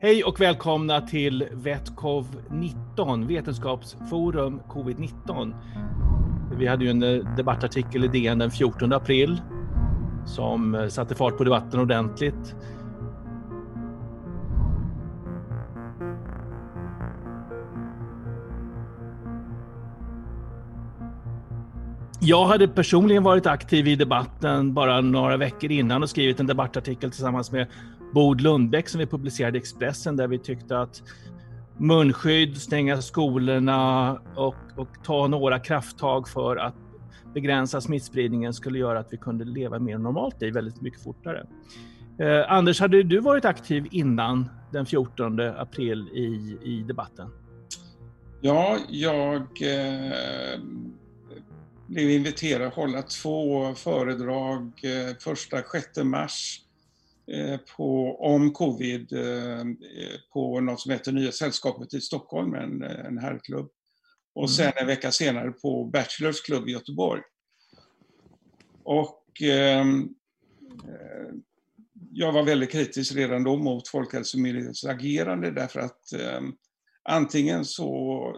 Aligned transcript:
Hej 0.00 0.24
och 0.24 0.40
välkomna 0.40 1.00
till 1.00 1.48
VetCov 1.52 2.26
19, 2.50 3.26
Vetenskapsforum 3.26 4.60
Covid-19. 4.68 5.54
Vi 6.58 6.66
hade 6.66 6.84
ju 6.84 6.90
en 6.90 7.02
eh, 7.02 7.36
debattartikel 7.36 8.04
i 8.04 8.08
DN 8.08 8.38
den 8.38 8.50
14 8.50 8.92
april 8.92 9.42
som 10.26 10.74
eh, 10.74 10.88
satte 10.88 11.14
fart 11.14 11.36
på 11.36 11.44
debatten 11.44 11.80
ordentligt. 11.80 12.54
Jag 22.20 22.46
hade 22.46 22.68
personligen 22.68 23.22
varit 23.22 23.46
aktiv 23.46 23.88
i 23.88 23.96
debatten 23.96 24.74
bara 24.74 25.00
några 25.00 25.36
veckor 25.36 25.70
innan 25.70 26.02
och 26.02 26.10
skrivit 26.10 26.40
en 26.40 26.46
debattartikel 26.46 27.10
tillsammans 27.10 27.52
med 27.52 27.66
Bod 28.12 28.40
Lundbäck 28.40 28.88
som 28.88 28.98
vi 28.98 29.06
publicerade 29.06 29.58
i 29.58 29.60
Expressen 29.60 30.16
där 30.16 30.28
vi 30.28 30.38
tyckte 30.38 30.78
att 30.78 31.02
munskydd, 31.78 32.56
stänga 32.56 33.02
skolorna 33.02 34.12
och, 34.36 34.56
och 34.76 34.88
ta 35.04 35.26
några 35.26 35.58
krafttag 35.58 36.28
för 36.28 36.56
att 36.56 36.74
begränsa 37.34 37.80
smittspridningen 37.80 38.54
skulle 38.54 38.78
göra 38.78 38.98
att 38.98 39.12
vi 39.12 39.16
kunde 39.16 39.44
leva 39.44 39.78
mer 39.78 39.98
normalt 39.98 40.42
i 40.42 40.50
väldigt 40.50 40.80
mycket 40.80 41.02
fortare. 41.02 41.46
Eh, 42.20 42.52
Anders, 42.52 42.80
hade 42.80 43.02
du 43.02 43.20
varit 43.20 43.44
aktiv 43.44 43.86
innan 43.90 44.50
den 44.72 44.86
14 44.86 45.40
april 45.40 46.08
i, 46.14 46.58
i 46.62 46.84
debatten? 46.88 47.30
Ja, 48.40 48.78
jag 48.88 49.36
eh, 49.36 50.60
blev 51.86 52.10
inviterad 52.10 52.66
att 52.68 52.74
hålla 52.74 53.02
två 53.02 53.74
föredrag 53.74 54.72
eh, 54.82 55.16
första 55.18 55.56
6 55.72 56.04
mars 56.04 56.60
på, 57.76 58.18
om 58.20 58.52
covid 58.52 59.12
eh, 59.12 59.64
på 60.32 60.60
något 60.60 60.80
som 60.80 60.92
heter 60.92 61.12
Nya 61.12 61.32
Sällskapet 61.32 61.94
i 61.94 62.00
Stockholm, 62.00 62.54
en, 62.54 62.82
en 62.82 63.18
herrklubb. 63.18 63.70
Och 64.34 64.44
mm. 64.44 64.48
sen 64.48 64.72
en 64.76 64.86
vecka 64.86 65.12
senare 65.12 65.50
på 65.50 65.84
Bachelors 65.84 66.40
Club 66.40 66.68
i 66.68 66.72
Göteborg. 66.72 67.22
Och 68.82 69.42
ehm, 69.42 70.08
eh, 70.84 71.34
jag 72.10 72.32
var 72.32 72.42
väldigt 72.42 72.72
kritisk 72.72 73.16
redan 73.16 73.44
då 73.44 73.56
mot 73.56 73.88
Folkhälsomyndighetens 73.88 74.84
agerande 74.84 75.50
därför 75.50 75.80
att 75.80 76.12
eh, 76.12 76.40
antingen 77.02 77.64
så 77.64 77.86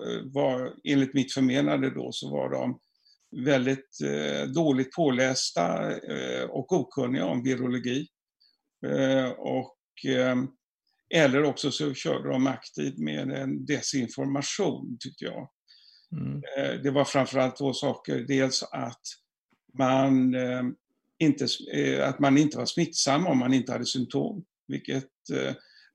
eh, 0.07 0.33
var, 0.33 0.75
enligt 0.85 1.15
mitt 1.15 1.33
förmenande 1.33 1.91
då, 1.91 2.13
så 2.13 2.31
var 2.31 2.51
de 2.51 2.81
väldigt 3.45 3.99
eh, 4.05 4.49
dåligt 4.49 4.93
pålästa 4.93 5.91
eh, 5.91 6.45
och 6.51 6.73
okunniga 6.73 7.25
om 7.25 7.43
virologi. 7.43 8.07
Eh, 8.87 9.31
och, 9.31 9.77
eh, 10.07 10.37
eller 11.15 11.43
också 11.43 11.71
så 11.71 11.95
körde 11.95 12.29
de 12.29 12.47
aktivt 12.47 12.99
med 12.99 13.31
en 13.31 13.67
desinformation, 13.67 14.99
tyckte 15.01 15.25
jag. 15.25 15.51
Mm. 16.13 16.43
Eh, 16.59 16.83
det 16.83 16.91
var 16.91 17.05
framförallt 17.05 17.57
två 17.57 17.73
saker. 17.73 18.19
Dels 18.29 18.63
att 18.63 19.03
man, 19.79 20.35
inte, 21.19 21.47
att 22.05 22.19
man 22.19 22.39
inte 22.39 22.59
var 22.59 22.67
smittsam 22.67 23.27
om 23.27 23.39
man 23.39 23.55
inte 23.55 23.73
hade 23.73 23.87
symptom, 23.87 24.45
vilket 24.69 25.09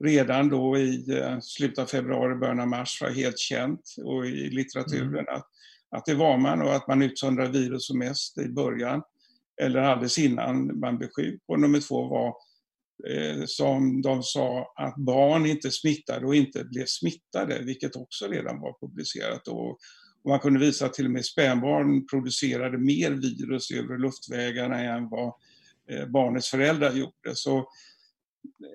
redan 0.03 0.49
då 0.49 0.77
i 0.77 1.05
slutet 1.41 1.79
av 1.79 1.85
februari, 1.85 2.35
början 2.35 2.59
av 2.59 2.67
mars 2.67 3.01
var 3.01 3.09
helt 3.09 3.39
känt 3.39 3.95
och 4.03 4.25
i 4.25 4.49
litteraturen 4.49 5.27
mm. 5.27 5.35
att, 5.35 5.47
att 5.89 6.05
det 6.05 6.15
var 6.15 6.37
man 6.37 6.61
och 6.61 6.75
att 6.75 6.87
man 6.87 7.01
utsöndrar 7.01 7.47
virus 7.47 7.87
som 7.87 7.99
mest 7.99 8.37
i 8.37 8.47
början 8.47 9.01
eller 9.61 9.79
alldeles 9.79 10.17
innan 10.17 10.79
man 10.79 10.97
blev 10.97 11.09
sjuk. 11.09 11.41
Och 11.45 11.59
nummer 11.59 11.79
två 11.79 12.07
var 12.07 12.35
Eh, 13.03 13.43
som 13.45 14.01
de 14.01 14.23
sa 14.23 14.73
att 14.75 14.95
barn 14.95 15.45
inte 15.45 15.71
smittade 15.71 16.25
och 16.25 16.35
inte 16.35 16.63
blev 16.63 16.85
smittade, 16.85 17.61
vilket 17.61 17.95
också 17.95 18.27
redan 18.27 18.61
var 18.61 18.79
publicerat. 18.79 19.47
Och, 19.47 19.79
man 20.27 20.39
kunde 20.39 20.59
visa 20.59 20.85
att 20.85 20.93
till 20.93 21.05
och 21.05 21.11
med 21.11 21.25
spädbarn 21.25 22.07
producerade 22.07 22.77
mer 22.77 23.11
virus 23.11 23.71
över 23.71 23.97
luftvägarna 23.97 24.79
än 24.79 25.09
vad 25.09 25.33
eh, 25.89 26.05
barnets 26.05 26.49
föräldrar 26.49 26.93
gjorde. 26.93 27.35
Så 27.35 27.57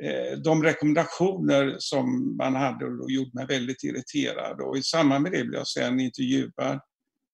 eh, 0.02 0.38
de 0.44 0.62
rekommendationer 0.62 1.76
som 1.78 2.36
man 2.36 2.54
hade 2.54 2.84
gjorde 3.08 3.30
mig 3.34 3.46
väldigt 3.46 3.84
irriterad 3.84 4.60
och 4.60 4.78
i 4.78 4.82
samband 4.82 5.22
med 5.22 5.32
det 5.32 5.44
blev 5.44 5.58
jag 5.58 5.68
sen 5.68 6.00
intervjuad 6.00 6.80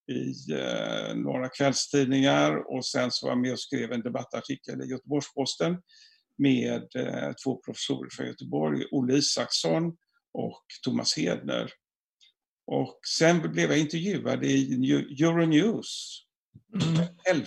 i 0.08 0.34
några 1.14 1.48
kvällstidningar 1.48 2.76
och 2.76 2.86
sen 2.86 3.10
så 3.10 3.26
var 3.26 3.30
jag 3.32 3.40
med 3.40 3.52
och 3.52 3.60
skrev 3.60 3.92
en 3.92 4.02
debattartikel 4.02 4.82
i 4.82 4.86
Göteborgs-Posten 4.86 5.76
med 6.38 6.82
eh, 6.94 7.32
två 7.44 7.56
professorer 7.56 8.10
från 8.12 8.26
Göteborg, 8.26 8.84
Olle 8.90 9.14
Isaksson 9.14 9.96
och 10.32 10.64
Thomas 10.84 11.16
Hedner. 11.16 11.70
Och 12.66 13.00
sen 13.18 13.52
blev 13.52 13.70
jag 13.70 13.78
intervjuad 13.78 14.44
i 14.44 14.74
Euronews 15.22 16.22
mm. 16.82 17.06
11 17.30 17.46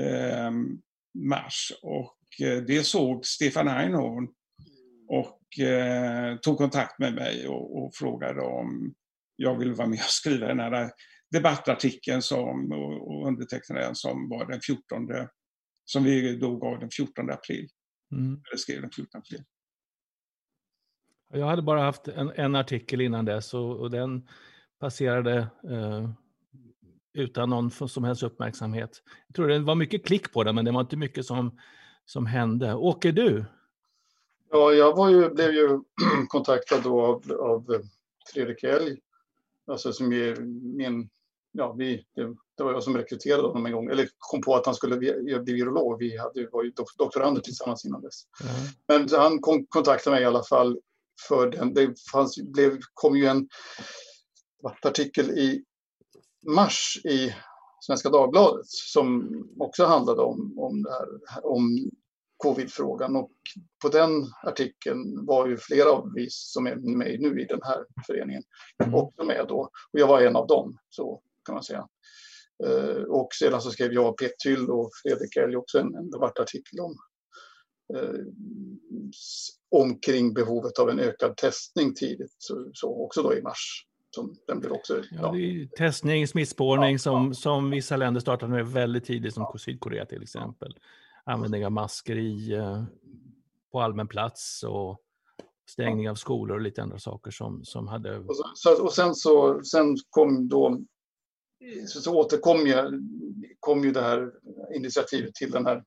eh, 0.00 0.50
mars 1.18 1.72
och 1.82 2.46
eh, 2.46 2.62
det 2.62 2.86
såg 2.86 3.26
Stefan 3.26 3.68
Einhorn 3.68 4.28
och 5.08 5.58
eh, 5.66 6.36
tog 6.36 6.58
kontakt 6.58 6.98
med 6.98 7.14
mig 7.14 7.48
och, 7.48 7.78
och, 7.78 7.94
frågade 7.94 8.40
om 8.40 8.94
jag 9.36 9.58
ville 9.58 9.74
vara 9.74 9.88
med 9.88 9.98
och 9.98 10.04
skriva 10.04 10.46
den 10.46 10.60
här 10.60 10.90
debattartikeln 11.30 12.22
som, 12.22 12.72
och, 12.72 13.08
och 13.08 13.26
underteckna 13.26 13.74
den 13.74 13.94
som 13.94 14.28
var 14.28 14.46
den 14.46 14.60
14 14.60 15.06
som 15.84 16.04
vi 16.04 16.36
då 16.36 16.56
gav 16.56 16.78
den 16.78 16.90
14 16.90 17.30
april. 17.30 17.68
Mm. 18.12 18.32
Eller 18.32 18.56
skrev 18.56 18.80
den 18.80 18.90
14 18.90 19.18
april. 19.18 19.44
Jag 21.34 21.46
hade 21.46 21.62
bara 21.62 21.82
haft 21.82 22.08
en, 22.08 22.30
en 22.30 22.54
artikel 22.54 23.00
innan 23.00 23.24
dess 23.24 23.54
och, 23.54 23.76
och 23.76 23.90
den 23.90 24.28
passerade 24.78 25.38
eh, 25.70 26.10
utan 27.14 27.50
någon 27.50 27.70
som 27.70 28.04
helst 28.04 28.22
uppmärksamhet. 28.22 29.02
Jag 29.26 29.34
tror 29.36 29.48
det 29.48 29.58
var 29.58 29.74
mycket 29.74 30.06
klick 30.06 30.32
på 30.32 30.44
den, 30.44 30.54
men 30.54 30.64
det 30.64 30.72
var 30.72 30.80
inte 30.80 30.96
mycket 30.96 31.26
som, 31.26 31.58
som 32.04 32.26
hände. 32.26 32.74
Åker 32.74 33.12
du? 33.12 33.44
Ja, 34.50 34.72
jag 34.72 34.96
var 34.96 35.10
ju, 35.10 35.30
blev 35.30 35.50
ju 35.50 35.80
kontaktad 36.28 36.80
då 36.84 37.00
av, 37.00 37.32
av 37.32 37.82
Fredrik 38.32 38.62
Elg, 38.62 38.98
alltså 39.66 39.92
som 39.92 40.12
är 40.12 40.36
min 40.76 41.08
ja, 41.52 41.72
vi, 41.78 42.04
det, 42.56 42.64
var 42.64 42.72
jag 42.72 42.82
som 42.82 42.96
rekryterade 42.96 43.48
honom 43.48 43.66
en 43.66 43.72
gång, 43.72 43.88
eller 43.88 44.08
kom 44.18 44.40
på 44.40 44.54
att 44.54 44.66
han 44.66 44.74
skulle 44.74 44.96
bli, 44.96 45.38
virolog. 45.46 45.98
Vi 45.98 46.18
hade, 46.18 46.48
var 46.52 46.62
ju 46.62 46.72
doktorander 46.98 47.40
tillsammans 47.40 47.84
innan 47.84 48.02
dess. 48.02 48.22
Mm. 48.42 49.08
Men 49.08 49.20
han 49.20 49.40
kom, 49.40 49.66
kontaktade 49.66 50.16
mig 50.16 50.22
i 50.22 50.26
alla 50.26 50.42
fall 50.42 50.78
för 51.28 51.50
den. 51.50 51.74
Det 51.74 51.94
fanns, 52.12 52.42
blev, 52.42 52.78
kom 52.94 53.16
ju 53.16 53.26
en 53.26 53.48
artikel 54.82 55.30
i 55.30 55.64
mars 56.46 57.00
i 57.04 57.34
Svenska 57.80 58.08
Dagbladet 58.08 58.66
som 58.66 59.28
också 59.58 59.84
handlade 59.84 60.22
om, 60.22 60.58
om, 60.58 60.86
här, 61.28 61.46
om 61.46 61.90
covid-frågan. 62.36 63.16
Och 63.16 63.32
på 63.82 63.88
den 63.88 64.10
artikeln 64.42 65.26
var 65.26 65.46
ju 65.46 65.56
flera 65.56 65.90
av 65.90 66.12
vi 66.14 66.26
som 66.30 66.66
är 66.66 66.76
med 66.76 67.20
nu 67.20 67.40
i 67.40 67.44
den 67.44 67.60
här 67.62 67.84
föreningen 68.06 68.42
mm. 68.82 68.94
också 68.94 69.24
med 69.24 69.46
då. 69.48 69.60
Och 69.92 70.00
jag 70.00 70.06
var 70.06 70.20
en 70.20 70.36
av 70.36 70.46
dem. 70.46 70.78
Så 70.88 71.22
kan 71.44 71.54
man 71.54 71.64
säga. 71.64 71.86
Eh, 72.64 73.02
och 73.02 73.28
sedan 73.34 73.62
så 73.62 73.70
skrev 73.70 73.92
jag, 73.92 74.16
Peter 74.16 74.34
Tyll 74.38 74.70
och 74.70 74.90
Fredrik 75.02 75.36
Elg 75.36 75.56
också 75.56 75.78
en, 75.78 75.94
en 75.94 76.10
debattartikel 76.10 76.80
om 76.80 76.96
eh, 77.94 78.20
omkring 79.70 80.34
behovet 80.34 80.78
av 80.78 80.90
en 80.90 80.98
ökad 80.98 81.36
testning 81.36 81.94
tidigt, 81.94 82.34
så, 82.38 82.70
så 82.72 83.04
också 83.04 83.22
då 83.22 83.34
i 83.34 83.42
mars. 83.42 83.86
Som 84.14 84.36
den 84.46 84.60
blev 84.60 84.72
också, 84.72 85.02
ja, 85.10 85.36
ja. 85.36 85.68
Testning, 85.78 86.28
smittspårning 86.28 86.92
ja, 86.92 86.98
som, 86.98 87.26
ja. 87.28 87.34
som 87.34 87.70
vissa 87.70 87.96
länder 87.96 88.20
startade 88.20 88.52
med 88.52 88.66
väldigt 88.66 89.04
tidigt, 89.04 89.34
som 89.34 89.58
Sydkorea 89.58 90.06
till 90.06 90.22
exempel. 90.22 90.78
Användning 91.24 91.66
av 91.66 91.72
masker 91.72 92.16
i, 92.16 92.52
eh, 92.52 92.84
på 93.72 93.80
allmän 93.80 94.08
plats 94.08 94.62
och 94.62 95.00
stängning 95.70 96.10
av 96.10 96.14
skolor 96.14 96.56
och 96.56 96.62
lite 96.62 96.82
andra 96.82 96.98
saker 96.98 97.30
som, 97.30 97.64
som 97.64 97.88
hade... 97.88 98.18
Och, 98.18 98.36
så, 98.54 98.84
och 98.84 98.92
sen, 98.92 99.14
så, 99.14 99.60
sen 99.64 99.96
kom 100.10 100.48
då 100.48 100.78
så, 101.86 102.00
så 102.00 102.14
återkom 102.14 102.66
ju, 102.66 102.74
kom 103.60 103.84
ju 103.84 103.92
det 103.92 104.02
här 104.02 104.32
initiativet 104.74 105.34
till 105.34 105.50
den 105.50 105.66
här 105.66 105.84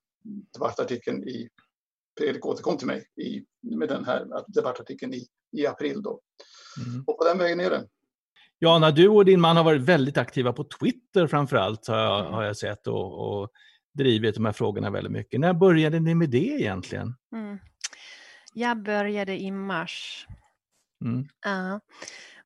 debattartikeln 0.53 1.23
i 1.23 1.49
Fredrik 2.17 2.45
återkom 2.45 2.77
till 2.77 2.87
mig 2.87 3.05
i, 3.21 3.45
med 3.75 3.89
den 3.89 4.05
här 4.05 4.25
debattartikeln 4.47 5.13
i, 5.13 5.27
i 5.51 5.67
april. 5.67 6.01
Då. 6.01 6.19
Mm. 6.87 7.03
Och 7.07 7.17
på 7.17 7.25
den 7.25 7.37
vägen 7.37 7.59
är 7.59 7.69
det. 7.69 7.87
Ja, 8.59 8.79
när 8.79 8.91
du 8.91 9.07
och 9.07 9.25
din 9.25 9.41
man 9.41 9.57
har 9.57 9.63
varit 9.63 9.81
väldigt 9.81 10.17
aktiva 10.17 10.53
på 10.53 10.63
Twitter 10.63 11.27
framför 11.27 11.57
allt 11.57 11.87
har 11.87 11.97
jag, 11.97 12.23
har 12.23 12.43
jag 12.43 12.57
sett 12.57 12.87
och, 12.87 13.41
och 13.41 13.49
drivit 13.93 14.35
de 14.35 14.45
här 14.45 14.51
frågorna 14.51 14.89
väldigt 14.89 15.11
mycket. 15.11 15.39
När 15.39 15.53
började 15.53 15.99
ni 15.99 16.15
med 16.15 16.29
det 16.29 16.37
egentligen? 16.37 17.15
Mm. 17.35 17.59
Jag 18.53 18.83
började 18.83 19.37
i 19.37 19.51
mars. 19.51 20.27
Mm. 21.05 21.19
Uh, 21.19 21.77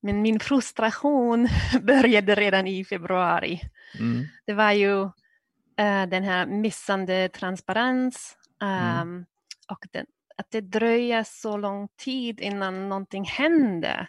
men 0.01 0.21
min 0.21 0.39
frustration 0.39 1.47
började 1.81 2.35
redan 2.35 2.67
i 2.67 2.85
februari. 2.85 3.61
Mm. 3.99 4.27
Det 4.45 4.53
var 4.53 4.71
ju 4.71 5.01
uh, 5.01 6.05
den 6.09 6.23
här 6.23 6.45
missande 6.45 7.29
transparens 7.29 8.37
um, 8.61 8.69
mm. 8.69 9.25
och 9.71 9.87
den, 9.91 10.05
att 10.37 10.51
det 10.51 10.61
dröjer 10.61 11.23
så 11.23 11.57
lång 11.57 11.87
tid 11.97 12.39
innan 12.39 12.89
någonting 12.89 13.23
händer. 13.25 14.07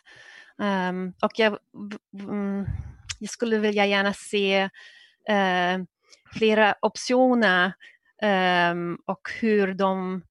Um, 0.58 1.14
och 1.22 1.32
jag, 1.36 1.58
um, 2.28 2.66
jag, 3.18 3.30
skulle 3.30 3.58
vilja 3.58 3.86
gärna 3.86 4.12
se 4.12 4.64
uh, 5.30 5.84
flera 6.32 6.74
optioner 6.82 7.72
um, 8.72 8.98
och 9.06 9.30
hur 9.40 9.74
de 9.74 10.22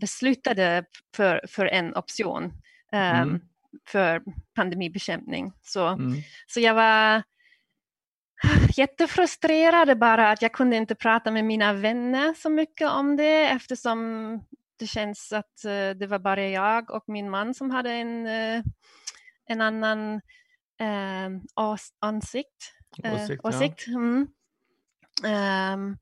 beslutade 0.00 0.84
för, 1.16 1.40
för 1.48 1.66
en 1.66 1.96
option 1.96 2.52
mm. 2.92 3.40
För 3.84 4.22
pandemibekämpning. 4.54 5.52
Så, 5.62 5.86
mm. 5.86 6.22
så 6.46 6.60
jag 6.60 6.74
var 6.74 7.22
jättefrustrerad 8.76 9.98
bara 9.98 10.30
att 10.30 10.42
jag 10.42 10.52
kunde 10.52 10.76
inte 10.76 10.94
prata 10.94 11.30
med 11.30 11.44
mina 11.44 11.72
vänner 11.72 12.34
så 12.34 12.50
mycket 12.50 12.88
om 12.88 13.16
det 13.16 13.46
eftersom 13.48 14.40
det 14.78 14.86
känns 14.86 15.32
att 15.32 15.64
uh, 15.64 15.90
det 15.90 16.06
var 16.06 16.18
bara 16.18 16.48
jag 16.48 16.90
och 16.90 17.04
min 17.06 17.30
man 17.30 17.54
som 17.54 17.70
hade 17.70 17.90
en, 17.90 18.26
uh, 18.26 18.62
en 19.46 19.60
annan 19.60 20.14
uh, 20.82 21.40
ås 21.56 21.92
ansikt, 21.98 22.72
åsikt. 23.04 23.44
åsikt. 23.44 23.84
Ja. 23.86 23.96
Mm. 23.96 24.28
Um, 25.22 25.98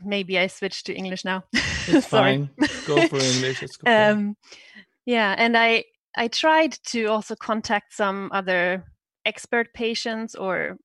maybe 0.00 0.36
I 0.36 0.46
switched 0.46 0.86
to 0.86 0.92
English 0.92 1.24
now. 1.24 1.42
It's 1.86 2.06
fine. 2.06 2.50
Go 2.86 3.08
for 3.08 3.18
English. 3.18 3.62
It's 3.62 3.78
um, 3.86 4.36
yeah, 5.06 5.34
and 5.38 5.56
I 5.56 5.84
I 6.16 6.28
tried 6.28 6.72
to 6.86 7.06
also 7.06 7.34
contact 7.34 7.94
some 7.94 8.30
other 8.32 8.84
expert 9.24 9.72
patients 9.74 10.34
or 10.34 10.76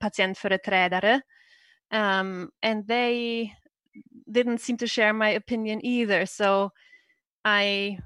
patient 0.00 0.36
patientföreträdare 0.36 1.20
um, 1.90 2.50
and 2.62 2.86
they 2.86 3.52
didn't 4.30 4.60
seem 4.60 4.76
to 4.76 4.86
share 4.86 5.12
my 5.12 5.30
opinion 5.30 5.84
either 5.84 6.26
so 6.26 6.72
I, 7.44 7.98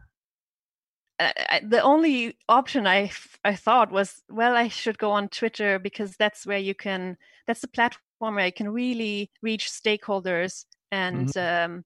I 1.21 1.61
the 1.65 1.81
only 1.81 2.37
option 2.49 2.87
I 2.87 3.11
I 3.45 3.55
thought 3.55 3.91
was 3.91 4.23
well 4.29 4.55
I 4.55 4.69
should 4.69 4.99
go 4.99 5.11
on 5.11 5.29
Twitter 5.29 5.79
because 5.79 6.17
that's 6.17 6.47
where 6.47 6.59
you 6.59 6.75
can 6.75 7.17
that's 7.47 7.61
the 7.61 7.69
platform 7.69 8.37
where 8.37 8.47
you 8.47 8.53
can 8.53 8.71
really 8.71 9.31
reach 9.43 9.71
stakeholders 9.71 10.65
and 10.91 11.29
mm-hmm. 11.29 11.75
um, 11.75 11.85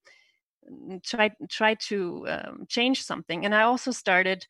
try 1.02 1.31
try 1.49 1.75
to 1.75 2.26
um, 2.28 2.67
change 2.69 3.02
something. 3.02 3.44
And 3.44 3.55
I 3.55 3.62
also 3.62 3.90
started 3.90 4.46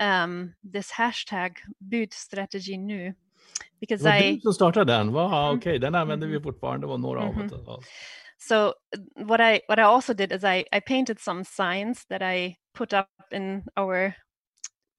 um, 0.00 0.52
this 0.72 0.92
hashtag 0.92 1.52
bytstrategi 1.90 2.78
nu. 2.78 3.14
Because 3.80 4.04
det 4.04 4.10
var 4.10 4.22
I, 4.22 4.34
du 4.34 4.40
som 4.40 4.52
startade 4.52 4.92
den? 4.92 5.08
Wow, 5.08 5.28
mm, 5.28 5.34
Okej, 5.34 5.58
okay. 5.58 5.78
den 5.78 5.94
använder 5.94 6.26
vi 6.26 6.32
mm-hmm. 6.32 6.42
fortfarande, 6.42 6.86
var 6.86 6.98
några 6.98 7.20
mm-hmm. 7.20 7.52
av 7.54 7.68
oss. 7.68 7.84
So 8.38 8.74
what 9.14 9.40
I 9.40 9.60
what 9.68 9.78
I 9.78 9.82
also 9.82 10.14
did 10.14 10.32
is 10.32 10.44
I 10.44 10.64
I 10.72 10.80
painted 10.80 11.20
some 11.20 11.44
signs 11.44 12.06
that 12.06 12.22
I 12.22 12.56
put 12.74 12.92
up 12.92 13.08
in 13.32 13.64
our 13.76 14.14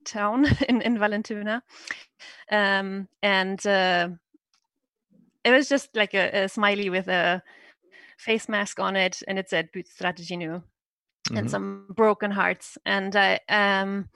town 0.06 0.46
in 0.68 0.82
in 0.82 0.98
Vallentuna, 0.98 1.62
um, 2.52 3.08
and 3.22 3.66
uh, 3.66 4.10
it 5.44 5.52
was 5.52 5.70
just 5.70 5.96
like 5.96 6.14
a, 6.14 6.44
a 6.44 6.50
smiley 6.50 6.90
with 6.90 7.08
a 7.08 7.42
face 8.18 8.50
mask 8.50 8.80
on 8.80 8.96
it, 8.96 9.22
and 9.28 9.38
it 9.38 9.50
said 9.50 9.72
"Bytstrategi 9.72 10.38
nu," 10.38 10.50
mm-hmm. 10.50 11.38
and 11.38 11.52
some 11.52 11.86
broken 11.90 12.32
hearts. 12.32 12.78
And 12.86 13.16
I 13.16 13.40
um, 13.50 14.10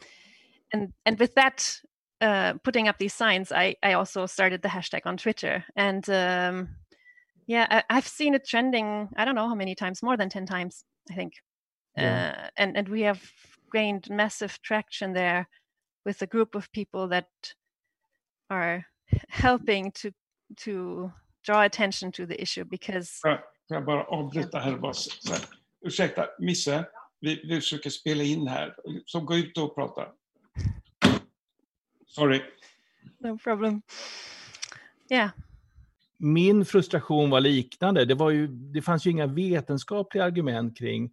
and 0.73 0.93
and 1.05 1.19
with 1.19 1.33
that, 1.35 1.79
uh, 2.21 2.53
putting 2.63 2.87
up 2.87 2.97
these 2.97 3.13
signs, 3.13 3.51
I 3.51 3.75
I 3.83 3.93
also 3.93 4.25
started 4.25 4.61
the 4.61 4.69
hashtag 4.69 5.05
on 5.05 5.17
Twitter, 5.17 5.63
and 5.75 6.09
um, 6.09 6.69
yeah, 7.47 7.81
I, 7.89 7.93
have 7.93 8.07
seen 8.07 8.33
it 8.33 8.47
trending. 8.47 9.09
I 9.17 9.25
don't 9.25 9.35
know 9.35 9.47
how 9.47 9.55
many 9.55 9.75
times, 9.75 10.03
more 10.03 10.17
than 10.17 10.29
ten 10.29 10.45
times, 10.45 10.83
I 11.11 11.15
think. 11.15 11.33
Yeah. 11.97 12.33
Uh, 12.35 12.49
and 12.57 12.77
and 12.77 12.89
we 12.89 13.01
have 13.01 13.21
gained 13.73 14.09
massive 14.09 14.61
traction 14.61 15.13
there 15.13 15.47
with 16.05 16.21
a 16.21 16.27
group 16.27 16.55
of 16.55 16.71
people 16.71 17.07
that 17.09 17.27
are 18.49 18.85
helping 19.29 19.91
to 19.91 20.11
to 20.57 21.11
draw 21.43 21.63
attention 21.63 22.11
to 22.11 22.25
the 22.25 22.41
issue 22.41 22.65
because 22.65 23.19
Får 23.21 23.75
jag 23.77 23.85
bara 23.85 24.03
avbryta 24.03 24.59
här? 24.59 24.77
Bara 24.77 24.93
så 24.93 25.33
här. 25.33 25.41
Ursäkta, 25.85 26.27
Misse, 26.39 26.85
vi, 27.19 27.41
vi 27.43 27.55
försöker 27.55 27.89
spela 27.89 28.23
in 28.23 28.47
här. 28.47 28.75
Så 29.05 29.19
gå 29.19 29.35
ut 29.37 29.57
och 29.57 29.75
prata. 29.75 30.07
Sorry. 32.07 32.41
No 33.19 33.37
problem. 33.37 33.81
Yeah. 35.11 35.29
Min 36.17 36.65
frustration 36.65 37.29
var 37.29 37.41
liknande. 37.41 38.05
Det, 38.05 38.15
var 38.15 38.29
ju, 38.29 38.47
det 38.47 38.81
fanns 38.81 39.05
ju 39.07 39.11
inga 39.11 39.27
vetenskapliga 39.27 40.23
argument 40.23 40.77
kring, 40.77 41.11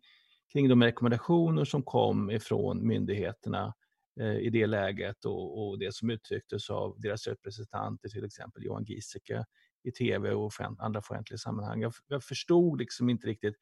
kring 0.53 0.69
de 0.69 0.83
rekommendationer 0.83 1.65
som 1.65 1.83
kom 1.83 2.31
ifrån 2.31 2.87
myndigheterna 2.87 3.75
eh, 4.21 4.37
i 4.37 4.51
det 4.51 4.67
läget 4.67 5.25
och, 5.25 5.69
och, 5.69 5.79
det 5.79 5.95
som 5.95 6.11
uttrycktes 6.11 6.71
av 6.71 7.01
deras 7.01 7.27
representanter, 7.27 8.09
till 8.09 8.25
exempel 8.25 8.65
Johan 8.65 8.85
Giesecke 8.85 9.45
i 9.85 9.91
tv 9.91 10.31
och 10.31 10.45
offent, 10.45 10.81
andra 10.81 10.99
offentliga 10.99 11.39
sammanhang. 11.39 11.81
Jag, 11.81 11.93
jag 12.09 12.25
förstod 12.25 12.79
liksom 12.79 13.11
inte 13.11 13.27
riktigt 13.27 13.55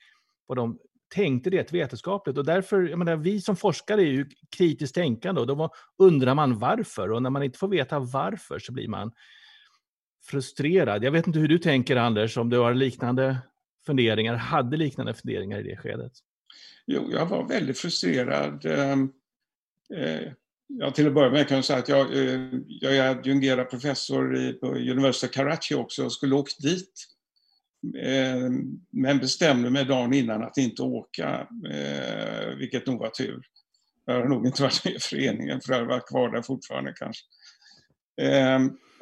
vad 0.47 0.59
de 0.59 0.79
tänkte 1.15 1.51
det 1.51 1.73
vetenskapligt 1.73 2.39
och 2.39 2.45
därför, 2.45 2.83
jag 2.83 2.99
menar, 2.99 3.17
vi 3.17 3.41
som 3.41 3.57
forskare 3.57 4.01
är 4.01 4.07
ju 4.07 4.27
kritiskt 4.57 4.95
tänkande 4.95 5.41
och 5.41 5.47
då 5.47 5.71
undrar 5.99 6.35
man 6.35 6.59
varför 6.59 7.13
och 7.13 7.23
när 7.23 7.31
man 7.31 7.43
inte 7.43 7.59
får 7.59 7.69
veta 7.69 7.99
varför 7.99 8.59
så 8.59 8.73
blir 8.73 8.89
man 8.89 9.13
frustrerad. 10.27 11.05
Jag 11.05 11.11
vet 11.11 11.27
inte 11.27 11.39
hur 11.39 11.49
du 11.49 11.59
tänker 11.59 11.97
Anders, 11.97 12.37
om 12.37 12.51
du 12.51 12.59
har 12.59 12.75
liknande 12.75 13.39
funderingar, 13.87 14.35
hade 14.35 14.77
liknande 14.77 15.15
funderingar 15.15 15.61
i 15.61 15.63
det 15.63 15.77
skedet? 15.77 16.13
Jo, 16.87 17.09
jag 17.13 17.27
var 17.27 17.49
väldigt 17.49 17.79
frustrerad. 17.79 18.67
Ehm, 18.67 19.13
eh, 19.95 20.33
ja, 20.67 20.91
till 20.91 21.07
att 21.07 21.15
börja 21.15 21.31
med 21.31 21.49
kan 21.49 21.57
jag 21.57 21.65
säga 21.65 21.79
att 21.79 21.89
jag, 21.89 22.17
eh, 22.17 22.41
jag 22.67 22.97
är 22.97 23.11
adjungerad 23.11 23.71
professor 23.71 24.53
på 24.53 24.67
University 24.67 25.27
of 25.27 25.33
Karachi 25.33 25.75
också 25.75 26.05
och 26.05 26.13
skulle 26.13 26.35
åkt 26.35 26.63
dit. 26.63 27.16
Eh, 28.03 28.51
men 28.91 29.19
bestämde 29.19 29.71
mig 29.71 29.85
dagen 29.85 30.15
innan 30.15 30.43
att 30.43 30.57
inte 30.57 30.83
åka, 30.83 31.49
eh, 31.71 32.49
vilket 32.59 32.87
nog 32.87 33.01
var 33.01 33.11
tur. 33.11 33.43
Jag 34.05 34.15
har 34.15 34.29
nog 34.29 34.47
inte 34.47 34.63
varit 34.63 34.85
med 34.85 34.95
i 34.95 34.99
föreningen 34.99 35.61
för 35.61 35.73
jag 35.73 35.79
hade 35.79 35.89
varit 35.91 36.09
kvar 36.09 36.29
där 36.29 36.43
fortfarande 36.43 36.93
kanske. 36.97 37.25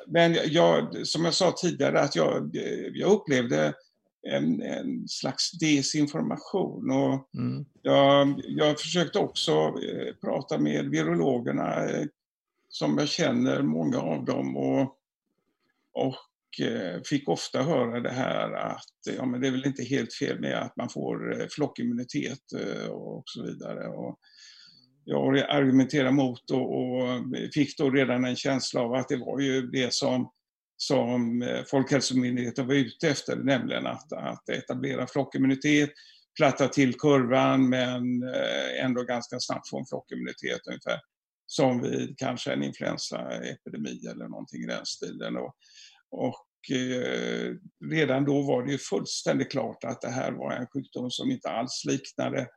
Men 0.07 0.37
jag, 0.47 1.07
som 1.07 1.25
jag 1.25 1.35
sa 1.35 1.55
tidigare, 1.57 2.01
att 2.01 2.17
jag, 2.17 2.51
jag 2.95 3.13
upplevde 3.13 3.75
en, 4.25 4.63
en 4.63 5.09
slags 5.09 5.53
desinformation. 5.53 6.91
Och 6.91 7.35
mm. 7.35 7.65
jag, 7.83 8.41
jag 8.49 8.81
försökte 8.81 9.19
också 9.19 9.53
eh, 9.53 10.15
prata 10.21 10.59
med 10.59 10.91
virologerna 10.91 11.85
eh, 11.85 12.07
som 12.69 12.99
jag 12.99 13.09
känner, 13.09 13.63
många 13.63 13.99
av 13.99 14.25
dem. 14.25 14.57
Och, 14.57 14.99
och 15.93 16.07
eh, 16.07 16.15
Eh, 16.61 17.01
fick 17.05 17.29
ofta 17.29 17.63
höra 17.63 18.01
det 18.01 18.11
här 18.11 18.53
att 18.53 19.17
ja, 19.17 19.27
men 19.27 19.41
det 19.41 19.47
är 19.47 19.51
väl 19.51 19.67
inte 19.67 19.85
helt 19.85 20.15
fel 20.15 20.41
med 20.41 20.63
att 20.63 20.77
man 20.77 20.89
får 20.89 21.41
eh, 21.41 21.47
flockimmunitet 21.51 22.53
eh, 22.61 22.87
och 22.87 23.23
så 23.27 23.43
vidare. 23.43 23.89
Och 23.89 24.19
jag 25.05 25.39
argumenterade 25.39 26.11
mot 26.11 26.51
och, 26.51 26.79
och 26.79 27.25
fick 27.55 27.79
då 27.79 27.91
redan 27.91 28.25
en 28.25 28.37
känsla 28.37 28.81
av 28.81 28.95
att 28.95 29.09
det 29.09 29.17
var 29.17 29.41
ju 29.41 29.63
det 29.63 29.95
som 29.95 30.31
som 30.77 31.49
Folkhälsomyndigheten 31.71 32.67
var 32.67 32.75
ute 32.75 33.09
efter, 33.09 33.37
nämligen 33.37 33.87
att, 33.87 34.13
att 34.13 34.49
etablera 34.49 35.07
flockimmunitet, 35.07 35.91
platta 36.37 36.69
till 36.69 36.95
kurvan 36.95 37.69
men 37.69 38.03
ändå 38.81 39.03
ganska 39.03 39.41
snabbt 39.41 39.69
få 39.69 39.79
en 39.79 39.87
flockimmunitet 39.87 40.67
ungefär 40.67 41.01
som 41.47 41.83
vid 41.83 42.19
kanske 42.19 42.53
en 42.53 42.63
influensaepidemi 42.63 44.07
eller 44.07 44.29
någonting 44.29 44.63
i 44.63 44.67
den 44.67 44.87
stilen. 44.87 45.37
Och, 45.37 45.55
och 46.15 46.77
eh, 46.77 47.55
redan 47.91 48.25
då 48.25 48.43
var 48.43 48.63
det 48.63 48.73
ju 48.73 48.79
fullständigt 48.79 49.51
klart 49.51 49.85
att 49.85 50.01
det 50.01 50.11
här 50.11 50.33
var 50.33 50.53
en 50.53 50.67
sjukdom 50.67 51.11
som 51.11 51.31
inte 51.31 51.49
alls 51.49 51.83
liknade 51.87 52.49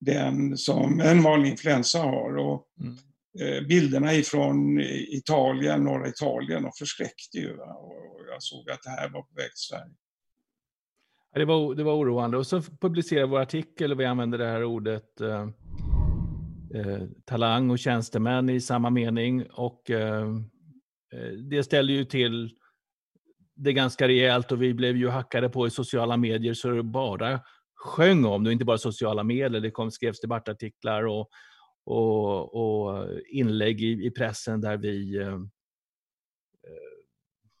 den 0.00 0.56
som 0.56 1.00
en 1.00 1.22
vanlig 1.22 1.50
influensa 1.50 1.98
har. 1.98 2.36
Och, 2.36 2.66
mm. 2.80 2.96
Eh, 3.40 3.66
bilderna 3.66 4.14
ifrån 4.14 4.80
Italien, 5.08 5.84
norra 5.84 6.08
Italien 6.08 6.64
och 6.64 6.76
förskräckte 6.78 7.38
ju. 7.38 7.52
Och 7.52 8.20
jag 8.28 8.42
såg 8.42 8.70
att 8.70 8.82
det 8.82 8.90
här 8.90 9.08
var 9.08 9.22
på 9.22 9.34
väg 9.34 9.46
till 9.46 9.52
Sverige. 9.56 9.94
Det 11.34 11.44
var, 11.44 11.74
det 11.74 11.82
var 11.82 11.94
oroande. 11.94 12.36
Och 12.36 12.46
så 12.46 12.62
publicerade 12.62 13.26
vår 13.26 13.40
artikel 13.40 13.92
och 13.92 14.00
vi 14.00 14.04
använde 14.04 14.36
det 14.36 14.46
här 14.46 14.64
ordet 14.64 15.20
eh, 15.20 15.48
eh, 16.74 17.02
talang 17.24 17.70
och 17.70 17.78
tjänstemän 17.78 18.48
i 18.48 18.60
samma 18.60 18.90
mening. 18.90 19.46
Och 19.50 19.90
eh, 19.90 20.26
eh, 21.12 21.32
det 21.50 21.62
ställde 21.62 21.92
ju 21.92 22.04
till 22.04 22.50
det 23.62 23.72
ganska 23.72 24.08
rejält 24.08 24.52
och 24.52 24.62
vi 24.62 24.74
blev 24.74 24.96
ju 24.96 25.08
hackade 25.08 25.48
på 25.48 25.66
i 25.66 25.70
sociala 25.70 26.16
medier 26.16 26.54
så 26.54 26.68
det 26.68 26.82
bara 26.82 27.40
sjöng 27.74 28.24
om 28.24 28.44
det, 28.44 28.52
inte 28.52 28.64
bara 28.64 28.78
sociala 28.78 29.22
medier. 29.22 29.60
Det 29.60 29.70
kom, 29.70 29.90
skrevs 29.90 30.20
debattartiklar 30.20 31.06
och 31.06 31.30
och, 31.84 32.54
och 32.54 33.08
inlägg 33.26 33.80
i, 33.80 34.06
i, 34.06 34.10
pressen 34.10 34.60
där 34.60 34.76
vi 34.76 35.16
eh, 35.18 35.38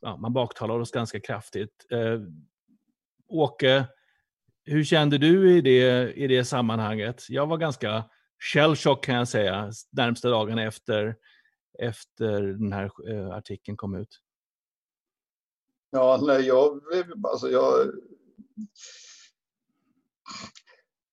ja, 0.00 0.16
man 0.16 0.32
baktalar 0.32 0.78
oss 0.78 0.90
ganska 0.90 1.20
kraftigt. 1.20 1.86
Eh, 1.90 2.20
Åke 3.28 3.86
hur 4.64 4.84
kände 4.84 5.18
du 5.18 5.56
i 5.56 5.60
det, 5.60 6.12
i 6.12 6.26
det 6.26 6.44
sammanhanget? 6.44 7.26
Jag 7.28 7.46
var 7.46 7.56
ganska 7.56 8.04
shellshock 8.52 9.04
kan 9.04 9.14
jag 9.14 9.28
säga, 9.28 9.70
närmsta 9.90 10.30
dagarna 10.30 10.62
efter, 10.62 11.16
efter 11.78 12.42
den 12.42 12.72
här 12.72 12.90
eh, 13.10 13.28
artikeln 13.28 13.76
kom 13.76 13.94
ut. 13.94 14.18
Ja, 15.94 16.20
nej, 16.22 16.46
jag, 16.46 16.80
alltså 17.22 17.50
jag, 17.50 17.92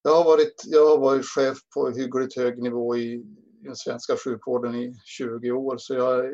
jag, 0.04 0.16
har 0.16 0.24
varit, 0.24 0.64
jag 0.66 0.90
har 0.90 0.98
varit 0.98 1.26
chef 1.26 1.58
på 1.74 1.90
hyggligt 1.90 2.36
hög 2.36 2.62
nivå 2.62 2.96
i 2.96 3.24
den 3.64 3.76
svenska 3.76 4.16
sjukvården 4.18 4.76
i 4.76 5.00
20 5.04 5.52
år 5.52 5.78
så 5.78 5.94
jag 5.94 6.26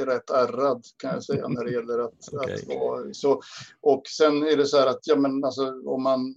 är 0.00 0.06
rätt 0.06 0.30
ärrad 0.30 0.84
kan 0.96 1.10
jag 1.10 1.24
säga 1.24 1.48
när 1.48 1.64
det 1.64 1.72
gäller 1.72 1.98
att, 1.98 2.34
okay. 2.34 2.54
att 2.74 2.80
vara 2.80 3.14
så. 3.14 3.40
Och 3.80 4.02
sen 4.06 4.42
är 4.42 4.56
det 4.56 4.66
så 4.66 4.78
här 4.78 4.86
att 4.86 5.06
ja, 5.06 5.16
men 5.16 5.44
alltså, 5.44 5.82
om 5.86 6.02
man, 6.02 6.34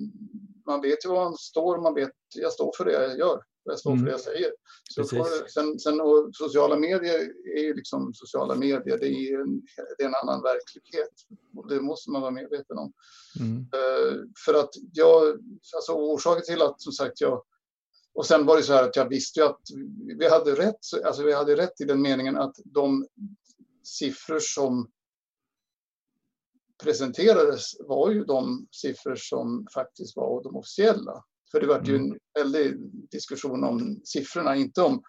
man 0.66 0.82
vet 0.82 1.06
ju 1.06 1.10
var 1.10 1.24
man 1.24 1.38
står, 1.38 1.82
man 1.82 1.94
vet, 1.94 2.12
jag 2.36 2.54
står 2.54 2.72
för 2.78 2.86
det 2.86 2.92
jag 2.92 3.18
gör. 3.18 3.44
Jag 3.72 3.80
står 3.80 3.98
för 3.98 4.06
det 4.06 4.12
jag 4.12 4.20
säger. 4.20 4.52
Så 4.90 5.04
får, 5.04 5.50
sen, 5.50 5.80
sen, 5.80 6.02
och 6.02 6.30
sociala 6.34 6.76
medier 6.76 7.32
är 7.58 7.62
ju 7.62 7.74
liksom 7.74 8.14
sociala 8.14 8.56
medier. 8.56 8.98
Det 9.00 9.08
är, 9.08 9.42
en, 9.42 9.62
det 9.98 10.04
är 10.04 10.08
en 10.08 10.16
annan 10.24 10.42
verklighet. 10.42 11.14
Och 11.56 11.70
det 11.70 11.82
måste 11.82 12.12
man 12.12 12.22
vara 12.22 12.32
medveten 12.32 12.78
om. 12.78 12.94
Mm. 13.40 13.58
Uh, 13.58 14.24
för 14.46 14.54
att 14.54 14.70
jag, 14.94 15.24
alltså 15.76 15.92
orsaken 15.92 16.44
till 16.46 16.62
att 16.62 16.82
som 16.82 16.92
sagt 16.92 17.22
jag 17.22 17.44
och 18.18 18.26
sen 18.26 18.46
var 18.46 18.58
det 18.58 18.64
så 18.64 18.74
här 18.74 18.84
att 18.84 18.96
jag 18.96 19.10
visste 19.10 19.40
ju 19.40 19.46
att 19.46 19.62
vi 20.18 20.30
hade 20.30 20.56
rätt, 20.56 20.80
alltså 21.06 21.24
vi 21.24 21.34
hade 21.34 21.56
rätt 21.56 21.82
i 21.82 21.84
den 21.84 22.02
meningen 22.02 22.38
att 22.38 22.56
de 22.66 23.08
siffror 23.84 24.40
som 24.40 24.92
presenterades 26.84 27.64
var 27.80 28.12
ju 28.12 28.24
de 28.24 28.68
siffror 28.72 29.16
som 29.16 29.68
faktiskt 29.74 30.16
var 30.16 30.44
de 30.44 30.56
officiella. 30.56 31.24
För 31.52 31.60
det 31.60 31.68
var 31.68 31.82
ju 31.86 31.96
mm. 31.96 32.12
en 32.12 32.18
väldig 32.44 32.76
diskussion 33.12 33.64
om 33.64 34.02
siffrorna, 34.04 34.56
inte 34.56 34.82
om... 34.82 35.02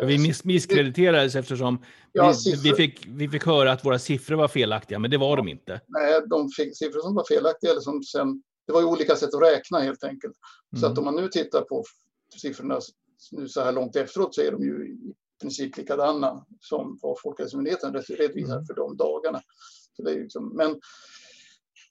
Vi 0.00 0.18
miss 0.18 0.44
misskrediterades 0.44 1.34
eftersom 1.34 1.84
ja, 2.12 2.34
vi, 2.44 2.70
vi, 2.70 2.76
fick, 2.76 3.06
vi 3.06 3.28
fick 3.28 3.46
höra 3.46 3.72
att 3.72 3.84
våra 3.84 3.98
siffror 3.98 4.36
var 4.36 4.48
felaktiga, 4.48 4.98
men 4.98 5.10
det 5.10 5.18
var 5.18 5.36
de 5.36 5.48
inte. 5.48 5.80
Nej, 5.86 6.20
de 6.30 6.50
fick 6.50 6.78
siffror 6.78 7.00
som 7.00 7.14
var 7.14 7.24
felaktiga 7.28 7.70
eller 7.70 7.80
som 7.80 8.02
sen... 8.02 8.42
Det 8.66 8.72
var 8.72 8.80
ju 8.80 8.86
olika 8.86 9.16
sätt 9.16 9.34
att 9.34 9.42
räkna 9.42 9.78
helt 9.78 10.04
enkelt. 10.04 10.34
Mm. 10.72 10.80
Så 10.80 10.86
att 10.86 10.98
om 10.98 11.04
man 11.04 11.16
nu 11.16 11.28
tittar 11.28 11.60
på 11.60 11.84
siffrorna 12.42 12.80
nu 13.32 13.48
så 13.48 13.60
här 13.60 13.72
långt 13.72 13.96
efteråt 13.96 14.34
så 14.34 14.42
är 14.42 14.52
de 14.52 14.62
ju 14.62 14.88
i 14.88 15.14
princip 15.40 15.76
likadana 15.76 16.46
som 16.60 16.98
vad 17.02 17.20
Folkhälsomyndigheten 17.20 18.02
redovisar 18.08 18.54
mm. 18.54 18.66
för 18.66 18.74
de 18.74 18.96
dagarna. 18.96 19.40
Så 19.96 20.02
det 20.02 20.10
är 20.10 20.20
liksom, 20.20 20.56
men 20.56 20.80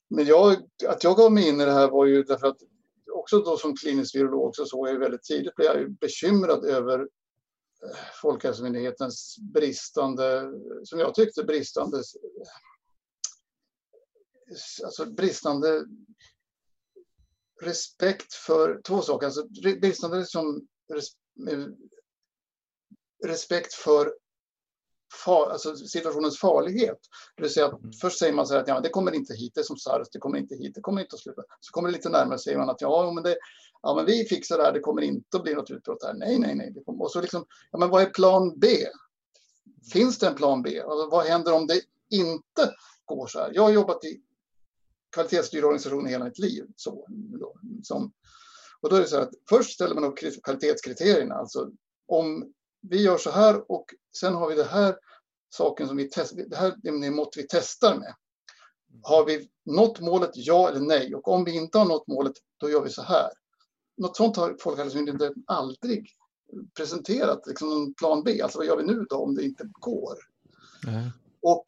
men 0.09 0.25
jag, 0.25 0.55
att 0.87 1.03
jag 1.03 1.17
gav 1.17 1.31
mig 1.31 1.47
in 1.47 1.61
i 1.61 1.65
det 1.65 1.71
här 1.71 1.89
var 1.89 2.05
ju 2.05 2.23
därför 2.23 2.47
att 2.47 2.57
också 3.11 3.39
då 3.39 3.57
som 3.57 3.75
klinisk 3.75 4.15
virolog 4.15 4.55
så 4.55 4.65
såg 4.65 4.87
jag 4.87 4.99
väldigt 4.99 5.23
tidigt 5.23 5.55
blev 5.55 5.67
jag 5.67 5.91
bekymrad 5.91 6.65
över 6.65 6.99
eh, 6.99 7.97
Folkhälsomyndighetens 8.21 9.37
bristande, 9.53 10.51
som 10.83 10.99
jag 10.99 11.15
tyckte 11.15 11.43
bristande, 11.43 11.97
eh, 11.97 12.03
alltså 14.83 15.05
bristande 15.05 15.85
respekt 17.61 18.33
för 18.33 18.81
två 18.81 19.01
saker. 19.01 19.25
Alltså 19.25 19.47
bristande 19.81 20.19
liksom, 20.19 20.67
eh, 21.49 21.67
respekt 23.25 23.73
för 23.73 24.13
far, 25.25 25.49
alltså 25.49 25.75
situationens 25.75 26.39
farlighet. 26.39 26.99
Det 27.35 27.43
vill 27.43 27.53
säga 27.53 27.67
mm. 27.67 27.91
först 28.01 28.19
säger 28.19 28.33
man 28.33 28.47
så 28.47 28.53
här 28.53 28.61
att 28.61 28.67
ja, 28.67 28.79
det 28.79 28.89
kommer 28.89 29.15
inte 29.15 29.33
hit, 29.33 29.51
det 29.55 29.61
är 29.61 29.63
som 29.63 29.77
sars, 29.77 30.07
det 30.11 30.19
kommer 30.19 30.37
inte 30.37 30.55
hit, 30.55 30.75
det 30.75 30.81
kommer 30.81 31.01
inte 31.01 31.13
att 31.15 31.19
sluta. 31.19 31.41
Så 31.59 31.71
kommer 31.71 31.89
det 31.89 31.95
lite 31.95 32.09
närmare 32.09 32.39
säger 32.39 32.57
man 32.57 32.69
att 32.69 32.81
ja, 32.81 33.11
men, 33.11 33.23
det, 33.23 33.37
ja, 33.81 33.95
men 33.95 34.05
vi 34.05 34.25
fixar 34.25 34.57
det 34.57 34.63
här, 34.63 34.73
det 34.73 34.79
kommer 34.79 35.01
inte 35.01 35.37
att 35.37 35.43
bli 35.43 35.53
något 35.53 35.71
utbrott 35.71 36.03
här. 36.03 36.13
Nej, 36.13 36.39
nej, 36.39 36.55
nej. 36.55 36.73
Och 36.85 37.11
så 37.11 37.21
liksom, 37.21 37.45
ja, 37.71 37.77
men 37.77 37.89
vad 37.89 38.01
är 38.01 38.09
plan 38.09 38.59
B? 38.59 38.67
Finns 39.93 40.19
det 40.19 40.27
en 40.27 40.35
plan 40.35 40.61
B? 40.61 40.81
Alltså, 40.81 41.09
vad 41.09 41.25
händer 41.25 41.53
om 41.53 41.67
det 41.67 41.81
inte 42.09 42.73
går 43.05 43.27
så 43.27 43.39
här? 43.39 43.51
Jag 43.53 43.61
har 43.61 43.71
jobbat 43.71 44.03
i 44.03 44.21
kvalitetsstyrd 45.15 45.63
organisation 45.63 46.07
i 46.07 46.09
hela 46.09 46.25
mitt 46.25 46.39
liv. 46.39 46.65
Så, 46.75 47.07
som, 47.83 48.11
och 48.81 48.89
då 48.89 48.95
är 48.95 49.01
det 49.01 49.07
så 49.07 49.15
här 49.15 49.23
att 49.23 49.33
först 49.49 49.73
ställer 49.73 49.95
man 49.95 50.03
upp 50.03 50.43
kvalitetskriterierna, 50.43 51.35
alltså 51.35 51.71
om 52.07 52.53
vi 52.81 53.01
gör 53.01 53.17
så 53.17 53.31
här 53.31 53.71
och 53.71 53.85
sen 54.19 54.33
har 54.33 54.49
vi 54.49 54.55
det 54.55 54.63
här 54.63 54.95
saken 55.49 55.87
som 55.87 55.97
vi 55.97 56.09
testar, 56.11 56.43
det 56.43 56.55
här 56.55 56.67
är 56.83 57.11
mått 57.11 57.33
vi 57.37 57.47
testar 57.49 57.97
med. 57.97 58.13
Har 59.03 59.25
vi 59.25 59.49
nått 59.65 59.99
målet, 59.99 60.31
ja 60.33 60.69
eller 60.69 60.79
nej? 60.79 61.15
Och 61.15 61.27
om 61.27 61.43
vi 61.43 61.55
inte 61.55 61.77
har 61.77 61.85
nått 61.85 62.07
målet, 62.07 62.33
då 62.57 62.69
gör 62.69 62.81
vi 62.83 62.89
så 62.89 63.01
här. 63.01 63.29
Något 63.97 64.17
sånt 64.17 64.37
har 64.37 64.57
Folkhälsomyndigheten 64.59 65.43
aldrig 65.47 66.09
presenterat, 66.77 67.47
liksom 67.47 67.71
en 67.71 67.93
plan 67.93 68.23
B. 68.23 68.41
Alltså 68.41 68.57
vad 68.57 68.67
gör 68.67 68.77
vi 68.77 68.83
nu 68.83 69.05
då 69.09 69.15
om 69.15 69.35
det 69.35 69.43
inte 69.43 69.69
går? 69.71 70.17
Mm. 70.87 71.09
Och 71.41 71.63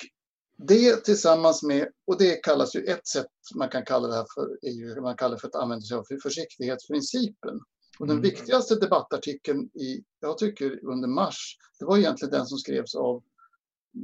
det 0.57 1.05
tillsammans 1.05 1.63
med, 1.63 1.87
och 2.07 2.17
det 2.17 2.35
kallas 2.35 2.75
ju 2.75 2.83
ett 2.83 3.07
sätt 3.07 3.27
man 3.55 3.69
kan 3.69 3.85
kalla 3.85 4.07
det 4.07 4.15
här 4.15 4.25
för, 4.33 4.57
är 4.61 4.71
ju, 4.71 5.01
man 5.01 5.17
kallar 5.17 5.37
för 5.37 5.47
att 5.47 5.55
använda 5.55 5.85
sig 5.85 5.97
av 5.97 6.05
försiktighetsprincipen. 6.23 7.59
Och 7.99 8.07
den 8.07 8.17
mm. 8.17 8.21
viktigaste 8.21 8.75
debattartikeln 8.75 9.63
i, 9.63 10.03
jag 10.19 10.37
tycker 10.37 10.85
under 10.85 11.07
mars, 11.07 11.57
det 11.79 11.85
var 11.85 11.97
egentligen 11.97 12.31
den 12.31 12.45
som 12.45 12.57
skrevs 12.57 12.95
av 12.95 13.23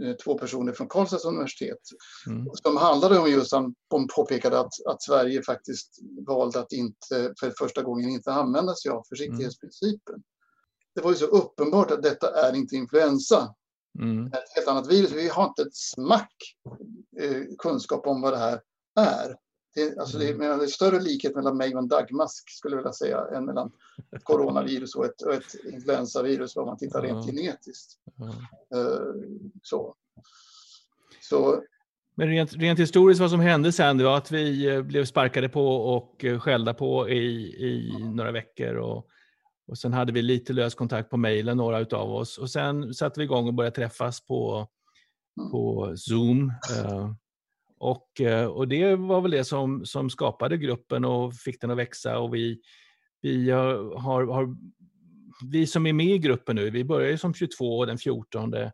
eh, 0.04 0.16
två 0.16 0.38
personer 0.38 0.74
från 0.74 0.88
Karlstads 0.88 1.26
universitet. 1.26 1.80
Mm. 2.28 2.50
Som 2.54 2.78
handlade 2.78 3.20
om 3.20 3.32
just, 3.32 3.52
de 3.90 4.08
påpekade 4.16 4.60
att, 4.60 4.74
att 4.88 5.04
Sverige 5.04 5.44
faktiskt 5.44 6.00
valde 6.28 6.60
att 6.60 6.72
inte 6.72 7.34
för 7.40 7.54
första 7.60 7.84
gången 7.84 8.10
inte 8.10 8.34
använda 8.34 8.76
sig 8.76 8.92
av 8.92 9.04
försiktighetsprincipen. 9.10 10.16
Mm. 10.16 10.24
Det 10.96 11.02
var 11.02 11.12
ju 11.12 11.18
så 11.18 11.26
uppenbart 11.26 11.92
att 11.92 12.04
detta 12.04 12.48
är 12.48 12.56
inte 12.56 12.76
influensa. 12.76 13.56
Mm. 14.00 14.28
Ett 14.28 14.56
helt 14.56 14.68
annat 14.68 14.92
virus. 14.92 15.12
Vi 15.12 15.28
har 15.28 15.48
inte 15.48 15.62
ett 15.62 15.76
smack 15.76 16.36
eh, 17.20 17.42
kunskap 17.60 18.08
om 18.08 18.22
vad 18.22 18.34
det 18.34 18.38
här 18.38 18.62
är. 19.00 19.36
Det, 19.76 20.00
alltså 20.00 20.18
det, 20.18 20.30
mm. 20.30 20.60
det 20.60 20.66
är 20.66 20.68
större 20.68 21.00
likhet 21.00 21.36
mellan 21.36 21.58
mig 21.58 21.74
och 21.74 21.82
en 21.82 21.88
dagmask 21.88 22.50
skulle 22.50 22.76
jag 22.76 22.78
vilja 22.78 22.94
säga 22.94 23.28
än 23.36 23.46
mellan 23.46 23.72
ett 24.16 24.24
coronavirus 24.24 24.96
och 24.96 25.06
ett, 25.06 25.22
och 25.22 25.34
ett 25.34 25.66
influensavirus 25.74 26.56
om 26.56 26.66
man 26.66 26.78
tittar 26.78 27.02
rent 27.02 27.26
genetiskt. 27.26 28.00
Uh, 28.76 29.14
så. 29.64 29.96
Så, 31.22 31.64
men 32.18 32.28
rent, 32.28 32.54
rent 32.54 32.80
historiskt 32.80 33.22
vad 33.22 33.30
som 33.30 33.40
hände 33.40 33.72
sen 33.72 33.98
det 33.98 34.04
var 34.04 34.18
att 34.18 34.32
vi 34.32 34.68
eh, 34.76 34.82
blev 34.82 35.06
sparkade 35.06 35.50
på 35.50 35.68
och 35.68 36.26
eh, 36.26 36.40
skällda 36.40 36.74
på 36.74 37.10
i, 37.10 37.24
i 37.66 37.94
några 38.00 38.32
veckor. 38.32 38.76
Och, 38.76 39.08
och 39.68 39.78
sen 39.78 39.94
hade 39.94 40.14
vi 40.14 40.22
lite 40.22 40.54
lös 40.54 40.76
kontakt 40.76 41.10
på 41.10 41.18
mejlen, 41.18 41.58
några 41.58 41.80
utav 41.80 42.12
oss. 42.12 42.38
Och 42.38 42.50
sen 42.50 42.94
satte 42.94 43.20
vi 43.20 43.24
igång 43.24 43.48
och 43.48 43.54
började 43.54 43.76
träffas 43.76 44.26
på, 44.26 44.68
mm. 45.40 45.52
på 45.52 45.94
Zoom. 45.98 46.54
Uh, 46.84 47.14
och, 47.78 48.22
eh, 48.22 48.46
och 48.46 48.68
det 48.68 48.96
var 48.96 49.22
väl 49.22 49.32
det 49.32 49.44
som, 49.44 49.86
som 49.86 50.10
skapade 50.10 50.58
gruppen 50.58 51.06
och 51.06 51.34
fick 51.34 51.62
den 51.62 51.72
att 51.72 51.78
växa. 51.78 52.20
Och 52.20 52.36
vi, 52.36 52.62
vi, 53.22 53.52
har, 53.52 54.00
har, 54.28 54.56
vi 55.52 55.68
som 55.68 55.86
är 55.86 55.94
med 55.94 56.16
i 56.16 56.18
gruppen 56.18 56.56
nu, 56.56 56.70
vi 56.70 56.84
började 56.84 57.18
som 57.18 57.34
22 57.34 57.86
den 57.86 57.98
14 57.98 58.54
eh, 58.54 58.72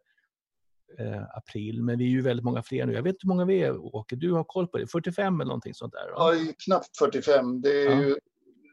april, 1.38 1.84
men 1.84 1.98
vi 1.98 2.05
är 2.05 2.10
ju 2.10 2.22
väldigt 2.22 2.43
många 2.43 2.63
fler 2.63 2.86
nu. 2.86 2.93
Jag 2.93 3.03
vet 3.03 3.13
inte 3.13 3.24
hur 3.24 3.34
många 3.34 3.46
vi 3.46 3.63
är, 3.63 3.96
Åke, 3.96 4.15
du 4.15 4.31
har 4.31 4.43
koll 4.43 4.67
på 4.67 4.77
det? 4.77 4.88
45 4.88 5.36
eller 5.36 5.46
någonting 5.46 5.74
sånt 5.74 5.93
där? 5.93 6.10
Ja, 6.10 6.34
knappt 6.65 6.98
45. 6.98 7.62
Det 7.62 7.81
är 7.81 7.91
ja. 7.91 8.01
ju, 8.03 8.15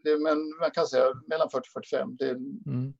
det, 0.04 0.18
men 0.18 0.58
man 0.60 0.70
kan 0.70 0.86
säga 0.86 1.04
mellan 1.26 1.50
40 1.50 1.60
och 1.60 1.72
45. 1.72 2.16
Det... 2.16 2.30
Mm. 2.30 2.94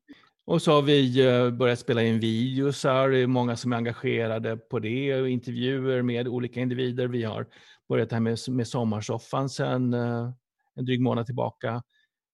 Och 0.48 0.62
så 0.62 0.72
har 0.72 0.82
vi 0.82 1.26
eh, 1.26 1.50
börjat 1.50 1.78
spela 1.78 2.02
in 2.02 2.20
videosar, 2.20 3.08
det 3.08 3.18
är 3.18 3.26
många 3.26 3.56
som 3.56 3.72
är 3.72 3.76
engagerade 3.76 4.56
på 4.56 4.78
det, 4.78 5.20
och 5.20 5.28
intervjuer 5.28 6.02
med 6.02 6.28
olika 6.28 6.60
individer. 6.60 7.06
Vi 7.08 7.24
har 7.24 7.46
börjat 7.88 8.12
här 8.12 8.20
med, 8.20 8.38
med 8.48 8.68
sommarsoffan 8.68 9.48
sedan 9.48 9.94
eh, 9.94 10.30
en 10.74 10.84
dryg 10.84 11.00
månad 11.00 11.26
tillbaka. 11.26 11.82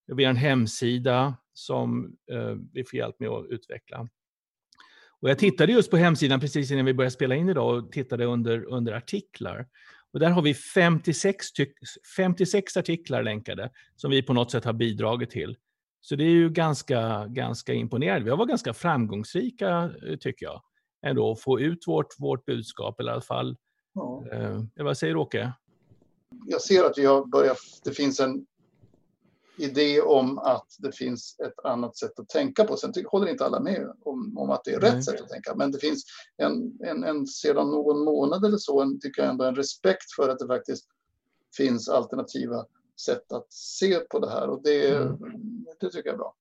Vi 0.07 0.23
har 0.23 0.29
en 0.29 0.37
hemsida 0.37 1.37
som 1.53 2.15
eh, 2.31 2.55
vi 2.73 2.83
får 2.83 2.97
hjälp 2.97 3.19
med 3.19 3.29
att 3.29 3.45
utveckla. 3.49 4.07
Och 5.21 5.29
jag 5.29 5.39
tittade 5.39 5.71
just 5.71 5.91
på 5.91 5.97
hemsidan 5.97 6.39
precis 6.39 6.71
innan 6.71 6.85
vi 6.85 6.93
började 6.93 7.11
spela 7.11 7.35
in 7.35 7.49
idag 7.49 7.77
och 7.77 7.91
tittade 7.91 8.25
under, 8.25 8.65
under 8.65 8.93
artiklar. 8.93 9.67
Och 10.13 10.19
där 10.19 10.29
har 10.29 10.41
vi 10.41 10.53
56, 10.53 11.47
56 12.15 12.77
artiklar 12.77 13.23
länkade 13.23 13.71
som 13.95 14.11
vi 14.11 14.23
på 14.23 14.33
något 14.33 14.51
sätt 14.51 14.65
har 14.65 14.73
bidragit 14.73 15.29
till. 15.29 15.57
Så 16.07 16.15
det 16.15 16.23
är 16.23 16.29
ju 16.29 16.49
ganska, 16.49 17.27
ganska 17.27 17.73
imponerande. 17.73 18.23
Vi 18.23 18.29
har 18.29 18.37
varit 18.37 18.49
ganska 18.49 18.73
framgångsrika, 18.73 19.91
eh, 20.07 20.17
tycker 20.19 20.45
jag, 20.45 20.61
ändå, 21.05 21.31
att 21.31 21.41
få 21.41 21.59
ut 21.59 21.87
vårt, 21.87 22.19
vårt 22.19 22.45
budskap, 22.45 22.99
eller 22.99 23.11
i 23.11 23.13
alla 23.13 23.21
fall. 23.21 23.57
Ja. 23.93 24.25
Eh, 24.31 24.61
vad 24.75 24.97
säger 24.97 25.17
Åke? 25.17 25.53
Jag 26.45 26.61
ser 26.61 26.83
att 26.83 26.97
vi 26.97 27.05
har 27.05 27.25
börjat, 27.25 27.57
det 27.83 27.91
finns 27.91 28.19
en 28.19 28.45
idé 29.57 30.01
om 30.01 30.37
att 30.37 30.67
det 30.79 30.95
finns 30.95 31.39
ett 31.39 31.65
annat 31.65 31.97
sätt 31.97 32.19
att 32.19 32.29
tänka 32.29 32.63
på. 32.63 32.77
Sen 32.77 32.93
håller 33.05 33.27
inte 33.27 33.45
alla 33.45 33.59
med 33.59 33.93
om, 34.03 34.37
om 34.37 34.49
att 34.49 34.63
det 34.63 34.71
är 34.71 34.79
rätt 34.79 34.93
Nej. 34.93 35.03
sätt 35.03 35.21
att 35.21 35.29
tänka. 35.29 35.55
Men 35.55 35.71
det 35.71 35.79
finns 35.79 36.03
en, 36.37 36.79
en, 36.83 37.03
en, 37.03 37.27
sedan 37.27 37.71
någon 37.71 38.05
månad 38.05 38.45
eller 38.45 38.57
så, 38.57 38.81
en, 38.81 38.99
tycker 38.99 39.21
jag 39.21 39.31
ändå 39.31 39.45
en 39.45 39.55
respekt 39.55 40.11
för 40.15 40.29
att 40.29 40.39
det 40.39 40.47
faktiskt 40.47 40.85
finns 41.57 41.89
alternativa 41.89 42.65
sätt 42.99 43.31
att 43.31 43.53
se 43.53 43.99
på 43.99 44.19
det 44.19 44.29
här 44.29 44.49
och 44.49 44.63
det, 44.63 44.89
mm. 44.89 45.17
det 45.81 45.89
tycker 45.89 46.09
jag 46.09 46.13
är 46.13 46.17
bra. 46.17 46.35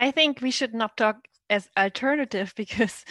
I 0.00 0.12
think 0.12 0.42
we 0.42 0.52
should 0.52 0.74
not 0.74 0.96
talk 0.96 1.16
as 1.50 1.68
alternative 1.76 2.54
because 2.56 3.04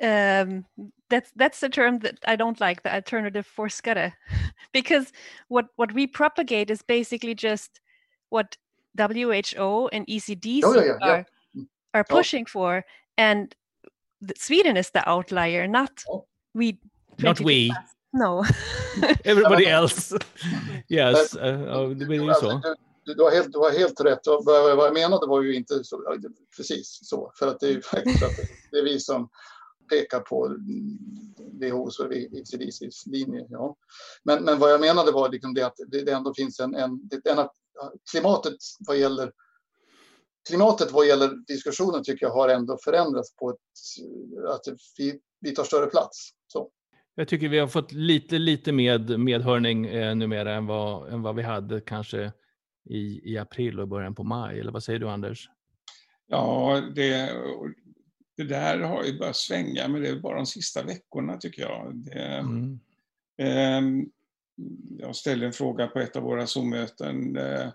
um, 0.00 0.64
that's 1.08 1.30
that's 1.36 1.60
the 1.60 1.68
term 1.68 1.98
that 2.00 2.18
I 2.24 2.36
don't 2.36 2.60
like 2.60 2.82
the 2.82 2.94
alternative 2.94 3.46
for 3.46 3.68
forskare 3.68 4.12
because 4.72 5.12
what 5.48 5.66
what 5.76 5.92
we 5.92 6.06
propagate 6.06 6.70
is 6.70 6.82
basically 6.82 7.34
just 7.34 7.80
what 8.30 8.56
WHO 8.96 9.88
and 9.92 10.06
ECDC 10.06 10.62
oh, 10.64 10.74
yeah, 10.74 10.84
yeah, 10.84 10.98
are 11.00 11.26
yeah. 11.54 11.64
are 11.94 12.06
oh. 12.08 12.14
pushing 12.14 12.44
oh. 12.48 12.50
for 12.50 12.84
and 13.16 13.54
Sweden 14.36 14.76
is 14.76 14.90
the 14.90 15.08
outlier 15.08 15.66
not 15.66 16.04
oh. 16.08 16.26
we 16.54 16.78
not 17.18 17.40
we 17.40 17.72
no 18.12 18.44
everybody 19.24 19.64
else 19.64 20.18
yes 20.88 21.36
uh, 21.36 21.42
uh, 21.42 21.88
det 21.90 22.06
blir 22.06 22.22
ju 22.22 22.34
så 22.34 22.62
du, 23.04 23.14
du, 23.14 23.22
har 23.22 23.30
helt, 23.30 23.52
du 23.52 23.58
har 23.58 23.70
helt 23.70 24.00
rätt. 24.00 24.26
Vad, 24.26 24.44
vad 24.76 24.86
jag 24.86 24.94
menade 24.94 25.26
var 25.26 25.42
ju 25.42 25.54
inte 25.54 25.84
så, 25.84 26.18
precis 26.56 26.98
så. 27.02 27.32
För 27.38 27.46
att 27.46 27.60
det 27.60 27.66
är 27.66 27.72
ju 27.72 27.82
faktiskt 27.92 28.22
att 28.22 28.36
det 28.70 28.78
är 28.78 28.84
vi 28.84 29.00
som 29.00 29.28
pekar 29.90 30.20
på 30.20 30.56
WHOs 31.60 31.98
och 31.98 32.12
ICDCs 32.14 33.06
linje. 33.06 33.46
Ja. 33.48 33.76
Men, 34.24 34.44
men 34.44 34.58
vad 34.58 34.72
jag 34.72 34.80
menade 34.80 35.12
var 35.12 35.28
liksom 35.28 35.54
det 35.54 35.62
att 35.62 35.76
det, 35.88 36.12
ändå 36.12 36.34
finns 36.34 36.60
en, 36.60 36.74
en, 36.74 37.08
det, 37.08 37.30
en 37.30 37.48
klimatet 38.10 38.56
vad 38.78 38.96
gäller 38.96 39.32
klimatet 40.48 40.92
vad 40.92 41.06
gäller 41.06 41.46
diskussionen 41.46 42.02
tycker 42.02 42.26
jag 42.26 42.32
har 42.32 42.48
ändå 42.48 42.78
förändrats 42.84 43.36
på 43.36 43.50
ett, 43.50 43.56
att 44.48 44.62
vi, 44.98 45.20
vi 45.40 45.54
tar 45.54 45.64
större 45.64 45.86
plats. 45.86 46.30
Så. 46.46 46.70
Jag 47.20 47.28
tycker 47.28 47.48
vi 47.48 47.58
har 47.58 47.68
fått 47.68 47.92
lite, 47.92 48.38
lite 48.38 48.72
med 48.72 49.20
medhörning 49.20 49.86
eh, 49.86 50.14
numera 50.14 50.54
än 50.54 50.66
vad, 50.66 51.12
än 51.12 51.22
vad 51.22 51.36
vi 51.36 51.42
hade 51.42 51.80
kanske 51.80 52.32
i, 52.84 53.32
i 53.32 53.38
april 53.38 53.80
och 53.80 53.88
början 53.88 54.14
på 54.14 54.24
maj. 54.24 54.60
Eller 54.60 54.72
vad 54.72 54.84
säger 54.84 54.98
du 54.98 55.08
Anders? 55.08 55.48
Ja, 56.26 56.82
det, 56.94 57.32
det 58.36 58.44
där 58.44 58.80
har 58.80 59.04
ju 59.04 59.18
börjat 59.18 59.36
svänga, 59.36 59.88
men 59.88 60.02
det 60.02 60.08
är 60.08 60.20
bara 60.20 60.36
de 60.36 60.46
sista 60.46 60.82
veckorna 60.82 61.36
tycker 61.36 61.62
jag. 61.62 61.92
Det, 61.94 62.22
mm. 62.22 62.80
eh, 63.38 64.06
jag 64.98 65.16
ställde 65.16 65.46
en 65.46 65.52
fråga 65.52 65.86
på 65.86 65.98
ett 65.98 66.16
av 66.16 66.22
våra 66.22 66.46
Zoom-möten 66.46 67.36
eh, 67.36 67.66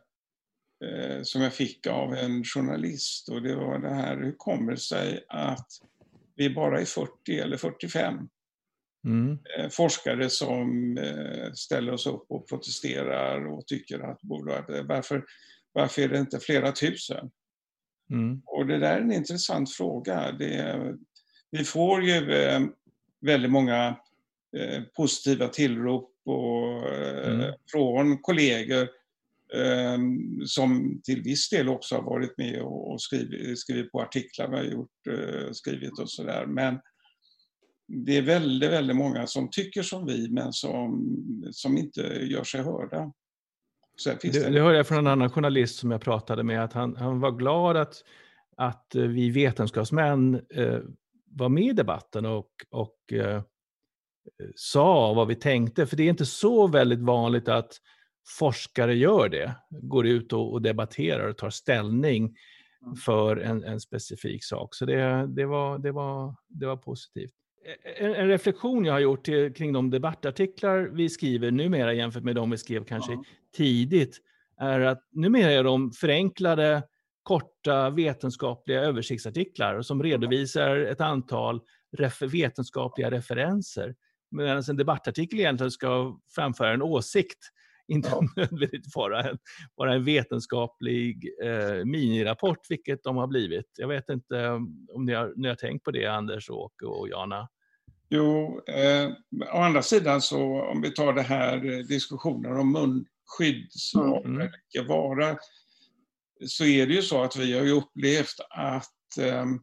eh, 0.85 1.21
som 1.23 1.41
jag 1.41 1.53
fick 1.53 1.87
av 1.87 2.13
en 2.13 2.43
journalist 2.43 3.29
och 3.29 3.41
det 3.41 3.55
var 3.55 3.79
det 3.79 3.93
här, 3.93 4.17
hur 4.17 4.35
kommer 4.37 4.71
det 4.71 4.77
sig 4.77 5.25
att 5.29 5.67
vi 6.35 6.49
bara 6.49 6.81
är 6.81 6.85
40 6.85 7.39
eller 7.39 7.57
45 7.57 8.27
Mm. 9.05 9.37
Eh, 9.57 9.69
forskare 9.69 10.29
som 10.29 10.97
eh, 10.97 11.51
ställer 11.53 11.93
oss 11.93 12.07
upp 12.07 12.25
och 12.29 12.49
protesterar 12.49 13.45
och 13.45 13.67
tycker 13.67 13.99
att 13.99 14.19
varför, 14.23 15.25
varför 15.73 16.01
är 16.01 16.07
det 16.07 16.19
inte 16.19 16.39
flera 16.39 16.71
tusen? 16.71 17.31
Mm. 18.09 18.41
Och 18.45 18.65
det 18.65 18.77
där 18.77 18.97
är 18.97 19.01
en 19.01 19.11
intressant 19.11 19.71
fråga. 19.73 20.31
Det, 20.31 20.79
vi 21.51 21.63
får 21.63 22.03
ju 22.03 22.33
eh, 22.33 22.61
väldigt 23.21 23.51
många 23.51 23.95
positiva 24.95 25.47
tillrop 25.47 26.11
och, 26.25 26.93
mm. 27.25 27.53
från 27.71 28.17
kollegor 28.17 28.89
som 30.45 31.01
till 31.03 31.21
viss 31.21 31.49
del 31.49 31.69
också 31.69 31.95
har 31.95 32.01
varit 32.01 32.37
med 32.37 32.61
och 32.61 33.01
skrivit, 33.01 33.59
skrivit 33.59 33.91
på 33.91 34.01
artiklar 34.01 34.47
vi 34.47 34.57
har 34.57 34.63
gjort, 34.63 34.91
skrivit 35.51 35.99
och 35.99 36.09
sådär. 36.09 36.45
Men 36.45 36.79
det 37.87 38.17
är 38.17 38.21
väldigt, 38.21 38.71
väldigt 38.71 38.95
många 38.95 39.27
som 39.27 39.49
tycker 39.49 39.83
som 39.83 40.05
vi 40.05 40.29
men 40.29 40.53
som, 40.53 41.03
som 41.51 41.77
inte 41.77 42.01
gör 42.01 42.43
sig 42.43 42.63
hörda. 42.63 43.11
det, 44.05 44.31
det... 44.31 44.49
det 44.49 44.61
hörde 44.61 44.77
jag 44.77 44.87
från 44.87 44.97
en 44.97 45.07
annan 45.07 45.29
journalist 45.29 45.79
som 45.79 45.91
jag 45.91 46.01
pratade 46.01 46.43
med, 46.43 46.63
att 46.63 46.73
han, 46.73 46.95
han 46.95 47.19
var 47.19 47.31
glad 47.31 47.77
att, 47.77 48.03
att 48.57 48.87
vi 48.93 49.29
vetenskapsmän 49.29 50.41
eh, 50.49 50.79
var 51.25 51.49
med 51.49 51.63
i 51.63 51.73
debatten 51.73 52.25
och, 52.25 52.49
och 52.69 53.13
eh, 53.13 53.41
sa 54.55 55.13
vad 55.13 55.27
vi 55.27 55.35
tänkte. 55.35 55.85
För 55.85 55.97
det 55.97 56.03
är 56.03 56.09
inte 56.09 56.25
så 56.25 56.67
väldigt 56.67 57.01
vanligt 57.01 57.47
att 57.47 57.77
forskare 58.39 58.95
gör 58.95 59.29
det, 59.29 59.55
går 59.69 60.07
ut 60.07 60.33
och, 60.33 60.53
och 60.53 60.61
debatterar 60.61 61.29
och 61.29 61.37
tar 61.37 61.49
ställning 61.49 62.35
mm. 62.81 62.95
för 62.95 63.37
en, 63.37 63.63
en 63.63 63.79
specifik 63.79 64.43
sak. 64.43 64.75
Så 64.75 64.85
det, 64.85 65.27
det, 65.27 65.45
var, 65.45 65.79
det, 65.79 65.91
var, 65.91 66.35
det 66.47 66.65
var 66.65 66.77
positivt 66.77 67.33
en, 67.97 68.13
en, 68.13 68.27
reflektion 68.27 68.85
jag 68.85 68.93
har 68.93 68.99
gjort 68.99 69.25
till, 69.25 69.53
kring 69.53 69.73
de 69.73 69.89
debattartiklar 69.89 70.89
vi 70.93 71.09
skriver 71.09 71.51
numera 71.51 71.93
jämfört 71.93 72.23
med 72.23 72.35
de 72.35 72.49
vi 72.49 72.57
skrev 72.57 72.85
kanske 72.85 73.13
ja. 73.13 73.23
tidigt, 73.55 74.17
är 74.59 74.79
att 74.79 75.01
numera 75.11 75.51
är 75.51 75.63
de 75.63 75.91
förenklade, 75.91 76.83
korta 77.23 77.89
vetenskapliga 77.89 78.81
översiktsartiklar 78.81 79.81
som 79.81 80.03
redovisar 80.03 80.77
ett 80.77 81.01
antal 81.01 81.61
ref 81.97 82.21
vetenskapliga 82.21 83.11
referenser. 83.11 83.95
Medan 84.31 84.63
en 84.69 84.77
debattartikel 84.77 85.39
egentligen 85.39 85.71
ska 85.71 86.19
framföra 86.35 86.73
en 86.73 86.81
åsikt, 86.81 87.39
inte 87.87 88.09
ja. 88.11 88.21
nödvändigtvis 88.35 88.95
vara 88.95 89.23
en, 89.23 89.37
vara 89.75 89.93
en 89.93 90.03
vetenskaplig 90.03 91.29
eh, 91.43 91.85
minirapport, 91.85 92.59
vilket 92.69 93.03
de 93.03 93.17
har 93.17 93.27
blivit. 93.27 93.71
Jag 93.77 93.87
vet 93.87 94.09
inte 94.09 94.49
om 94.93 95.05
ni 95.05 95.13
har, 95.13 95.33
ni 95.35 95.47
har 95.47 95.55
tänkt 95.55 95.83
på 95.83 95.91
det, 95.91 96.05
Anders, 96.05 96.49
och, 96.49 96.83
och 96.83 97.09
Jana? 97.09 97.47
Jo, 98.15 98.61
eh, 98.67 99.09
å 99.53 99.57
andra 99.57 99.81
sidan 99.81 100.21
så 100.21 100.61
om 100.61 100.81
vi 100.81 100.91
tar 100.91 101.13
det 101.13 101.21
här 101.21 101.55
eh, 101.55 101.79
diskussionen 101.85 102.57
om 102.57 102.71
munskydd 102.71 103.67
som 103.69 104.13
mm. 104.13 104.37
verkar 104.37 104.87
vara, 104.87 105.37
så 106.47 106.65
är 106.65 106.87
det 106.87 106.93
ju 106.93 107.01
så 107.01 107.23
att 107.23 107.35
vi 107.35 107.53
har 107.53 107.65
ju 107.65 107.71
upplevt 107.71 108.39
att 108.49 109.17
ehm, 109.19 109.59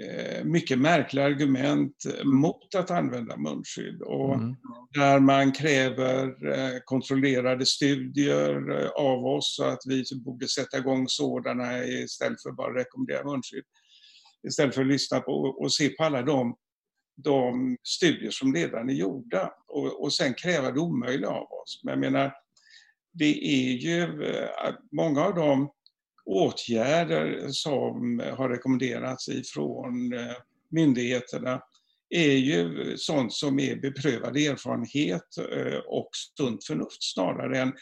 eh, 0.00 0.44
mycket 0.44 0.78
märkliga 0.78 1.24
argument 1.24 2.04
mot 2.24 2.74
att 2.74 2.90
använda 2.90 3.36
munskydd. 3.36 4.02
Och 4.02 4.34
mm. 4.34 4.56
Där 4.94 5.20
man 5.20 5.52
kräver 5.52 6.46
eh, 6.52 6.78
kontrollerade 6.84 7.66
studier 7.66 8.82
eh, 8.82 8.88
av 8.88 9.26
oss 9.26 9.56
så 9.56 9.64
att 9.64 9.80
vi 9.86 10.04
borde 10.24 10.48
sätta 10.48 10.78
igång 10.78 11.08
sådana 11.08 11.84
istället 11.84 12.42
för 12.42 12.50
att 12.50 12.56
bara 12.56 12.78
rekommendera 12.78 13.24
munskydd. 13.24 13.64
Istället 14.48 14.74
för 14.74 14.82
att 14.82 14.88
lyssna 14.88 15.20
på 15.20 15.32
och 15.32 15.72
se 15.72 15.88
på 15.88 16.04
alla 16.04 16.22
de 16.22 16.56
de 17.16 17.76
studier 17.82 18.30
som 18.30 18.54
redan 18.54 18.88
är 18.88 18.94
gjorda 18.94 19.54
och, 19.68 20.02
och 20.02 20.12
sen 20.12 20.34
kräva 20.34 20.70
det 20.70 20.80
omöjliga 20.80 21.30
av 21.30 21.52
oss. 21.52 21.80
Men 21.84 21.92
jag 21.92 22.12
menar, 22.12 22.34
det 23.12 23.46
är 23.46 23.72
ju 23.72 24.24
eh, 24.24 24.74
många 24.92 25.24
av 25.24 25.34
de 25.34 25.70
åtgärder 26.24 27.46
som 27.48 28.22
har 28.36 28.48
rekommenderats 28.48 29.28
ifrån 29.28 30.12
eh, 30.12 30.36
myndigheterna 30.70 31.62
är 32.08 32.32
ju 32.32 32.96
sånt 32.96 33.32
som 33.32 33.58
är 33.58 33.76
beprövad 33.76 34.36
erfarenhet 34.36 35.38
eh, 35.38 35.78
och 35.78 36.08
sunt 36.36 36.64
förnuft 36.64 37.02
snarare 37.12 37.58
än, 37.58 37.72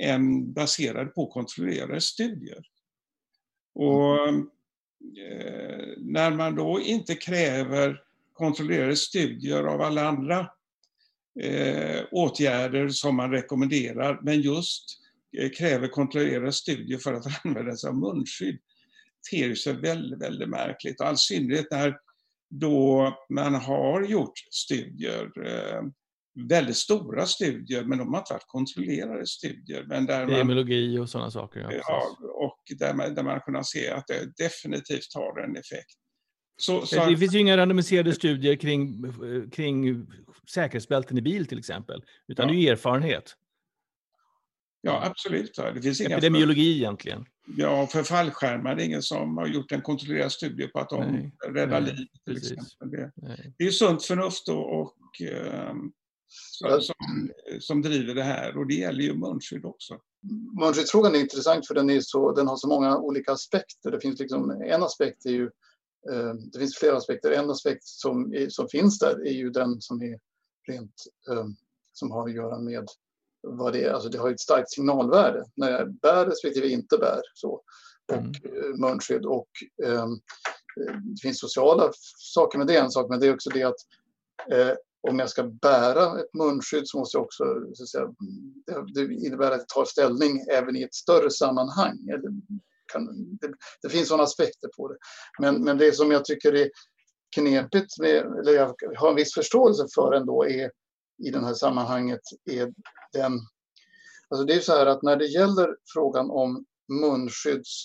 än 0.00 0.52
baserad 0.52 1.14
på 1.14 1.26
kontrollerade 1.26 2.00
studier. 2.00 2.64
Och 3.74 4.34
när 5.96 6.30
man 6.30 6.54
då 6.54 6.80
inte 6.80 7.14
kräver 7.14 8.02
kontrollerade 8.40 8.96
studier 8.96 9.64
av 9.64 9.80
alla 9.80 10.08
andra 10.08 10.38
eh, 11.40 12.02
åtgärder 12.10 12.88
som 12.88 13.16
man 13.16 13.30
rekommenderar, 13.30 14.20
men 14.22 14.40
just 14.40 14.84
eh, 15.38 15.50
kräver 15.50 15.88
kontrollerade 15.88 16.52
studier 16.52 16.98
för 16.98 17.14
att 17.14 17.26
använda 17.44 17.76
sig 17.76 17.88
av 17.88 17.96
munskydd, 17.96 18.58
ter 19.30 19.54
sig 19.54 19.72
väldigt, 19.72 20.22
väldigt 20.22 20.48
märkligt. 20.48 21.00
Och 21.00 21.06
all 21.06 21.16
synnerhet 21.16 21.66
när 21.70 21.98
då 22.50 23.14
man 23.28 23.54
har 23.54 24.04
gjort 24.04 24.38
studier, 24.50 25.32
eh, 25.46 25.82
väldigt 26.48 26.76
stora 26.76 27.26
studier, 27.26 27.84
men 27.84 27.98
de 27.98 28.12
har 28.12 28.20
inte 28.20 28.32
varit 28.32 28.46
kontrollerade 28.46 29.26
studier. 29.26 29.84
Men 29.88 30.06
där 30.06 30.22
Epidemiologi 30.22 30.98
och 30.98 31.10
sådana 31.10 31.30
saker. 31.30 31.60
Ja, 31.60 31.72
ja 31.72 32.16
och 32.34 32.62
där 32.78 32.94
man, 32.94 33.14
där 33.14 33.22
man 33.22 33.40
kunnat 33.40 33.66
se 33.66 33.90
att 33.90 34.06
det 34.06 34.36
definitivt 34.36 35.14
har 35.14 35.40
en 35.40 35.56
effekt. 35.56 35.96
Så, 36.60 36.86
så... 36.86 37.06
Det 37.06 37.16
finns 37.16 37.34
ju 37.34 37.38
inga 37.38 37.56
randomiserade 37.56 38.14
studier 38.14 38.56
kring, 38.56 39.12
kring 39.50 40.06
säkerhetsbälten 40.50 41.18
i 41.18 41.22
bil 41.22 41.46
till 41.46 41.58
exempel, 41.58 42.04
utan 42.28 42.48
ja. 42.48 42.52
det 42.52 42.58
är 42.58 42.62
ju 42.62 42.68
erfarenhet. 42.68 43.34
Ja, 44.82 45.04
absolut. 45.04 45.54
Det 45.74 45.82
finns 45.82 46.00
Epidemiologi 46.00 46.72
för... 46.72 46.78
egentligen. 46.78 47.24
Ja, 47.56 47.86
för 47.86 48.02
fallskärmar, 48.02 48.74
det 48.74 48.82
är 48.82 48.86
ingen 48.86 49.02
som 49.02 49.36
har 49.36 49.46
gjort 49.46 49.72
en 49.72 49.82
kontrollerad 49.82 50.32
studie 50.32 50.66
på 50.66 50.78
att 50.78 50.88
de 50.88 51.12
nej, 51.12 51.32
räddar 51.48 51.80
liv. 51.80 52.06
Till 52.26 52.36
exempel. 52.36 52.90
Det, 52.90 53.12
det, 53.58 53.64
är 53.64 53.70
sunt 53.70 54.04
förnuft 54.04 54.48
och, 54.48 54.80
och 54.80 54.96
um, 55.70 55.92
som, 56.80 56.94
som 57.60 57.82
driver 57.82 58.14
det 58.14 58.22
här 58.22 58.56
och 58.56 58.66
det 58.66 58.74
gäller 58.74 59.02
ju 59.02 59.14
munskydd 59.14 59.64
också. 59.64 59.98
Munskyddsfrågan 60.60 61.14
är 61.14 61.18
intressant 61.18 61.66
för 61.66 61.74
den, 61.74 61.90
är 61.90 62.00
så, 62.00 62.32
den 62.32 62.48
har 62.48 62.56
så 62.56 62.68
många 62.68 62.98
olika 62.98 63.32
aspekter. 63.32 63.90
Det 63.90 64.00
finns 64.00 64.20
liksom, 64.20 64.50
en 64.50 64.82
aspekt 64.82 65.26
är 65.26 65.30
ju 65.30 65.44
Eh, 65.44 65.48
det 66.52 66.58
finns 66.58 66.76
flera 66.76 66.96
aspekter. 66.96 67.30
En 67.30 67.50
aspekt 67.50 67.84
som, 67.84 68.46
som 68.48 68.68
finns 68.68 68.98
där 68.98 69.26
är 69.26 69.32
ju 69.32 69.50
den 69.50 69.80
som 69.80 70.02
är 70.02 70.18
rent 70.68 70.94
eh, 71.30 71.46
som 71.92 72.10
har 72.10 72.28
att 72.28 72.34
göra 72.34 72.58
med 72.58 72.88
vad 73.42 73.72
det 73.72 73.84
är. 73.84 73.92
Alltså 73.92 74.08
det 74.08 74.18
har 74.18 74.30
ett 74.30 74.40
starkt 74.40 74.70
signalvärde 74.70 75.44
när 75.56 75.70
jag 75.70 75.94
bär 75.94 76.26
respektive 76.26 76.68
inte 76.68 76.98
bär. 76.98 77.20
Så. 77.34 77.62
Och 78.12 78.16
mm. 78.16 78.80
munskydd. 78.80 79.26
Och, 79.26 79.48
det 81.02 81.20
finns 81.22 81.40
sociala 81.40 81.90
saker 82.16 82.58
med 82.58 82.66
det, 82.66 82.76
en 82.76 82.90
sak, 82.90 83.10
men 83.10 83.20
det 83.20 83.26
är 83.26 83.34
också 83.34 83.50
det 83.50 83.62
att 83.62 83.76
eh, 84.50 84.74
om 85.08 85.18
jag 85.18 85.30
ska 85.30 85.42
bära 85.42 86.20
ett 86.20 86.34
munskydd 86.34 86.88
så 86.88 86.98
måste 86.98 87.16
jag 87.16 87.24
också, 87.24 87.44
så 87.74 87.82
att 87.82 87.88
säga, 87.88 88.14
det 88.94 89.14
innebär 89.14 89.50
att 89.50 89.58
jag 89.58 89.68
tar 89.68 89.84
ställning 89.84 90.40
även 90.50 90.76
i 90.76 90.82
ett 90.82 90.94
större 90.94 91.30
sammanhang. 91.30 92.08
Eller 92.08 92.30
kan, 92.92 93.06
det, 93.40 93.52
det 93.82 93.88
finns 93.88 94.08
sådana 94.08 94.22
aspekter 94.22 94.68
på 94.76 94.88
det. 94.88 94.96
Men, 95.38 95.64
men 95.64 95.78
det 95.78 95.92
som 95.92 96.10
jag 96.10 96.24
tycker 96.24 96.54
är 96.54 96.70
knepigt, 97.34 97.98
med, 97.98 98.16
eller 98.16 98.52
jag 98.52 98.74
har 98.96 99.10
en 99.10 99.16
viss 99.16 99.34
förståelse 99.34 99.86
för 99.94 100.12
ändå, 100.12 100.46
är 100.46 100.70
i 101.26 101.30
det 101.30 101.40
här 101.40 101.54
sammanhanget 101.54 102.20
är 102.44 102.72
den... 103.12 103.32
Alltså 104.28 104.44
det 104.44 104.54
är 104.54 104.60
så 104.60 104.72
här 104.72 104.86
att 104.86 105.02
när 105.02 105.16
det 105.16 105.26
gäller 105.26 105.76
frågan 105.92 106.30
om 106.30 106.64
munskydds 106.88 107.84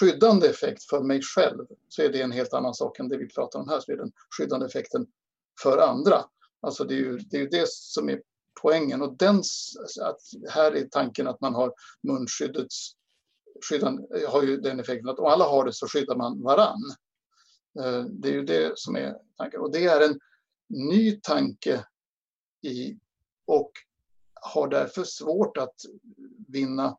skyddande 0.00 0.48
effekt 0.48 0.84
för 0.84 1.02
mig 1.02 1.20
själv 1.22 1.66
så 1.88 2.02
är 2.02 2.08
det 2.08 2.22
en 2.22 2.32
helt 2.32 2.52
annan 2.52 2.74
sak 2.74 2.98
än 2.98 3.08
det 3.08 3.16
vi 3.16 3.28
pratar 3.28 3.58
om 3.60 3.68
här, 3.68 3.80
så 3.80 3.92
är 3.92 3.96
den 3.96 4.12
skyddande 4.38 4.66
effekten 4.66 5.06
för 5.62 5.78
andra. 5.78 6.24
Alltså 6.60 6.84
det 6.84 6.94
är 6.94 6.98
ju 6.98 7.18
det, 7.18 7.36
är 7.36 7.40
ju 7.40 7.48
det 7.48 7.68
som 7.68 8.08
är 8.08 8.22
poängen 8.62 9.02
och 9.02 9.16
den, 9.16 9.42
att 10.02 10.20
här 10.50 10.76
är 10.76 10.84
tanken 10.84 11.28
att 11.28 11.40
man 11.40 11.54
har 11.54 11.72
munskyddets 12.02 12.92
skyddande, 13.68 14.26
har 14.28 14.42
ju 14.42 14.56
den 14.56 14.80
effekten 14.80 15.08
att 15.08 15.18
om 15.18 15.26
alla 15.26 15.44
har 15.44 15.64
det 15.64 15.72
så 15.72 15.88
skyddar 15.88 16.16
man 16.16 16.42
varann. 16.42 16.94
Eh, 17.80 18.04
det 18.04 18.28
är 18.28 18.32
ju 18.32 18.44
det 18.44 18.78
som 18.78 18.96
är 18.96 19.14
tanken 19.36 19.60
och 19.60 19.72
det 19.72 19.84
är 19.84 20.10
en 20.10 20.20
ny 20.68 21.20
tanke 21.20 21.84
i 22.62 22.98
och 23.46 23.72
har 24.40 24.68
därför 24.68 25.04
svårt 25.04 25.56
att 25.56 25.74
vinna 26.48 26.96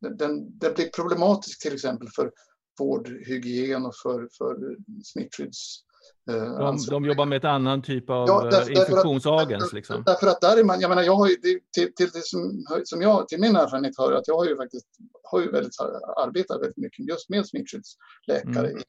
den, 0.00 0.58
den 0.58 0.74
blir 0.74 0.88
problematisk 0.88 1.62
till 1.62 1.74
exempel 1.74 2.08
för 2.08 2.32
vårdhygien 2.78 3.86
och 3.86 3.96
för, 4.02 4.28
för 4.38 4.76
smittskydds... 5.04 5.84
Eh, 6.30 6.58
de, 6.58 6.78
de, 6.90 7.04
jobbar 7.04 7.26
med 7.26 7.36
ett 7.36 7.44
annan 7.44 7.82
typ 7.82 8.10
av 8.10 8.28
ja, 8.28 8.48
därför, 8.50 8.70
infektionsagens? 8.70 9.62
Därför, 9.62 9.76
liksom. 9.76 10.02
därför 10.06 10.26
att 10.26 10.40
där 10.40 10.56
är 10.56 10.64
man, 10.64 10.80
jag 10.80 10.88
menar, 10.88 11.02
jag 11.02 11.14
har 11.14 11.28
ju, 11.28 11.36
till, 11.36 11.94
till, 11.94 12.08
det 12.12 12.24
som, 12.24 12.64
som 12.84 13.02
jag, 13.02 13.28
till 13.28 13.40
min 13.40 13.56
erfarenhet 13.56 13.98
hör 13.98 14.12
att 14.12 14.28
jag 14.28 14.36
har 14.36 14.44
ju 14.44 14.56
faktiskt 14.56 14.86
har 15.22 15.40
ju 15.40 15.50
väldigt, 15.50 15.80
arbetat 16.16 16.60
väldigt 16.60 16.76
mycket 16.76 17.08
just 17.08 17.28
med 17.28 17.46
smittskyddsläkare 17.46 18.68
mm. 18.68 18.78
i 18.78 18.82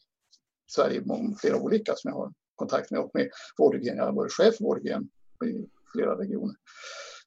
Sverige, 0.72 1.04
flera 1.42 1.56
olika 1.56 1.94
som 1.96 2.10
jag 2.10 2.18
har 2.18 2.34
kontakt 2.56 2.92
med 2.92 3.00
och 3.00 3.12
med 3.14 3.30
vårdhygien. 3.58 3.98
Jag 3.98 4.06
har 4.06 4.14
varit 4.14 4.32
chef 4.32 4.58
för 4.58 4.64
vårdhygien 4.64 5.10
i 5.46 5.70
flera 5.92 6.18
regioner. 6.18 6.56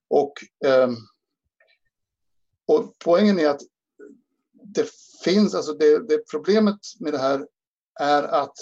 Och, 0.09 0.33
eh, 0.65 0.91
och 2.67 2.95
poängen 3.05 3.39
är 3.39 3.49
att 3.49 3.61
det 4.75 4.89
finns, 5.25 5.55
alltså 5.55 5.73
det, 5.73 6.09
det, 6.09 6.31
problemet 6.31 6.79
med 7.01 7.13
det 7.13 7.19
här 7.19 7.47
är 8.01 8.23
att 8.23 8.55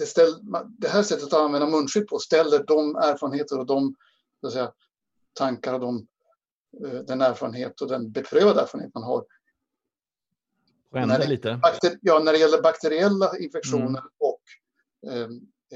det, 0.00 0.06
ställ, 0.06 0.34
det 0.78 0.88
här 0.88 1.02
sättet 1.02 1.24
att 1.24 1.32
använda 1.32 1.66
munskydd 1.66 2.06
på 2.06 2.18
ställer 2.18 2.64
de 2.64 2.96
erfarenheter 2.96 3.58
och 3.58 3.66
de 3.66 3.94
så 4.40 4.50
säga, 4.50 4.72
tankar 5.32 5.74
och 5.74 5.80
de, 5.80 6.06
eh, 6.84 7.00
den 7.00 7.20
erfarenhet 7.20 7.80
och 7.80 7.88
den 7.88 8.12
beprövade 8.12 8.60
erfarenhet 8.60 8.94
man 8.94 9.02
har. 9.02 9.24
När 10.90 11.18
det, 11.18 11.26
lite. 11.26 11.58
Bakter, 11.62 11.98
ja, 12.02 12.18
när 12.18 12.32
det 12.32 12.38
gäller 12.38 12.62
bakteriella 12.62 13.38
infektioner 13.38 13.86
mm. 13.86 14.10
och 14.18 14.42
eh, 15.06 15.28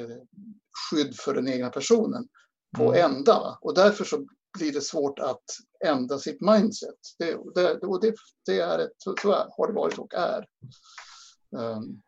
eh, 0.02 0.16
skydd 0.90 1.16
för 1.16 1.34
den 1.34 1.48
egna 1.48 1.70
personen 1.70 2.28
på 2.76 2.94
mm. 2.94 3.10
ända. 3.10 3.58
Och 3.60 3.74
därför 3.74 4.04
så 4.04 4.26
blir 4.58 4.72
det 4.72 4.80
svårt 4.80 5.18
att 5.18 5.44
ändra 5.84 6.18
sitt 6.18 6.40
mindset. 6.40 6.98
Det, 7.18 7.36
det, 7.54 7.74
och 7.74 8.00
det, 8.00 8.14
det 8.46 8.60
är 8.60 8.78
ett, 8.78 8.92
så 8.96 9.14
har 9.56 9.66
det 9.66 9.72
varit 9.72 9.98
och 9.98 10.14
är. 10.14 10.46
Um. 11.56 12.02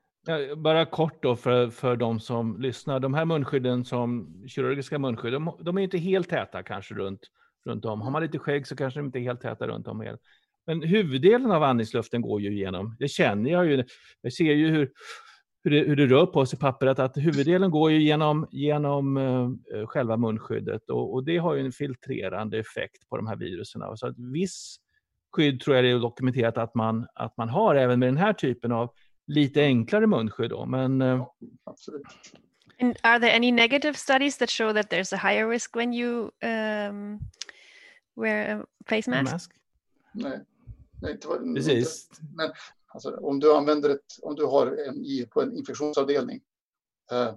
Bara 0.56 0.86
kort 0.86 1.22
då 1.22 1.36
för, 1.36 1.70
för 1.70 1.96
de 1.96 2.20
som 2.20 2.60
lyssnar. 2.60 3.00
De 3.00 3.14
här 3.14 3.24
munskydden 3.24 3.84
som 3.84 4.34
kirurgiska 4.48 4.98
munskydd, 4.98 5.32
de, 5.32 5.56
de 5.60 5.78
är 5.78 5.82
inte 5.82 5.98
helt 5.98 6.28
täta 6.28 6.62
kanske 6.62 6.94
runt, 6.94 7.20
runt 7.64 7.84
om. 7.84 8.00
Har 8.00 8.10
man 8.10 8.22
lite 8.22 8.38
skägg 8.38 8.66
så 8.66 8.76
kanske 8.76 9.00
de 9.00 9.06
inte 9.06 9.18
är 9.18 9.22
helt 9.22 9.40
täta 9.40 9.66
runt 9.66 9.88
om. 9.88 10.00
Helt. 10.00 10.20
Men 10.66 10.82
huvuddelen 10.82 11.50
av 11.50 11.62
andningsluften 11.62 12.22
går 12.22 12.40
ju 12.40 12.52
igenom. 12.52 12.96
Det 12.98 13.08
känner 13.08 13.50
jag 13.50 13.66
ju. 13.66 13.84
Jag 14.22 14.32
ser 14.32 14.52
ju 14.52 14.70
hur 14.70 14.90
hur 15.66 15.70
det, 15.70 15.88
hur 15.88 15.96
det 15.96 16.06
rör 16.06 16.26
på 16.26 16.46
sig 16.46 16.56
i 16.56 16.60
pappret, 16.60 16.98
att 16.98 17.16
huvuddelen 17.16 17.70
går 17.70 17.90
ju 17.90 18.02
genom, 18.02 18.48
genom 18.50 19.16
uh, 19.16 19.86
själva 19.86 20.16
munskyddet 20.16 20.90
och, 20.90 21.14
och, 21.14 21.24
det 21.24 21.38
har 21.38 21.54
ju 21.54 21.64
en 21.64 21.72
filtrerande 21.72 22.58
effekt 22.58 23.08
på 23.08 23.16
de 23.16 23.26
här 23.26 23.36
virusen. 23.36 23.82
Så 23.96 24.06
att 24.06 24.18
viss 24.18 24.76
skydd 25.32 25.60
tror 25.60 25.76
jag 25.76 25.84
det 25.84 25.90
är 25.90 25.98
dokumenterat 25.98 26.58
att 26.58 26.74
man, 26.74 27.06
att 27.14 27.36
man 27.36 27.48
har 27.48 27.74
även 27.74 27.98
med 27.98 28.08
den 28.08 28.16
här 28.16 28.32
typen 28.32 28.72
av 28.72 28.90
lite 29.26 29.60
enklare 29.60 30.06
munskydd. 30.06 30.50
Då. 30.50 30.66
Men, 30.66 31.02
uh, 31.02 31.26
Absolut. 31.64 32.06
And 32.80 32.96
are 33.02 33.18
there 33.18 33.36
any 33.36 33.52
negative 33.52 33.98
studies 33.98 34.36
that 34.38 34.50
show 34.50 34.72
that 34.74 34.90
there's 34.90 35.12
a 35.12 35.16
higher 35.16 35.50
risk 35.50 35.76
when 35.76 35.94
you 35.94 36.30
um, 36.42 37.18
wear 38.16 38.60
a 38.60 38.64
face 38.86 39.10
mask? 39.10 39.32
mask? 39.32 39.50
Nej. 40.12 40.40
Nej, 41.02 41.18
Precis. 41.54 42.10
Men 42.36 42.50
Alltså 42.96 43.16
om 43.16 43.40
du 43.40 43.56
använder 43.56 43.90
ett, 43.90 44.18
om 44.22 44.34
du 44.34 44.44
har 44.44 44.66
en 44.66 45.04
i 45.04 45.26
på 45.30 45.42
en 45.42 45.56
infektionsavdelning 45.56 46.40
eh, 47.10 47.34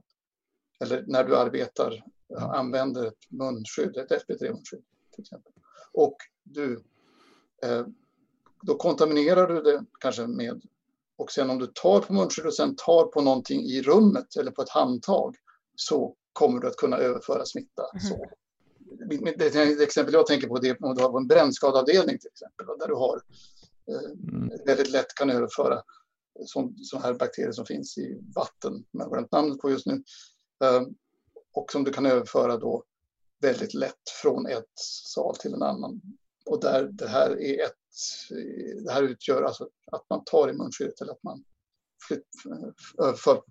eller 0.79 1.03
när 1.07 1.23
du 1.23 1.37
arbetar 1.37 2.03
eh, 2.37 2.43
använder 2.43 3.07
ett 3.07 3.31
munskydd, 3.31 3.97
ett 3.97 4.11
FP3-munskydd 4.11 4.83
till 5.11 5.21
exempel. 5.21 5.53
Och 5.93 6.17
du, 6.43 6.83
eh, 7.63 7.85
då 8.61 8.75
kontaminerar 8.75 9.47
du 9.47 9.61
det 9.61 9.85
kanske 9.99 10.27
med, 10.27 10.61
och 11.19 11.31
sen 11.31 11.49
om 11.49 11.59
du 11.59 11.67
tar 11.67 12.01
på 12.01 12.13
munskydd 12.13 12.45
och 12.45 12.55
sen 12.55 12.75
tar 12.75 13.03
på 13.03 13.21
någonting 13.21 13.61
i 13.61 13.81
rummet 13.81 14.35
eller 14.39 14.51
på 14.51 14.61
ett 14.61 14.69
handtag 14.69 15.35
så 15.75 16.15
kommer 16.33 16.59
du 16.59 16.67
att 16.67 16.75
kunna 16.75 16.97
överföra 16.97 17.45
smitta. 17.45 17.83
Mm. 17.93 18.05
Så. 18.09 18.25
Det, 19.37 19.83
exempel 19.83 20.13
jag 20.13 20.27
tänker 20.27 20.47
på 20.47 20.57
det 20.57 20.69
är 20.69 20.85
om 20.85 20.95
du 20.95 21.01
har 21.03 21.19
en 21.19 21.27
brännskadeavdelning 21.27 22.19
till 22.19 22.29
exempel, 22.29 22.65
där 22.79 22.87
du 22.87 22.93
har 22.93 23.21
mm. 24.33 24.65
väldigt 24.65 24.89
lätt 24.89 25.15
kan 25.15 25.29
överföra 25.29 25.81
sådana 26.45 27.07
här 27.07 27.13
bakterier 27.13 27.51
som 27.51 27.65
finns 27.65 27.97
i 27.97 28.19
vatten, 28.35 28.85
jag 28.91 29.03
har 29.03 29.11
glömt 29.11 29.31
namnet 29.31 29.59
på 29.59 29.69
just 29.69 29.85
nu, 29.85 30.03
ehm, 30.63 30.85
och 31.53 31.71
som 31.71 31.83
du 31.83 31.91
kan 31.91 32.05
överföra 32.05 32.57
då 32.57 32.83
väldigt 33.41 33.73
lätt 33.73 34.09
från 34.21 34.47
ett 34.47 34.79
sal 35.05 35.35
till 35.35 35.53
en 35.53 35.63
annan. 35.63 36.01
Och 36.45 36.61
där 36.61 36.83
det 36.83 37.07
här 37.07 37.41
är 37.41 37.65
ett, 37.65 37.78
det 38.85 38.91
här 38.91 39.03
utgör 39.03 39.43
alltså 39.43 39.69
att 39.91 40.09
man 40.09 40.23
tar 40.25 40.49
i 40.49 40.53
munskyddet 40.53 41.01
eller 41.01 41.11
att 41.11 41.23
man 41.23 41.43
överför 43.03 43.41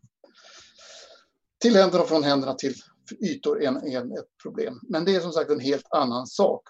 till 1.60 1.76
händerna 1.76 2.02
och 2.02 2.08
från 2.08 2.22
händerna 2.22 2.54
till 2.54 2.74
ytor 3.20 3.62
en, 3.62 3.76
en, 3.76 4.12
ett 4.12 4.38
problem. 4.42 4.80
Men 4.88 5.04
det 5.04 5.14
är 5.14 5.20
som 5.20 5.32
sagt 5.32 5.50
en 5.50 5.60
helt 5.60 5.86
annan 5.90 6.26
sak. 6.26 6.62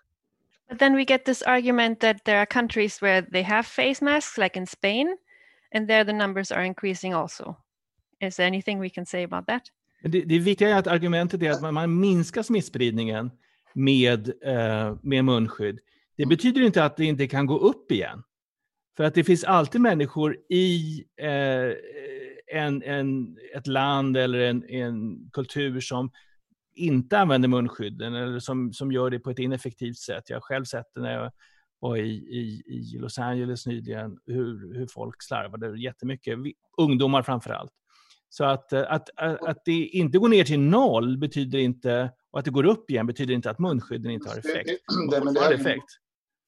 But 0.68 0.78
then 0.78 0.96
we 0.96 1.04
get 1.04 1.24
this 1.24 1.42
argument 1.42 2.00
that 2.00 2.24
there 2.24 2.38
are 2.38 2.46
countries 2.46 3.02
where 3.02 3.22
they 3.22 3.42
have 3.42 3.62
face 3.62 4.04
masks, 4.04 4.38
like 4.38 4.58
in 4.58 4.66
Spain, 4.66 5.16
and 5.74 5.88
there 5.88 6.04
the 6.04 6.12
numbers 6.12 6.52
are 6.52 6.66
increasing 6.66 7.14
also. 7.14 7.56
Is 8.20 8.36
there 8.36 8.46
anything 8.46 8.80
we 8.80 8.90
can 8.90 9.06
say 9.06 9.24
about 9.24 9.46
that? 9.46 9.62
Det, 10.02 10.20
det 10.20 10.38
viktiga 10.38 10.68
är 10.68 10.74
att 10.74 10.86
argumentet 10.86 11.42
är 11.42 11.50
att 11.50 11.62
man, 11.62 11.74
man 11.74 12.00
minskar 12.00 12.42
smittspridningen 12.42 13.30
med, 13.72 14.28
eh, 14.28 14.96
med 15.02 15.24
munskydd. 15.24 15.78
Det 16.18 16.26
betyder 16.26 16.62
inte 16.62 16.84
att 16.84 16.96
det 16.96 17.04
inte 17.04 17.26
kan 17.26 17.46
gå 17.46 17.58
upp 17.58 17.92
igen. 17.92 18.22
För 18.96 19.04
att 19.04 19.14
det 19.14 19.24
finns 19.24 19.44
alltid 19.44 19.80
människor 19.80 20.36
i 20.48 21.04
eh, 21.20 21.72
en, 22.52 22.82
en, 22.82 23.36
ett 23.54 23.66
land 23.66 24.16
eller 24.16 24.38
en, 24.38 24.64
en 24.64 25.30
kultur 25.32 25.80
som 25.80 26.10
inte 26.74 27.18
använder 27.18 27.48
munskydden 27.48 28.14
eller 28.14 28.38
som, 28.38 28.72
som 28.72 28.92
gör 28.92 29.10
det 29.10 29.18
på 29.18 29.30
ett 29.30 29.38
ineffektivt 29.38 29.98
sätt. 29.98 30.30
Jag 30.30 30.36
har 30.36 30.40
själv 30.40 30.64
sett 30.64 30.86
det 30.94 31.00
när 31.00 31.12
jag 31.12 31.32
var 31.78 31.96
i, 31.96 32.10
i, 32.10 32.62
i 32.66 32.98
Los 32.98 33.18
Angeles 33.18 33.66
nyligen, 33.66 34.18
hur, 34.26 34.74
hur 34.78 34.86
folk 34.86 35.22
slarvade 35.22 35.80
jättemycket, 35.80 36.38
ungdomar 36.78 37.22
framför 37.22 37.50
allt. 37.50 37.72
Så 38.28 38.44
att, 38.44 38.72
att, 38.72 39.10
att, 39.16 39.44
att 39.44 39.64
det 39.64 39.86
inte 39.86 40.18
går 40.18 40.28
ner 40.28 40.44
till 40.44 40.60
noll 40.60 41.18
betyder 41.18 41.58
inte, 41.58 42.10
och 42.30 42.38
att 42.38 42.44
det 42.44 42.50
går 42.50 42.66
upp 42.66 42.90
igen 42.90 43.06
betyder 43.06 43.34
inte 43.34 43.50
att 43.50 43.58
munskydden 43.58 44.10
inte 44.10 44.28
har 44.28 44.38
effekt. 44.38 44.70
Det, 45.10 45.20
det, 45.20 45.32
det, 45.32 45.40
är, 45.40 45.54
effekt. 45.54 45.84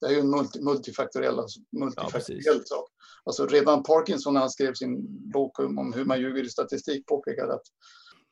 Det 0.01 0.07
är 0.07 0.11
ju 0.11 0.19
en 0.19 0.29
multi, 0.29 0.61
multifaktoriell, 0.61 1.39
alltså, 1.39 1.59
multifaktoriell 1.71 2.41
ja, 2.45 2.63
sak. 2.65 2.89
Alltså 3.23 3.47
redan 3.47 3.83
Parkinson 3.83 4.33
när 4.33 4.41
han 4.41 4.49
skrev 4.49 4.73
sin 4.73 5.07
bok 5.31 5.59
om 5.59 5.93
hur 5.93 6.05
man 6.05 6.21
ljuger 6.21 6.43
i 6.43 6.49
statistik 6.49 7.05
påpekade 7.05 7.53
att 7.53 7.65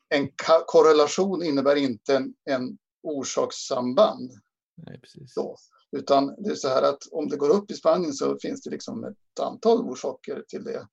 en 0.10 0.30
korrelation 0.66 1.44
innebär 1.44 1.76
inte 1.76 2.16
en, 2.16 2.34
en 2.46 2.78
orsakssamband. 3.04 4.32
Nej, 4.76 5.00
precis. 5.02 5.34
Så. 5.34 5.56
Utan 5.92 6.44
det 6.44 6.52
är 6.52 6.56
så 6.56 6.68
här 6.68 6.82
att 6.82 7.04
om 7.12 7.30
det 7.30 7.38
går 7.38 7.50
upp 7.50 7.72
i 7.72 7.74
Spanien 7.74 8.14
så 8.14 8.38
finns 8.42 8.62
det 8.62 8.70
liksom 8.70 9.04
ett 9.04 9.40
antal 9.40 9.78
orsaker 9.78 10.44
till 10.48 10.64
det. 10.64 10.88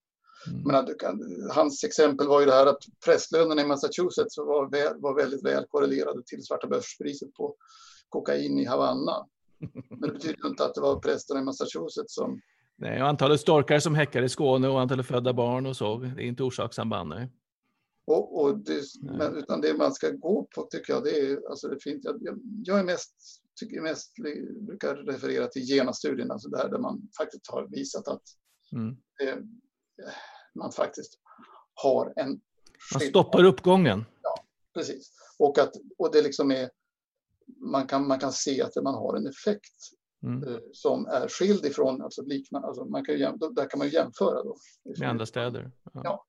Mm. 0.46 0.62
Men 0.64 0.94
kan, 0.98 1.20
hans 1.50 1.84
exempel 1.84 2.28
var 2.28 2.40
ju 2.40 2.46
det 2.46 2.52
här 2.52 2.66
att 2.66 2.82
prästlönerna 3.04 3.62
i 3.62 3.66
Massachusetts 3.66 4.38
var, 4.38 4.70
väl, 4.70 5.00
var 5.00 5.14
väldigt 5.14 5.44
väl 5.44 5.66
korrelerade 5.68 6.22
till 6.26 6.44
svarta 6.44 6.66
börspriset 6.66 7.34
på 7.34 7.56
kokain 8.08 8.58
i 8.58 8.64
Havanna. 8.64 9.26
Men 9.90 10.00
det 10.00 10.12
betyder 10.12 10.46
inte 10.46 10.64
att 10.64 10.74
det 10.74 10.80
var 10.80 11.00
prästen 11.00 11.38
i 11.38 11.42
Massachusetts 11.42 12.14
som... 12.14 12.40
Nej, 12.78 13.02
och 13.02 13.08
antalet 13.08 13.40
storkar 13.40 13.78
som 13.78 13.94
häckar 13.94 14.22
i 14.22 14.28
Skåne 14.28 14.68
och 14.68 14.80
antalet 14.80 15.06
födda 15.06 15.32
barn 15.32 15.66
och 15.66 15.76
så, 15.76 15.98
det 15.98 16.22
är 16.22 16.26
inte 16.26 16.42
orsakssamband. 16.42 17.08
Nej. 17.08 17.30
Och, 18.06 18.40
och 18.40 18.58
det, 18.58 18.82
men, 19.02 19.36
utan 19.36 19.60
det 19.60 19.74
man 19.74 19.92
ska 19.92 20.10
gå 20.10 20.48
på 20.54 20.62
tycker 20.62 20.92
jag, 20.92 21.04
det 21.04 21.20
är, 21.20 21.50
alltså 21.50 21.68
det 21.68 21.82
finns, 21.82 22.04
jag, 22.04 22.38
jag 22.64 22.78
är 22.78 22.84
mest, 22.84 23.14
tycker 23.60 23.80
mest, 23.80 24.14
brukar 24.60 24.96
referera 24.96 25.46
till 25.46 25.62
GENA-studien, 25.62 26.30
alltså 26.30 26.48
där, 26.48 26.68
där 26.68 26.78
man 26.78 27.08
faktiskt 27.18 27.50
har 27.50 27.68
visat 27.68 28.08
att 28.08 28.22
mm. 28.72 28.96
eh, 29.22 29.38
man 30.54 30.72
faktiskt 30.72 31.18
har 31.74 32.12
en... 32.16 32.40
Man 32.92 33.00
stoppar 33.00 33.44
uppgången. 33.44 34.04
Ja, 34.22 34.44
precis. 34.74 35.12
Och, 35.38 35.58
att, 35.58 35.72
och 35.98 36.12
det 36.12 36.22
liksom 36.22 36.50
är, 36.50 36.70
man 37.60 37.86
kan, 37.86 38.06
man 38.08 38.18
kan 38.18 38.32
se 38.32 38.62
att 38.62 38.76
man 38.82 38.94
har 38.94 39.16
en 39.16 39.26
effekt 39.26 39.76
mm. 40.22 40.48
eh, 40.48 40.58
som 40.72 41.06
är 41.06 41.28
skild 41.28 41.64
ifrån, 41.64 42.02
alltså 42.02 42.22
liknande, 42.22 42.68
alltså 42.68 42.84
man 42.84 43.04
kan, 43.04 43.18
där 43.54 43.70
kan 43.70 43.78
man 43.78 43.88
jämföra 43.88 44.42
då. 44.42 44.56
Med 44.98 45.10
andra 45.10 45.26
städer. 45.26 45.70
Ja. 45.92 46.00
ja. 46.04 46.24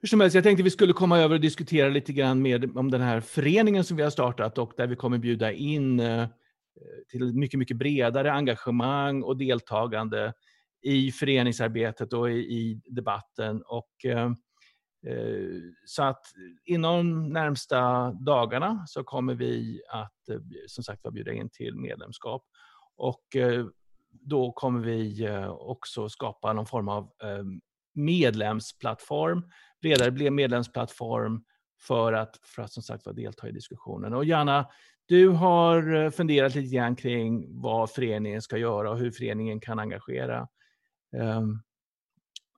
Hur 0.00 0.08
som 0.08 0.20
helst, 0.20 0.34
jag 0.34 0.44
tänkte 0.44 0.62
vi 0.62 0.70
skulle 0.70 0.92
komma 0.92 1.18
över 1.18 1.34
och 1.34 1.40
diskutera 1.40 1.88
lite 1.88 2.12
grann 2.12 2.42
med, 2.42 2.76
om 2.76 2.90
den 2.90 3.00
här 3.00 3.20
föreningen 3.20 3.84
som 3.84 3.96
vi 3.96 4.02
har 4.02 4.10
startat 4.10 4.58
och 4.58 4.72
där 4.76 4.86
vi 4.86 4.96
kommer 4.96 5.18
bjuda 5.18 5.52
in 5.52 6.00
eh, 6.00 6.28
till 7.08 7.34
mycket, 7.34 7.58
mycket 7.58 7.76
bredare 7.76 8.32
engagemang 8.32 9.22
och 9.22 9.36
deltagande 9.36 10.32
i 10.82 11.12
föreningsarbetet 11.12 12.12
och 12.12 12.30
i, 12.30 12.34
i 12.34 12.80
debatten. 12.86 13.62
Och, 13.66 14.04
eh 14.04 14.30
Eh, 15.06 15.60
så 15.84 16.02
att 16.02 16.26
inom 16.64 17.28
närmsta 17.28 18.10
dagarna 18.12 18.84
så 18.86 19.04
kommer 19.04 19.34
vi 19.34 19.82
att 19.88 20.28
eh, 20.28 20.40
som 20.66 20.84
sagt 20.84 21.12
bjuda 21.12 21.32
in 21.32 21.50
till 21.50 21.76
medlemskap. 21.76 22.44
Och 22.96 23.36
eh, 23.36 23.66
då 24.10 24.52
kommer 24.52 24.80
vi 24.80 25.28
också 25.50 26.08
skapa 26.08 26.52
någon 26.52 26.66
form 26.66 26.88
av 26.88 27.10
ehm, 27.22 27.60
medlemsplattform 27.94 29.42
bredare 29.82 30.30
medlemsplattform 30.30 31.44
för 31.80 32.12
att, 32.12 32.36
för 32.42 32.62
att 32.62 32.72
som 32.72 32.82
sagt 32.82 33.16
delta 33.16 33.48
i 33.48 33.52
diskussionen. 33.52 34.14
Och 34.14 34.24
Janna, 34.24 34.70
du 35.06 35.28
har 35.28 36.10
funderat 36.10 36.54
lite 36.54 36.74
grann 36.74 36.96
kring 36.96 37.60
vad 37.62 37.90
föreningen 37.90 38.42
ska 38.42 38.56
göra 38.56 38.90
och 38.90 38.98
hur 38.98 39.10
föreningen 39.10 39.60
kan 39.60 39.78
engagera 39.78 40.48
ehm, 41.16 41.62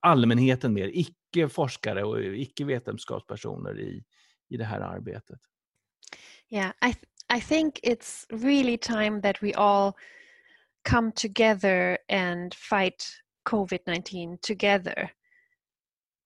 allmänheten 0.01 0.73
mer, 0.73 0.87
icke-forskare 1.31 2.03
och 2.03 2.21
icke-vetenskapspersoner 2.21 3.79
i, 3.79 4.03
i 4.49 4.57
det 4.57 4.65
här 4.65 4.79
arbetet. 4.79 5.39
Yeah, 6.51 6.71
I, 6.81 6.93
th 6.93 7.05
I 7.37 7.41
think 7.41 7.79
it's 7.83 8.25
really 8.29 8.77
time 8.77 9.21
that 9.21 9.41
we 9.41 9.53
all 9.53 9.93
come 10.89 11.11
together 11.11 11.97
and 12.09 12.53
fight 12.53 13.05
COVID-19 13.49 14.37
together. 14.41 15.11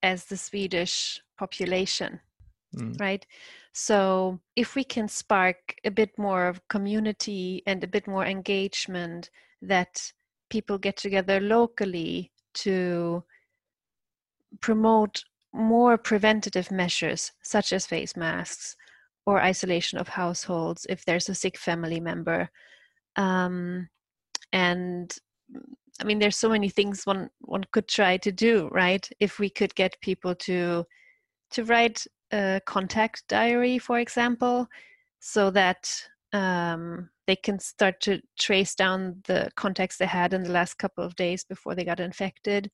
as 0.03 0.25
the 0.25 0.37
Swedish 0.37 1.21
population, 1.39 2.19
mm. 2.75 2.99
right? 2.99 3.25
So 3.71 4.39
if 4.55 4.75
we 4.75 4.83
can 4.83 5.07
spark 5.07 5.75
a 5.85 5.89
bit 5.89 6.11
more 6.17 6.47
of 6.47 6.67
community 6.67 7.63
and 7.65 7.83
a 7.83 7.87
bit 7.87 8.05
more 8.05 8.25
engagement 8.25 9.31
that 9.63 10.11
people 10.49 10.77
get 10.77 10.97
together 10.97 11.39
locally 11.39 12.31
to 12.55 13.23
promote 14.61 15.23
more 15.53 15.97
preventative 15.97 16.71
measures 16.71 17.31
such 17.43 17.71
as 17.73 17.85
face 17.85 18.15
masks 18.15 18.75
or 19.25 19.39
isolation 19.41 19.97
of 19.99 20.07
households 20.07 20.85
if 20.89 21.05
there's 21.05 21.29
a 21.29 21.35
sick 21.35 21.57
family 21.57 21.99
member 21.99 22.49
um, 23.15 23.87
and 24.51 25.15
I 26.01 26.05
mean, 26.05 26.19
there's 26.19 26.37
so 26.37 26.49
many 26.49 26.69
things 26.69 27.05
one 27.05 27.29
one 27.41 27.63
could 27.71 27.87
try 27.87 28.17
to 28.17 28.31
do, 28.31 28.69
right? 28.71 29.07
If 29.19 29.39
we 29.39 29.49
could 29.49 29.75
get 29.75 29.99
people 30.01 30.35
to 30.35 30.85
to 31.51 31.63
write 31.65 32.05
a 32.31 32.61
contact 32.65 33.23
diary, 33.27 33.77
for 33.77 33.99
example, 33.99 34.67
so 35.19 35.51
that 35.51 35.89
um, 36.33 37.09
they 37.27 37.35
can 37.35 37.59
start 37.59 38.01
to 38.01 38.21
trace 38.39 38.75
down 38.75 39.21
the 39.27 39.49
contacts 39.55 39.97
they 39.97 40.07
had 40.07 40.33
in 40.33 40.43
the 40.43 40.51
last 40.51 40.75
couple 40.75 41.03
of 41.03 41.15
days 41.15 41.43
before 41.43 41.75
they 41.75 41.85
got 41.85 41.99
infected. 41.99 42.71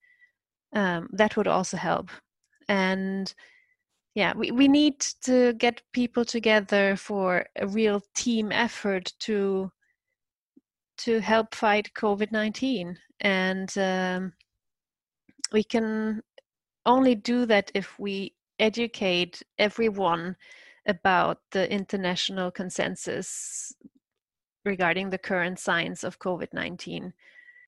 Um, 0.74 1.10
that 1.14 1.36
would 1.36 1.48
also 1.48 1.78
help. 1.78 2.10
And 2.68 3.34
yeah, 4.16 4.34
we, 4.36 4.52
we 4.52 4.68
need 4.68 5.00
to 5.24 5.54
get 5.54 5.82
people 5.94 6.26
together 6.26 6.96
for 6.96 7.46
a 7.56 7.68
real 7.68 8.02
team 8.16 8.52
effort 8.52 9.14
to 9.20 9.72
to 11.00 11.20
help 11.20 11.56
fight 11.56 11.92
COVID 11.96 12.32
19. 12.32 12.98
And 13.22 13.78
um, 13.78 14.34
we 15.54 15.64
can 15.64 16.22
only 16.86 17.16
do 17.16 17.46
that 17.46 17.72
if 17.74 17.98
we 17.98 18.36
educate 18.60 19.42
everyone 19.58 20.36
about 20.86 21.40
the 21.52 21.72
international 21.72 22.52
consensus 22.52 23.74
regarding 24.66 25.10
the 25.10 25.18
current 25.18 25.60
science 25.60 26.04
of 26.04 26.20
COVID 26.20 26.54
19. 26.54 27.14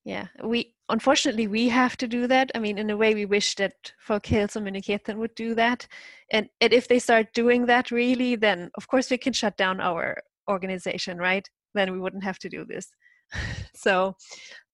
Yeah, 0.03 0.27
we 0.43 0.73
unfortunately 0.91 1.47
we 1.47 1.69
have 1.69 1.97
to 1.97 2.07
do 2.07 2.27
that. 2.27 2.51
I 2.55 2.59
mean, 2.59 2.77
in 2.77 2.89
a 2.89 2.97
way, 2.97 3.13
we 3.13 3.25
wish 3.25 3.55
that 3.55 3.93
Folkhälsomyndigheten 4.07 5.15
would 5.17 5.35
do 5.35 5.55
that, 5.55 5.87
and, 6.31 6.47
and 6.59 6.73
if 6.73 6.87
they 6.87 6.99
start 6.99 7.33
doing 7.33 7.65
that, 7.65 7.91
really, 7.91 8.35
then 8.35 8.69
of 8.75 8.87
course 8.87 9.09
we 9.09 9.17
can 9.17 9.33
shut 9.33 9.57
down 9.57 9.81
our 9.81 10.17
organization, 10.49 11.17
right? 11.17 11.47
Then 11.73 11.91
we 11.91 11.99
wouldn't 11.99 12.23
have 12.23 12.39
to 12.39 12.49
do 12.49 12.65
this. 12.65 12.91
so 13.75 14.15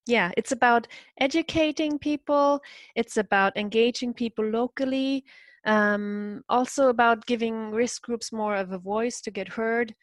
yeah 0.07 0.31
it's 0.37 0.51
about 0.51 0.87
educating 1.19 1.99
people 1.99 2.59
it's 2.95 3.17
about 3.17 3.55
engaging 3.55 4.13
people 4.13 4.45
locally 4.45 5.23
um, 5.65 6.41
also 6.47 6.87
about 6.87 7.25
giving 7.25 7.71
risk 7.71 8.03
groups 8.03 8.31
more 8.31 8.55
of 8.55 8.71
a 8.71 8.79
voice 8.79 9.19
to 9.21 9.31
get 9.31 9.49
heard 9.49 9.93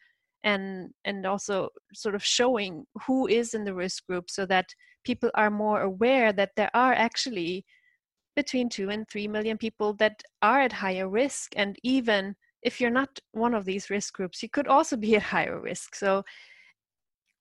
and 0.43 0.91
and 1.03 1.25
also 1.25 1.69
sort 1.93 2.15
of 2.15 2.23
showing 2.23 2.85
who 3.05 3.27
is 3.27 3.53
in 3.55 3.63
the 3.63 3.73
risk 3.73 4.05
group 4.05 4.29
so 4.29 4.45
that 4.45 4.67
people 5.05 5.29
are 5.35 5.51
more 5.51 5.81
aware 5.81 6.33
that 6.33 6.51
there 6.55 6.71
are 6.73 6.93
actually 6.93 7.65
between 8.35 8.67
2 8.67 8.89
and 8.89 9.07
3 9.07 9.27
million 9.29 9.57
people 9.57 9.93
that 9.93 10.21
are 10.41 10.61
at 10.61 10.73
higher 10.73 11.07
risk 11.07 11.53
and 11.55 11.77
even 11.83 12.35
if 12.63 12.81
you're 12.81 12.89
not 12.89 13.19
one 13.31 13.53
of 13.53 13.65
these 13.65 13.89
risk 13.89 14.13
groups 14.13 14.43
you 14.43 14.49
could 14.49 14.67
also 14.67 14.97
be 14.97 15.15
at 15.19 15.23
higher 15.23 15.59
risk 15.59 15.95
so 15.95 16.23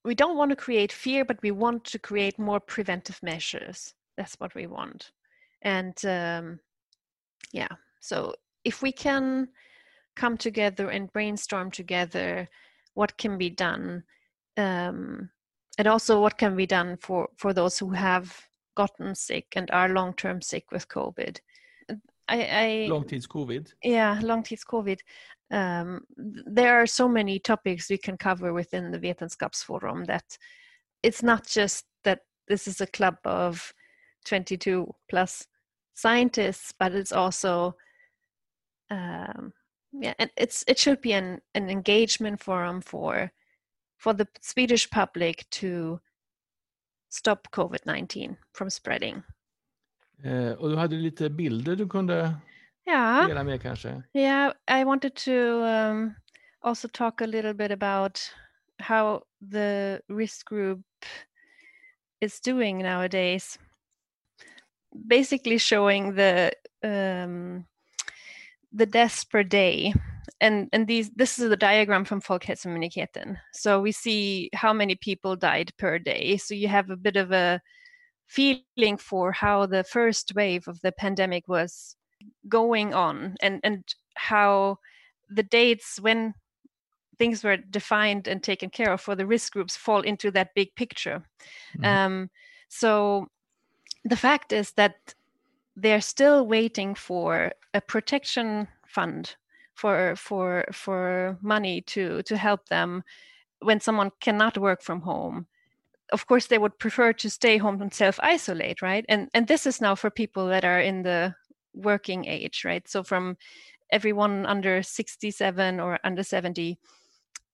we 0.04 0.14
don't 0.14 0.36
want 0.36 0.50
to 0.50 0.56
create 0.56 0.92
fear, 0.92 1.24
but 1.24 1.42
we 1.42 1.50
want 1.50 1.84
to 1.84 1.98
create 1.98 2.38
more 2.38 2.60
preventive 2.60 3.18
measures. 3.22 3.94
That's 4.16 4.34
what 4.34 4.54
we 4.54 4.66
want. 4.66 5.10
And 5.62 5.96
um, 6.04 6.60
yeah, 7.52 7.68
so 8.00 8.34
if 8.64 8.82
we 8.82 8.92
can 8.92 9.48
come 10.14 10.36
together 10.36 10.90
and 10.90 11.12
brainstorm 11.12 11.70
together 11.70 12.48
what 12.92 13.16
can 13.16 13.38
be 13.38 13.50
done, 13.50 14.04
um, 14.56 15.30
and 15.78 15.88
also 15.88 16.20
what 16.20 16.38
can 16.38 16.56
be 16.56 16.66
done 16.66 16.96
for, 16.96 17.28
for 17.36 17.52
those 17.52 17.78
who 17.78 17.90
have 17.90 18.36
gotten 18.76 19.14
sick 19.14 19.46
and 19.56 19.70
are 19.70 19.88
long 19.88 20.14
term 20.14 20.40
sick 20.40 20.70
with 20.72 20.88
COVID. 20.88 21.38
I, 22.26 22.42
I 22.42 22.88
longtids-covid. 22.88 23.74
Yeah, 23.82 24.18
longtids-covid 24.22 24.98
um, 25.50 26.04
there 26.16 26.80
are 26.80 26.86
so 26.86 27.08
many 27.08 27.38
topics 27.38 27.90
we 27.90 27.98
can 27.98 28.16
cover 28.16 28.52
within 28.52 28.90
the 28.90 28.98
Vetenskapsforum 28.98 30.06
that 30.06 30.36
it's 31.02 31.22
not 31.22 31.46
just 31.46 31.84
that 32.02 32.20
this 32.48 32.66
is 32.66 32.80
a 32.80 32.86
club 32.86 33.16
of 33.24 33.72
22 34.24 34.92
plus 35.08 35.46
scientists, 35.94 36.72
but 36.78 36.92
it's 36.92 37.12
also 37.12 37.76
um, 38.90 39.52
yeah, 39.92 40.14
and 40.18 40.30
it's 40.36 40.64
it 40.66 40.78
should 40.78 41.00
be 41.00 41.12
an, 41.12 41.40
an 41.54 41.70
engagement 41.70 42.42
forum 42.42 42.80
for 42.80 43.30
for 43.98 44.14
the 44.14 44.26
Swedish 44.40 44.90
public 44.90 45.50
to 45.50 46.00
stop 47.08 47.48
COVID-19 47.50 48.36
from 48.52 48.70
spreading. 48.70 49.22
Eh, 50.24 50.52
och 50.52 50.70
du 50.70 50.76
hade 50.76 50.96
lite 50.96 51.30
bilder 51.30 51.76
du 51.76 51.88
kunde 51.88 52.34
Yeah. 52.86 53.28
Dela 53.28 53.44
med 53.44 53.62
kanske? 53.62 54.02
Yeah, 54.12 54.52
I 54.80 54.84
wanted 54.84 55.14
to 55.14 55.64
um, 55.64 56.14
also 56.60 56.88
talk 56.88 57.20
a 57.20 57.26
little 57.26 57.54
bit 57.54 57.70
about 57.70 58.20
how 58.78 59.22
the 59.40 60.00
risk 60.08 60.48
group 60.48 60.84
is 62.20 62.40
doing 62.40 62.78
nowadays. 62.78 63.58
Basically, 65.08 65.58
showing 65.58 66.14
the 66.14 66.52
um, 66.82 67.64
the 68.72 68.86
deaths 68.86 69.24
per 69.24 69.42
day, 69.42 69.94
and 70.40 70.68
and 70.72 70.86
these 70.86 71.10
this 71.10 71.38
is 71.38 71.48
the 71.48 71.56
diagram 71.56 72.04
from 72.04 72.20
Folkhälsomyndigheten. 72.20 73.36
So 73.52 73.80
we 73.80 73.92
see 73.92 74.50
how 74.54 74.72
many 74.72 74.94
people 74.94 75.36
died 75.36 75.72
per 75.78 75.98
day. 75.98 76.36
So 76.36 76.54
you 76.54 76.68
have 76.68 76.90
a 76.90 76.96
bit 76.96 77.16
of 77.16 77.32
a 77.32 77.60
feeling 78.26 78.96
for 78.98 79.32
how 79.32 79.66
the 79.66 79.84
first 79.84 80.32
wave 80.34 80.66
of 80.68 80.80
the 80.80 80.92
pandemic 80.92 81.48
was 81.48 81.96
going 82.48 82.94
on 82.94 83.36
and 83.42 83.60
and 83.62 83.84
how 84.14 84.78
the 85.28 85.42
dates 85.42 85.98
when 86.00 86.34
things 87.18 87.44
were 87.44 87.56
defined 87.56 88.26
and 88.26 88.42
taken 88.42 88.70
care 88.70 88.92
of 88.92 89.00
for 89.00 89.14
the 89.14 89.26
risk 89.26 89.52
groups 89.52 89.76
fall 89.76 90.00
into 90.00 90.30
that 90.30 90.54
big 90.54 90.74
picture. 90.74 91.22
Mhm. 91.76 91.84
Um, 91.84 92.30
so 92.68 93.28
the 94.04 94.16
fact 94.16 94.52
is 94.52 94.72
that 94.72 95.14
they're 95.76 96.00
still 96.00 96.46
waiting 96.46 96.94
for 96.94 97.52
a 97.72 97.80
protection 97.80 98.68
fund 98.86 99.36
for 99.74 100.14
for 100.16 100.64
for 100.72 101.38
money 101.42 101.80
to 101.82 102.22
to 102.22 102.36
help 102.36 102.68
them 102.68 103.02
when 103.60 103.80
someone 103.80 104.10
cannot 104.20 104.58
work 104.58 104.82
from 104.82 105.00
home. 105.02 105.46
Of 106.12 106.26
course 106.26 106.46
they 106.46 106.58
would 106.58 106.78
prefer 106.78 107.12
to 107.14 107.30
stay 107.30 107.58
home 107.58 107.80
and 107.82 107.92
self 107.92 108.18
isolate 108.22 108.82
right? 108.82 109.04
And 109.08 109.28
and 109.34 109.46
this 109.46 109.66
is 109.66 109.80
now 109.80 109.94
for 109.94 110.10
people 110.10 110.46
that 110.48 110.64
are 110.64 110.80
in 110.80 111.02
the 111.02 111.34
working 111.74 112.24
age 112.26 112.64
right? 112.64 112.86
So 112.88 113.02
from 113.02 113.36
everyone 113.90 114.46
under 114.46 114.82
67 114.82 115.78
or 115.78 115.98
under 116.04 116.22
70 116.22 116.78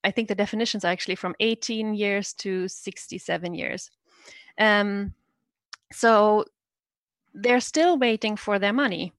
i 0.05 0.11
think 0.11 0.29
the 0.29 0.35
definitions 0.35 0.85
are 0.85 0.93
actually 0.93 1.17
from 1.17 1.35
18 1.41 1.95
years 1.95 2.33
to 2.33 2.69
67 2.69 3.55
years. 3.55 3.91
Um, 4.59 5.15
so 5.93 6.45
they're 7.35 7.61
still 7.61 7.99
waiting 7.99 8.37
for 8.37 8.59
their 8.59 8.73
money 8.73 9.13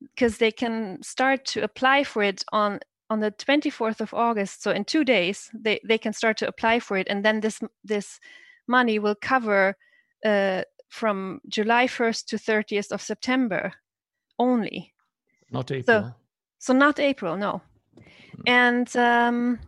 because 0.00 0.38
they 0.38 0.50
can 0.50 1.02
start 1.02 1.44
to 1.44 1.62
apply 1.62 2.04
for 2.04 2.22
it 2.22 2.44
on 2.52 2.80
on 3.08 3.20
the 3.20 3.32
24th 3.32 4.00
of 4.00 4.14
august 4.14 4.62
so 4.62 4.70
in 4.70 4.84
two 4.84 5.04
days 5.04 5.50
they, 5.52 5.80
they 5.84 5.98
can 5.98 6.12
start 6.12 6.36
to 6.36 6.46
apply 6.46 6.78
for 6.78 6.96
it 6.96 7.06
and 7.10 7.24
then 7.24 7.40
this 7.40 7.60
this 7.82 8.20
money 8.68 8.98
will 8.98 9.16
cover 9.16 9.76
uh, 10.24 10.62
from 10.88 11.40
july 11.48 11.86
1st 11.86 12.26
to 12.26 12.36
30th 12.36 12.92
of 12.92 13.02
september 13.02 13.72
only. 14.40 14.92
Not 15.52 15.70
April. 15.70 16.14
so 16.58 16.72
not 16.72 16.98
april 16.98 17.36
no. 17.36 17.62
And 18.46 18.96
um, 18.96 19.60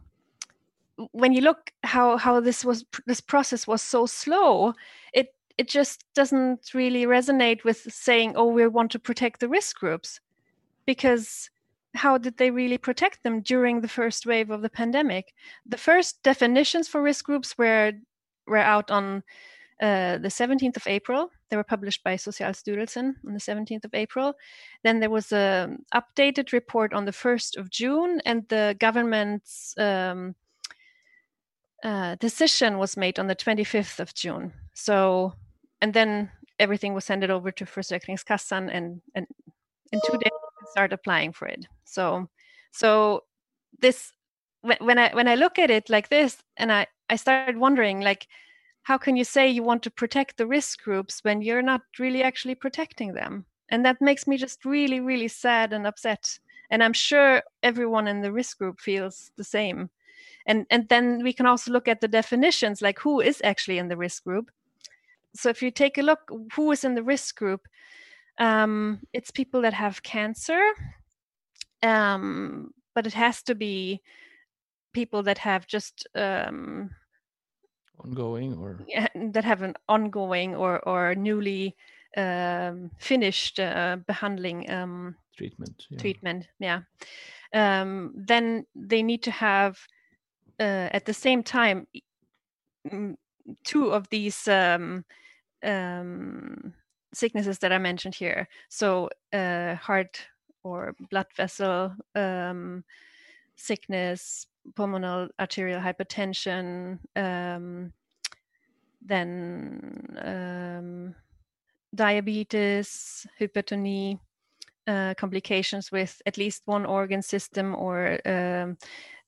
when 1.12 1.32
you 1.32 1.42
look 1.42 1.72
how 1.84 2.16
how 2.16 2.40
this 2.40 2.64
was 2.64 2.84
this 3.06 3.20
process 3.20 3.66
was 3.66 3.82
so 3.82 4.06
slow 4.06 4.72
it 5.12 5.34
it 5.62 5.68
just 5.68 6.04
doesn't 6.12 6.74
really 6.74 7.04
resonate 7.06 7.62
with 7.64 7.80
saying 8.06 8.34
oh 8.36 8.46
we 8.46 8.66
want 8.66 8.90
to 8.90 8.98
protect 8.98 9.38
the 9.38 9.48
risk 9.48 9.78
groups 9.78 10.20
because 10.86 11.50
how 11.94 12.18
did 12.18 12.36
they 12.36 12.50
really 12.50 12.78
protect 12.78 13.22
them 13.22 13.40
during 13.52 13.80
the 13.80 13.94
first 13.98 14.26
wave 14.26 14.50
of 14.50 14.62
the 14.62 14.74
pandemic 14.80 15.26
the 15.74 15.82
first 15.88 16.22
definitions 16.22 16.88
for 16.88 17.00
risk 17.00 17.24
groups 17.24 17.56
were 17.58 17.92
were 18.48 18.66
out 18.74 18.90
on 18.90 19.22
uh, 19.80 20.16
the 20.18 20.28
17th 20.28 20.76
of 20.76 20.86
April. 20.86 21.30
They 21.48 21.56
were 21.56 21.64
published 21.64 22.04
by 22.04 22.14
Socialstyrelsen 22.14 23.14
on 23.26 23.32
the 23.32 23.40
17th 23.40 23.84
of 23.84 23.94
April. 23.94 24.34
Then 24.84 25.00
there 25.00 25.10
was 25.10 25.32
a 25.32 25.76
updated 25.92 26.52
report 26.52 26.92
on 26.94 27.04
the 27.04 27.10
1st 27.10 27.56
of 27.56 27.68
June, 27.68 28.20
and 28.24 28.46
the 28.48 28.76
government's 28.78 29.74
um, 29.78 30.36
uh, 31.82 32.14
decision 32.16 32.78
was 32.78 32.96
made 32.96 33.18
on 33.18 33.26
the 33.26 33.34
25th 33.34 33.98
of 33.98 34.14
June. 34.14 34.52
So, 34.72 35.34
and 35.82 35.92
then 35.92 36.30
everything 36.58 36.94
was 36.94 37.08
handed 37.08 37.30
over 37.30 37.50
to 37.50 37.66
Försäkringskassan, 37.66 38.70
and 38.72 39.02
and 39.14 39.26
in 39.92 40.00
two 40.06 40.16
days 40.16 40.32
start 40.70 40.92
applying 40.92 41.32
for 41.32 41.48
it. 41.48 41.66
So, 41.84 42.28
so 42.70 43.24
this 43.80 44.12
when, 44.62 44.78
when 44.80 44.98
I 44.98 45.14
when 45.14 45.28
I 45.28 45.34
look 45.34 45.58
at 45.58 45.70
it 45.70 45.90
like 45.90 46.08
this, 46.08 46.38
and 46.56 46.72
I 46.72 46.86
I 47.10 47.16
started 47.16 47.58
wondering 47.58 48.00
like 48.00 48.28
how 48.84 48.98
can 48.98 49.16
you 49.16 49.24
say 49.24 49.48
you 49.48 49.62
want 49.62 49.82
to 49.82 49.90
protect 49.90 50.36
the 50.36 50.46
risk 50.46 50.82
groups 50.82 51.20
when 51.22 51.42
you're 51.42 51.62
not 51.62 51.82
really 51.98 52.22
actually 52.22 52.54
protecting 52.54 53.14
them? 53.14 53.44
And 53.68 53.84
that 53.84 54.00
makes 54.00 54.26
me 54.26 54.36
just 54.36 54.64
really 54.64 55.00
really 55.00 55.28
sad 55.28 55.72
and 55.72 55.86
upset. 55.86 56.38
And 56.70 56.82
i'm 56.82 56.94
sure 56.94 57.42
everyone 57.62 58.08
in 58.08 58.22
the 58.22 58.32
risk 58.32 58.58
group 58.58 58.80
feels 58.80 59.32
the 59.36 59.44
same. 59.44 59.90
And 60.46 60.66
and 60.70 60.88
then 60.88 61.22
we 61.24 61.32
can 61.32 61.46
also 61.46 61.72
look 61.72 61.88
at 61.88 62.00
the 62.00 62.08
definitions 62.08 62.82
like 62.82 62.98
who 63.00 63.20
is 63.20 63.40
actually 63.44 63.78
in 63.78 63.88
the 63.88 63.96
risk 63.96 64.24
group 64.24 64.50
so 65.34 65.48
if 65.48 65.62
you 65.62 65.70
take 65.70 65.98
a 65.98 66.02
look 66.02 66.20
who 66.54 66.70
is 66.72 66.84
in 66.84 66.94
the 66.94 67.02
risk 67.02 67.36
group 67.36 67.66
um, 68.38 69.00
it's 69.12 69.30
people 69.30 69.62
that 69.62 69.74
have 69.74 70.02
cancer 70.02 70.60
um, 71.82 72.72
but 72.94 73.06
it 73.06 73.14
has 73.14 73.42
to 73.42 73.54
be 73.54 74.00
people 74.92 75.22
that 75.22 75.38
have 75.38 75.66
just 75.66 76.06
um, 76.14 76.90
Ongoing 77.98 78.56
or 78.58 78.78
yeah, 78.88 79.06
that 79.32 79.44
have 79.44 79.62
an 79.62 79.74
ongoing 79.88 80.56
or 80.56 80.80
or 80.88 81.14
newly 81.14 81.76
um, 82.16 82.90
finished 82.98 83.60
uh, 83.60 83.98
behandling 84.08 84.70
um, 84.70 85.14
treatment. 85.36 85.86
yeah. 85.90 85.98
treatment. 85.98 86.48
Yeah, 86.58 86.80
um, 87.54 88.12
then 88.16 88.66
they 88.74 89.02
need 89.02 89.22
to 89.24 89.30
have 89.30 89.78
uh, 90.58 90.88
at 90.90 91.04
the 91.04 91.14
same 91.14 91.42
time 91.42 91.86
two 93.64 93.92
of 93.92 94.08
these 94.08 94.48
um, 94.48 95.04
um, 95.62 96.74
sicknesses 97.12 97.58
that 97.58 97.72
I 97.72 97.78
mentioned 97.78 98.14
here. 98.14 98.48
So 98.68 99.10
uh, 99.32 99.74
heart 99.76 100.26
or 100.64 100.94
blood 101.10 101.26
vessel 101.36 101.94
um, 102.14 102.84
sickness, 103.56 104.46
pulmonal 104.74 105.28
arterial 105.38 105.80
hypertension, 105.80 106.98
um, 107.16 107.92
then 109.04 110.18
um, 110.22 111.14
diabetes, 111.94 113.26
hypertony, 113.40 114.18
uh, 114.86 115.14
complications 115.14 115.92
with 115.92 116.20
at 116.26 116.36
least 116.36 116.62
one 116.64 116.84
organ 116.84 117.22
system 117.22 117.74
or 117.74 118.18
um, 118.26 118.76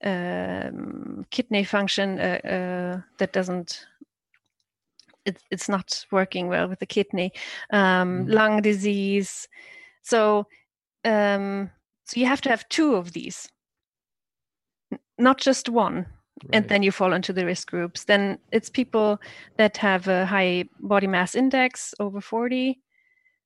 um, 0.05 1.25
kidney 1.31 1.65
function 1.65 2.19
uh, 2.19 2.41
uh, 2.45 3.01
that 3.19 3.33
doesn't. 3.33 3.87
It, 5.25 5.43
it's 5.51 5.69
not 5.69 6.05
working 6.11 6.49
well 6.49 6.69
with 6.69 6.81
the 6.81 6.87
kidney, 6.87 7.33
um, 7.73 8.27
Mhm. 8.27 8.35
lung 8.35 8.63
disease. 8.63 9.49
So, 10.03 10.47
um, 11.05 11.71
so 12.05 12.21
you 12.21 12.27
have 12.27 12.41
to 12.43 12.51
have 12.51 12.69
two 12.69 12.95
of 12.95 13.13
these, 13.13 13.49
not 15.19 15.39
just 15.39 15.69
one 15.69 16.07
and 16.53 16.69
then 16.69 16.83
you 16.83 16.93
fall 16.93 17.13
into 17.13 17.33
the 17.33 17.47
risk 17.47 17.71
groups. 17.71 18.05
Then 18.05 18.39
it's 18.53 18.69
people 18.69 19.19
that 19.57 19.77
have 19.79 20.09
a 20.09 20.27
high 20.27 20.65
body 20.81 21.07
mass 21.07 21.35
index 21.35 21.95
over 22.01 22.21
40, 22.21 22.81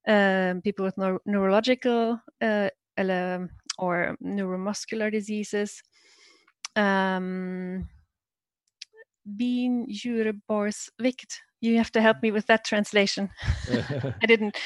um, 0.06 0.62
people 0.62 0.84
with 0.84 0.96
neur- 0.96 1.20
neurological 1.26 2.20
uh, 2.40 2.70
or 3.78 4.16
neuromuscular 4.22 5.12
diseases. 5.12 5.82
Um, 6.76 7.88
Binjureborgsvikt. 9.26 11.40
You 11.60 11.76
have 11.78 11.90
to 11.90 12.00
help 12.00 12.22
me 12.22 12.30
with 12.30 12.46
that 12.46 12.64
translation. 12.64 13.28
I 14.22 14.26
didn't 14.26 14.56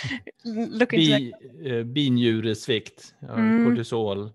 look 0.44 0.92
into 0.92 1.10
that. 1.10 1.20
Bi, 1.20 1.70
eh, 1.70 1.84
binjuresvikt, 1.84 3.14
ja, 3.20 3.34
Mm. 3.36 3.64
kortisol. 3.64 4.32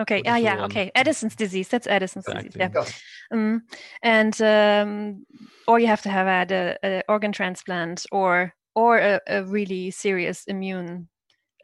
Okay, 0.00 0.22
ah, 0.26 0.36
yeah, 0.38 0.64
okay. 0.64 0.90
Edison's 0.94 1.36
disease. 1.36 1.68
That's 1.68 1.86
disease. 1.88 2.24
Exactly. 2.28 2.60
Yeah. 2.60 2.70
Ja. 2.74 2.84
Mm. 3.36 3.60
And 4.02 4.40
um, 4.40 5.26
or 5.66 5.80
you 5.80 5.88
have 5.88 6.02
to 6.02 6.08
have 6.08 6.26
had 6.28 6.52
a, 6.52 6.76
a 6.84 7.02
organ 7.08 7.32
transplant 7.32 8.06
or 8.12 8.52
or 8.74 8.98
a, 8.98 9.20
a 9.26 9.42
really 9.42 9.90
serious 9.90 10.46
immune 10.46 11.08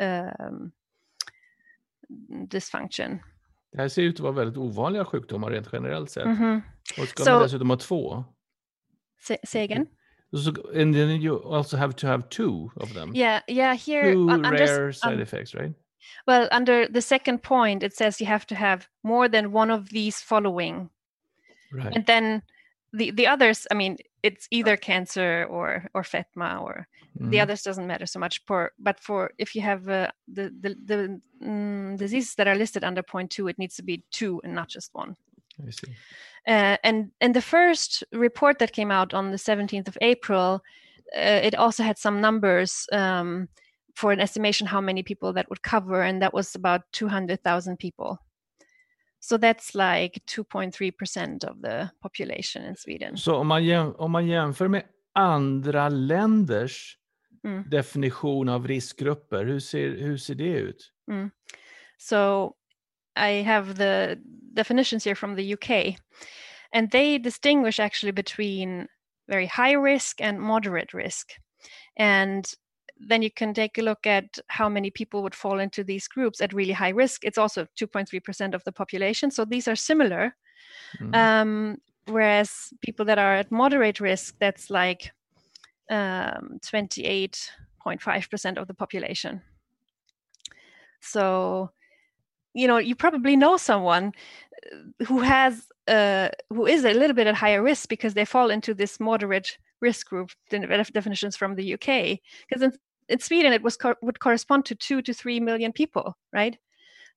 um, 0.01 0.73
dysfunction. 2.49 3.19
Det 3.73 3.79
här 3.83 3.89
ser 3.89 4.03
ut 4.03 4.15
att 4.15 4.21
vara 4.21 4.33
väldigt 4.33 4.57
ovanliga 4.59 5.05
sjukdomar 5.05 5.51
rent 5.51 5.69
generellt 5.73 6.11
sett. 6.11 6.27
Mhm. 6.27 6.63
Och 6.99 7.09
ska 7.09 7.25
So- 7.25 7.31
man 7.33 7.43
dessutom 7.43 7.71
ha 7.71 7.77
två. 7.77 8.25
Say, 9.27 9.37
say 9.47 9.63
again. 9.65 9.87
So, 10.35 10.53
and 10.75 10.95
then 10.95 11.21
you 11.21 11.37
also 11.37 11.77
have 11.77 11.95
to 11.97 12.07
have 12.07 12.29
two 12.29 12.71
of 12.79 12.93
them. 12.95 13.13
Yeah, 13.15 13.41
yeah. 13.49 13.75
Here, 13.75 14.13
Two 14.13 14.29
under, 14.31 14.51
rare 14.51 14.93
side 14.93 15.15
un- 15.15 15.21
effects, 15.21 15.55
right? 15.55 15.73
well, 16.27 16.49
under 16.51 16.87
the 16.89 17.01
second 17.03 17.43
point, 17.43 17.83
it 17.83 17.95
says 17.95 18.21
you 18.21 18.27
have 18.27 18.47
to 18.47 18.55
have 18.55 18.89
more 19.03 19.29
than 19.29 19.53
one 19.53 19.71
of 19.71 19.89
these 19.91 20.21
following, 20.21 20.91
Right. 21.73 21.93
and 21.95 22.05
then 22.07 22.43
the 22.93 23.11
the 23.13 23.27
others. 23.27 23.67
I 23.71 23.75
mean, 23.75 23.99
it's 24.23 24.49
either 24.51 24.77
cancer 24.77 25.47
or 25.49 25.89
or 25.95 26.03
fetma 26.03 26.61
or 26.63 26.89
the 27.21 27.37
Mhm. 27.39 27.43
others 27.43 27.63
doesn't 27.63 27.87
matter 27.87 28.07
so 28.07 28.19
much 28.19 28.43
for 28.45 28.73
but 28.79 28.99
for 29.01 29.31
if 29.39 29.55
you 29.55 29.63
have 29.63 29.89
uh, 29.89 30.11
the 30.27 30.51
the, 30.61 30.75
the 30.85 31.21
mm, 31.43 31.97
diseases 31.97 32.35
that 32.35 32.49
are 32.49 32.57
listed 32.57 32.83
under 32.85 33.03
point 33.03 33.31
two 33.31 33.47
it 33.49 33.57
needs 33.59 33.77
to 33.77 33.83
be 33.85 34.03
two 34.11 34.41
and 34.45 34.53
not 34.55 34.69
just 34.69 34.91
one 34.95 35.17
I 35.69 35.71
see. 35.73 35.93
uh, 36.49 36.77
and 36.83 37.11
and 37.21 37.35
the 37.35 37.41
first 37.43 38.05
report 38.13 38.59
that 38.59 38.73
came 38.73 38.91
out 38.95 39.15
on 39.15 39.31
the 39.31 39.39
17th 39.39 39.89
of 39.89 39.99
april 40.01 40.61
uh, 41.17 41.41
it 41.47 41.55
also 41.55 41.83
had 41.83 41.99
some 41.99 42.21
numbers 42.21 42.87
um, 42.93 43.49
for 43.97 44.13
an 44.13 44.21
estimation 44.21 44.67
how 44.67 44.81
many 44.81 45.03
people 45.03 45.33
that 45.33 45.49
would 45.49 45.63
cover 45.63 46.03
and 46.03 46.21
that 46.23 46.33
was 46.35 46.55
about 46.57 46.81
200000 46.93 47.79
people 47.79 48.19
so 49.21 49.39
that's 49.39 49.75
like 49.75 50.21
2.3% 50.27 51.45
of 51.45 51.63
the 51.63 51.91
population 52.03 52.63
in 52.65 52.77
sweden 52.77 53.17
Så 53.17 53.35
om 53.37 53.47
man, 53.47 53.65
jäm, 53.65 53.95
om 53.99 54.11
man 54.13 54.27
jämför 54.27 54.69
med 54.69 54.83
andra 55.15 55.89
länders 55.89 56.99
Mm. 57.45 57.63
definition 57.71 58.49
av 58.49 58.67
riskgrupper, 58.69 59.45
hur 59.45 59.61
ser, 59.61 59.91
hur 59.91 60.17
ser 60.17 60.35
det 60.35 60.49
ut? 60.59 60.93
So 61.99 62.53
I 63.17 63.43
have 63.43 63.77
the 63.77 64.21
definitions 64.53 65.05
here 65.05 65.15
from 65.15 65.35
the 65.35 65.55
UK, 65.55 65.97
and 66.73 66.91
they 66.91 67.19
distinguish 67.19 67.79
actually 67.79 68.13
between 68.13 68.89
very 69.29 69.47
high 69.47 69.73
risk 69.73 70.21
and 70.21 70.41
moderate 70.41 70.93
risk. 70.93 71.33
And 71.97 72.51
then 72.99 73.23
you 73.23 73.31
can 73.31 73.55
take 73.55 73.79
a 73.79 73.83
look 73.83 74.07
at 74.07 74.39
how 74.49 74.69
many 74.69 74.91
people 74.91 75.23
would 75.23 75.35
fall 75.35 75.59
into 75.59 75.83
these 75.83 76.09
groups 76.09 76.41
at 76.41 76.53
really 76.53 76.73
high 76.73 76.91
risk. 76.91 77.25
It's 77.25 77.39
also 77.39 77.67
2.3% 77.81 78.55
of 78.55 78.63
the 78.65 78.73
population. 78.73 79.31
So 79.31 79.45
these 79.45 79.67
are 79.69 79.77
similar. 79.77 80.37
Mm. 81.01 81.15
Um, 81.15 81.79
whereas 82.07 82.73
people 82.81 83.05
that 83.07 83.19
are 83.19 83.35
at 83.35 83.51
moderate 83.51 84.01
risk, 84.01 84.37
that's 84.39 84.71
like 84.71 85.13
um, 85.91 86.59
28.5% 86.65 88.59
of 88.59 88.67
the 88.69 88.75
population. 88.75 89.43
So, 91.01 91.71
you 92.55 92.67
know, 92.67 92.79
you 92.79 92.95
probably 92.95 93.37
know 93.37 93.57
someone 93.57 94.13
uh, 94.73 95.05
who 95.05 95.21
has 95.21 95.67
uh, 95.89 96.29
who 96.51 96.67
is 96.67 96.85
a 96.85 96.95
little 96.95 97.15
bit 97.15 97.27
at 97.27 97.35
higher 97.35 97.63
risk 97.63 97.89
because 97.89 98.15
they 98.15 98.25
fall 98.25 98.51
into 98.51 98.73
this 98.73 98.99
moderate 98.99 99.59
risk 99.81 100.09
group 100.09 100.31
definitions 100.51 101.37
from 101.37 101.57
the 101.57 101.75
UK. 101.75 102.21
Because 102.49 102.63
in, 102.63 102.73
in, 103.09 103.21
Sweden, 103.21 103.53
it 103.53 103.63
was 103.63 103.77
co- 103.77 103.97
would 104.01 104.21
correspond 104.21 104.65
to 104.67 104.75
two 104.75 105.03
to 105.03 105.13
three 105.13 105.41
million 105.41 105.73
people, 105.73 106.17
right? 106.33 106.57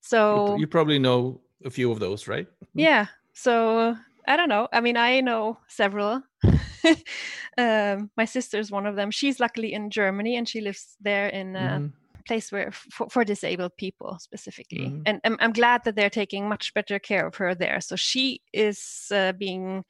So 0.00 0.56
you, 0.58 0.66
probably 0.66 0.98
know 0.98 1.40
a 1.64 1.70
few 1.70 1.90
of 1.90 1.98
those, 1.98 2.28
right? 2.28 2.46
Hmm. 2.72 2.78
Yeah. 2.78 3.06
So 3.32 3.96
I 4.26 4.36
don't 4.36 4.48
know. 4.48 4.68
I 4.72 4.80
mean, 4.80 4.96
I 4.96 5.20
know 5.20 5.58
several. 5.68 6.22
um, 7.58 8.10
my 8.16 8.24
sister's 8.26 8.70
one 8.70 8.86
of 8.86 8.96
them. 8.96 9.10
She's 9.10 9.40
luckily 9.40 9.72
in 9.72 9.90
Germany 9.90 10.36
and 10.36 10.48
she 10.48 10.60
lives 10.60 10.96
there 11.00 11.28
in 11.28 11.56
a 11.56 11.80
mm. 11.80 11.92
Place 12.28 12.52
where 12.52 12.70
for, 12.70 13.08
for 13.08 13.24
disabled 13.24 13.76
people 13.76 14.18
specifically. 14.20 14.90
Mm. 14.90 15.02
And 15.06 15.20
I'm, 15.24 15.36
I'm, 15.40 15.52
glad 15.52 15.82
that 15.84 15.96
they're 15.96 16.10
taking 16.10 16.48
much 16.48 16.72
better 16.74 16.98
care 16.98 17.26
of 17.26 17.34
her 17.36 17.54
there. 17.54 17.80
So 17.80 17.96
she 17.96 18.42
is 18.52 19.08
uh, 19.12 19.32
being 19.32 19.84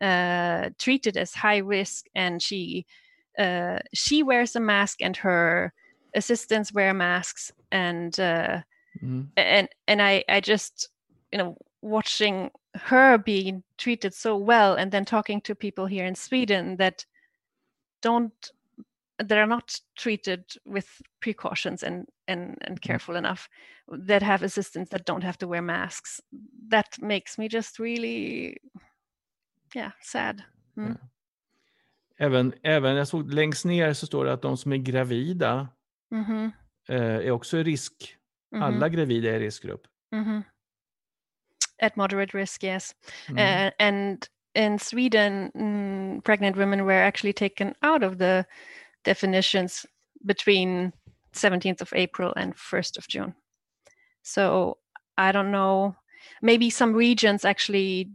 uh, 0.00 0.70
treated 0.78 1.16
as 1.16 1.32
high 1.32 1.58
risk, 1.58 2.06
and 2.14 2.42
she 2.42 2.84
uh, 3.38 3.78
she 3.94 4.22
wears 4.22 4.56
a 4.56 4.60
mask, 4.60 5.00
and 5.00 5.16
her 5.16 5.72
assistants 6.14 6.72
wear 6.72 6.92
masks, 6.92 7.52
and 7.72 8.18
uh, 8.20 8.60
mm. 9.02 9.26
and 9.36 9.68
and 9.88 10.02
I 10.02 10.24
I 10.28 10.40
just 10.40 10.90
you 11.32 11.38
know 11.38 11.56
watching 11.80 12.50
her 12.74 13.16
being 13.16 13.62
treated 13.78 14.12
so 14.12 14.36
well 14.36 14.74
and 14.74 14.90
then 14.90 15.04
talking 15.04 15.40
to 15.40 15.54
people 15.54 15.86
here 15.86 16.04
in 16.04 16.14
Sweden 16.14 16.76
that 16.76 17.06
don't 18.02 18.50
that 19.18 19.38
are 19.38 19.46
not 19.46 19.72
treated 19.98 20.44
with 20.64 20.86
precautions 21.20 21.82
and 21.82 22.06
and 22.28 22.40
and 22.40 22.58
mm-hmm. 22.60 22.74
careful 22.76 23.16
enough 23.16 23.48
that 24.06 24.22
have 24.22 24.44
assistants 24.44 24.90
that 24.90 25.06
don't 25.06 25.24
have 25.24 25.38
to 25.38 25.48
wear 25.48 25.62
masks 25.62 26.20
that 26.70 26.98
makes 27.02 27.38
me 27.38 27.48
just 27.48 27.78
really 27.78 28.58
yeah 29.74 29.92
sad 30.02 30.42
mm. 30.76 30.88
ja. 30.88 31.08
även 32.26 32.54
även 32.62 32.96
jag 32.96 33.08
såg 33.08 33.32
längst 33.32 33.64
ner 33.64 33.92
så 33.92 34.06
står 34.06 34.24
det 34.24 34.32
att 34.32 34.42
de 34.42 34.56
som 34.56 34.72
är 34.72 34.76
gravida 34.76 35.68
mm 36.12 36.24
-hmm. 36.24 36.52
är 36.92 37.30
också 37.30 37.58
i 37.58 37.62
risk 37.62 38.16
-hmm. 38.54 38.62
alla 38.62 38.88
gravida 38.88 39.30
är 39.30 39.40
i 39.40 39.46
riskgrupp 39.46 39.86
-hmm 40.12 40.42
at 41.78 41.96
moderate 41.96 42.34
risk, 42.34 42.64
yes. 42.64 42.94
Uh, 43.30 43.70
and 43.78 44.28
in 44.54 44.78
Sweden, 44.78 45.50
mm, 45.54 46.22
pregnant 46.22 46.56
women 46.56 46.84
were 46.84 47.02
actually 47.02 47.32
taken 47.32 47.74
out 47.82 48.02
of 48.02 48.18
the 48.18 48.46
definitions 49.06 49.86
between 50.26 50.92
17th 51.32 51.80
of 51.80 51.92
April 51.94 52.34
and 52.36 52.54
1st 52.54 52.98
of 52.98 53.08
June. 53.08 53.34
So 54.22 54.78
I 55.16 55.32
don't 55.32 55.52
know. 55.52 55.96
Maybe 56.42 56.68
some 56.68 56.92
regions 56.92 57.44
actually 57.44 58.10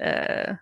uh, 0.00 0.54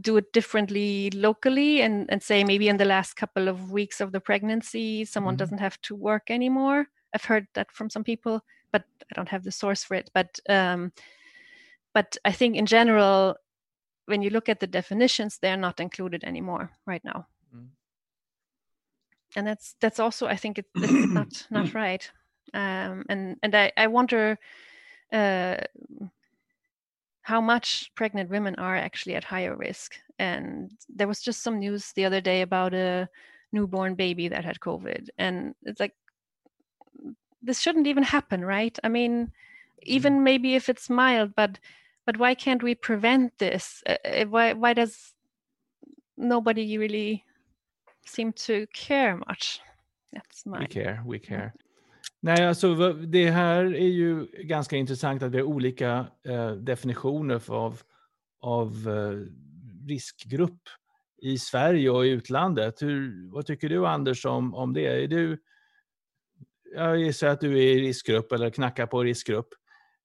do 0.00 0.16
it 0.16 0.32
differently 0.32 1.10
locally 1.10 1.80
and, 1.82 2.10
and 2.10 2.22
say 2.22 2.42
maybe 2.42 2.68
in 2.68 2.76
the 2.76 2.84
last 2.84 3.14
couple 3.14 3.48
of 3.48 3.70
weeks 3.70 4.00
of 4.00 4.10
the 4.10 4.20
pregnancy, 4.20 5.04
someone 5.04 5.36
mm. 5.36 5.38
doesn't 5.38 5.58
have 5.58 5.80
to 5.82 5.94
work 5.94 6.30
anymore. 6.30 6.86
I've 7.14 7.24
heard 7.24 7.46
that 7.54 7.70
from 7.70 7.88
some 7.88 8.02
people, 8.02 8.40
but 8.72 8.82
I 9.10 9.14
don't 9.14 9.28
have 9.28 9.44
the 9.44 9.52
source 9.52 9.84
for 9.84 9.94
it. 9.94 10.10
But 10.12 10.40
um, 10.48 10.92
but 11.94 12.16
I 12.24 12.32
think 12.32 12.56
in 12.56 12.66
general, 12.66 13.36
when 14.06 14.20
you 14.20 14.30
look 14.30 14.48
at 14.48 14.58
the 14.58 14.66
definitions, 14.66 15.38
they're 15.38 15.56
not 15.56 15.78
included 15.78 16.24
anymore 16.24 16.70
right 16.84 17.04
now. 17.04 17.28
And 19.36 19.46
that's 19.46 19.74
that's 19.80 19.98
also 19.98 20.26
I 20.26 20.36
think 20.36 20.58
it, 20.58 20.66
it's 20.74 21.12
not 21.12 21.46
not 21.50 21.74
right. 21.74 22.10
Um, 22.52 23.04
and 23.08 23.36
and 23.42 23.54
I, 23.54 23.72
I 23.76 23.86
wonder 23.88 24.38
uh, 25.12 25.56
how 27.22 27.40
much 27.40 27.90
pregnant 27.94 28.30
women 28.30 28.54
are 28.56 28.76
actually 28.76 29.14
at 29.14 29.24
higher 29.24 29.56
risk. 29.56 29.96
And 30.18 30.70
there 30.88 31.08
was 31.08 31.20
just 31.20 31.42
some 31.42 31.58
news 31.58 31.92
the 31.92 32.04
other 32.04 32.20
day 32.20 32.42
about 32.42 32.74
a 32.74 33.08
newborn 33.52 33.94
baby 33.94 34.28
that 34.28 34.44
had 34.44 34.60
COVID, 34.60 35.08
and 35.18 35.54
it's 35.62 35.80
like 35.80 35.94
this 37.42 37.60
shouldn't 37.60 37.86
even 37.86 38.02
happen, 38.02 38.44
right? 38.44 38.78
I 38.84 38.88
mean, 38.88 39.32
even 39.82 40.18
mm. 40.18 40.22
maybe 40.22 40.54
if 40.54 40.68
it's 40.68 40.88
mild, 40.88 41.34
but 41.34 41.58
but 42.06 42.18
why 42.18 42.34
can't 42.34 42.62
we 42.62 42.74
prevent 42.74 43.38
this? 43.38 43.82
Uh, 43.86 44.24
why 44.26 44.52
why 44.52 44.72
does 44.72 45.14
nobody 46.16 46.78
really 46.78 47.24
seem 48.06 48.32
to 48.32 48.66
care 48.72 49.16
much? 49.16 49.60
That's 50.12 50.46
my... 50.46 50.58
We 50.58 50.66
care, 50.66 51.04
we 51.08 51.18
care. 51.18 51.52
Nej, 52.20 52.46
alltså 52.46 52.92
det 52.92 53.30
här 53.30 53.64
är 53.64 53.88
ju 53.88 54.26
ganska 54.26 54.76
intressant 54.76 55.22
att 55.22 55.32
vi 55.32 55.38
har 55.38 55.44
olika 55.44 56.06
eh, 56.22 56.50
definitioner 56.50 57.38
för 57.38 57.54
av, 57.54 57.80
av 58.40 58.68
eh, 58.88 59.26
riskgrupp 59.88 60.60
i 61.22 61.38
Sverige 61.38 61.90
och 61.90 62.06
i 62.06 62.10
utlandet. 62.10 62.82
Hur, 62.82 63.30
vad 63.30 63.46
tycker 63.46 63.68
du 63.68 63.86
Anders 63.86 64.26
om, 64.26 64.54
om 64.54 64.72
det? 64.72 64.86
Är 65.04 65.08
du, 65.08 65.38
jag 66.74 66.98
gissar 66.98 67.28
att 67.28 67.40
du 67.40 67.52
är 67.52 67.76
i 67.76 67.80
riskgrupp 67.80 68.32
eller 68.32 68.50
knackar 68.50 68.86
på 68.86 69.02
riskgrupp 69.02 69.48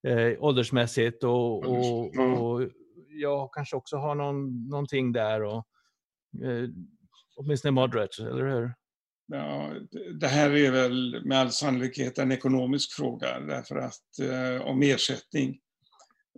eh, 0.06 0.44
åldersmässigt 0.44 1.24
och, 1.24 1.64
och, 1.64 2.16
och, 2.16 2.68
jag 3.08 3.52
kanske 3.52 3.76
också 3.76 3.96
har 3.96 4.14
någon, 4.14 4.68
någonting 4.68 5.12
där. 5.12 5.42
Och, 5.42 5.66
eh, 6.42 6.68
åtminstone 7.40 7.72
moderate, 7.72 8.22
eller 8.22 8.44
hur? 8.44 8.74
Ja, 9.26 9.74
det 10.20 10.28
här 10.28 10.50
är 10.50 10.70
väl 10.70 11.24
med 11.24 11.38
all 11.38 11.50
sannolikhet 11.50 12.18
en 12.18 12.32
ekonomisk 12.32 12.92
fråga 12.92 13.40
därför 13.40 13.76
att 13.76 14.18
eh, 14.22 14.66
om 14.66 14.82
ersättning 14.82 15.58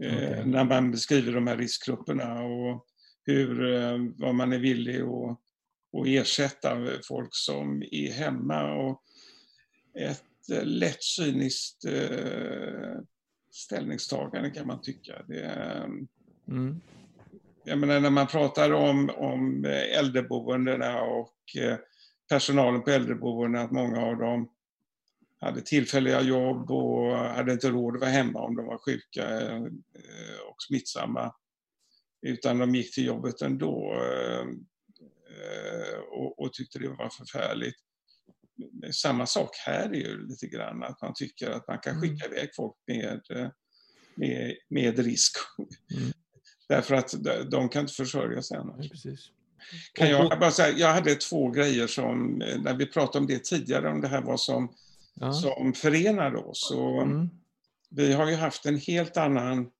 eh, 0.02 0.14
okay. 0.14 0.44
när 0.44 0.64
man 0.64 0.90
beskriver 0.90 1.32
de 1.32 1.46
här 1.46 1.56
riskgrupperna 1.56 2.42
och 2.42 2.86
hur, 3.24 3.74
eh, 3.74 3.98
vad 4.16 4.34
man 4.34 4.52
är 4.52 4.58
villig 4.58 5.00
att, 5.00 5.38
att 6.00 6.06
ersätta 6.06 6.86
folk 7.08 7.30
som 7.32 7.82
är 7.90 8.12
hemma. 8.12 8.72
Och 8.74 9.02
ett 9.98 10.50
eh, 10.52 10.64
lätt 10.64 11.02
cyniskt 11.02 11.84
eh, 11.84 13.00
ställningstagande 13.50 14.50
kan 14.50 14.66
man 14.66 14.80
tycka. 14.80 15.22
Det, 15.28 15.44
mm. 16.48 16.80
Jag 17.64 17.78
menar 17.78 18.00
när 18.00 18.10
man 18.10 18.26
pratar 18.26 18.72
om, 18.72 19.10
om 19.10 19.64
äldreboendena 19.98 21.02
och 21.02 21.56
eh, 21.56 21.76
personalen 22.28 22.82
på 22.82 22.90
äldreboendena, 22.90 23.64
att 23.64 23.70
många 23.70 24.00
av 24.00 24.16
dem 24.16 24.48
hade 25.40 25.60
tillfälliga 25.60 26.20
jobb 26.20 26.70
och 26.70 27.16
hade 27.16 27.52
inte 27.52 27.70
råd 27.70 27.94
att 27.94 28.00
vara 28.00 28.10
hemma 28.10 28.40
om 28.40 28.56
de 28.56 28.66
var 28.66 28.78
sjuka 28.78 29.40
eh, 29.40 29.62
och 30.48 30.62
smittsamma. 30.68 31.34
Utan 32.26 32.58
de 32.58 32.74
gick 32.74 32.94
till 32.94 33.06
jobbet 33.06 33.42
ändå 33.42 33.94
eh, 33.94 34.46
och, 36.10 36.40
och 36.40 36.52
tyckte 36.52 36.78
det 36.78 36.88
var 36.88 37.08
förfärligt. 37.08 37.76
Samma 38.92 39.26
sak 39.26 39.50
här 39.66 39.88
är 39.88 39.94
ju 39.94 40.26
lite 40.26 40.46
grann 40.46 40.82
att 40.82 41.02
man 41.02 41.12
tycker 41.14 41.50
att 41.50 41.68
man 41.68 41.78
kan 41.78 42.00
skicka 42.00 42.26
mm. 42.26 42.38
iväg 42.38 42.50
folk 42.56 42.76
med, 42.86 43.20
med, 44.14 44.56
med 44.68 44.98
risk. 44.98 45.36
Mm. 45.96 46.12
Därför 46.72 46.94
att 46.94 47.14
de 47.50 47.68
kan 47.68 47.80
inte 47.80 47.92
försörja 47.92 48.42
sig 48.42 48.56
annars. 48.56 48.86
Ja, 49.04 49.12
kan 49.92 50.10
jag, 50.10 50.40
bara 50.40 50.50
säga, 50.50 50.78
jag 50.78 50.94
hade 50.94 51.14
två 51.14 51.50
grejer 51.50 51.86
som, 51.86 52.42
när 52.58 52.74
vi 52.74 52.86
pratade 52.86 53.18
om 53.18 53.26
det 53.26 53.44
tidigare, 53.44 53.90
om 53.90 54.00
det 54.00 54.08
här 54.08 54.22
var 54.22 54.36
som, 54.36 54.74
ja. 55.14 55.32
som 55.32 55.72
förenade 55.72 56.38
oss. 56.38 56.70
Och 56.70 57.02
mm. 57.02 57.30
Vi 57.90 58.12
har 58.12 58.30
ju 58.30 58.36
haft 58.36 58.66
en 58.66 58.78
helt 58.78 59.16
annan 59.16 59.70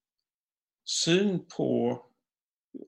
syn 0.84 1.44
på 1.56 2.02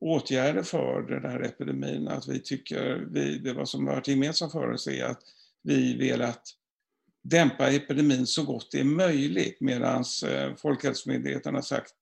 åtgärder 0.00 0.62
för 0.62 1.02
den 1.02 1.30
här 1.30 1.40
epidemin. 1.40 2.08
Att 2.08 2.28
vi 2.28 2.40
tycker, 2.40 3.06
vi, 3.10 3.38
det 3.38 3.52
var 3.52 3.64
som 3.64 3.84
varit 3.84 4.08
gemensamt 4.08 4.52
för 4.52 4.70
oss 4.70 4.86
är 4.86 5.04
att 5.04 5.20
vi 5.62 5.96
velat 5.96 6.42
dämpa 7.22 7.70
epidemin 7.70 8.26
så 8.26 8.42
gott 8.44 8.68
det 8.72 8.80
är 8.80 8.84
möjligt 8.84 9.60
medan 9.60 10.04
eh, 10.26 10.54
Folkhälsomyndigheten 10.56 11.54
har 11.54 11.62
sagt 11.62 11.92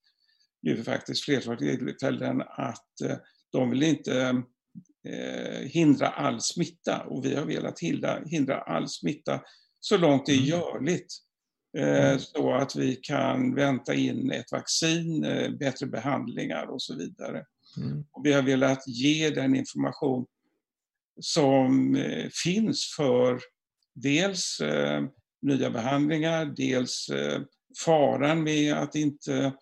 ju 0.63 0.85
faktiskt 0.85 1.25
flertalet 1.25 1.59
tillfällen 1.59 2.43
att 2.49 3.01
eh, 3.05 3.17
de 3.53 3.71
vill 3.71 3.83
inte 3.83 4.43
eh, 5.09 5.61
hindra 5.61 6.09
all 6.09 6.41
smitta 6.41 7.03
och 7.03 7.25
vi 7.25 7.35
har 7.35 7.45
velat 7.45 7.81
hindra, 7.81 8.21
hindra 8.27 8.61
all 8.61 8.89
smitta 8.89 9.41
så 9.81 9.97
långt 9.97 10.27
det 10.27 10.33
är 10.33 10.37
mm. 10.37 10.49
görligt. 10.49 11.15
mm. 11.79 12.19
så 12.19 12.55
att 12.55 12.77
vi 12.77 12.97
kan 12.97 13.55
vänta 13.55 13.95
in 13.95 14.31
ett 14.31 14.53
vaccin, 14.53 15.21
bättre 15.61 15.87
behandlingar 15.87 16.67
och 16.67 16.83
så 16.83 16.97
vidare. 16.97 17.45
Mm. 17.77 18.05
Och 18.13 18.27
vi 18.27 18.33
har 18.33 18.43
velat 18.43 18.89
ge 18.89 19.31
den 19.31 19.57
information 19.57 20.27
som 21.21 21.97
finns 22.45 22.95
för 22.97 23.41
dels 23.95 24.59
nya 25.43 25.71
behandlingar, 25.71 26.47
dels 26.47 27.11
faran 27.85 28.43
med 28.43 28.75
att 28.75 28.95
inte 28.95 29.53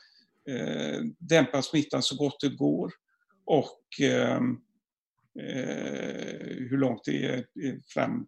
dämpa 1.19 1.63
smittan 1.63 2.03
så 2.03 2.17
gott 2.17 2.41
det 2.41 2.49
går 2.49 2.93
och 3.45 3.81
ehm, 4.03 4.57
hur 6.71 6.79
långt 6.79 7.05
det 7.05 7.25
är 7.25 7.45
fram 7.95 8.27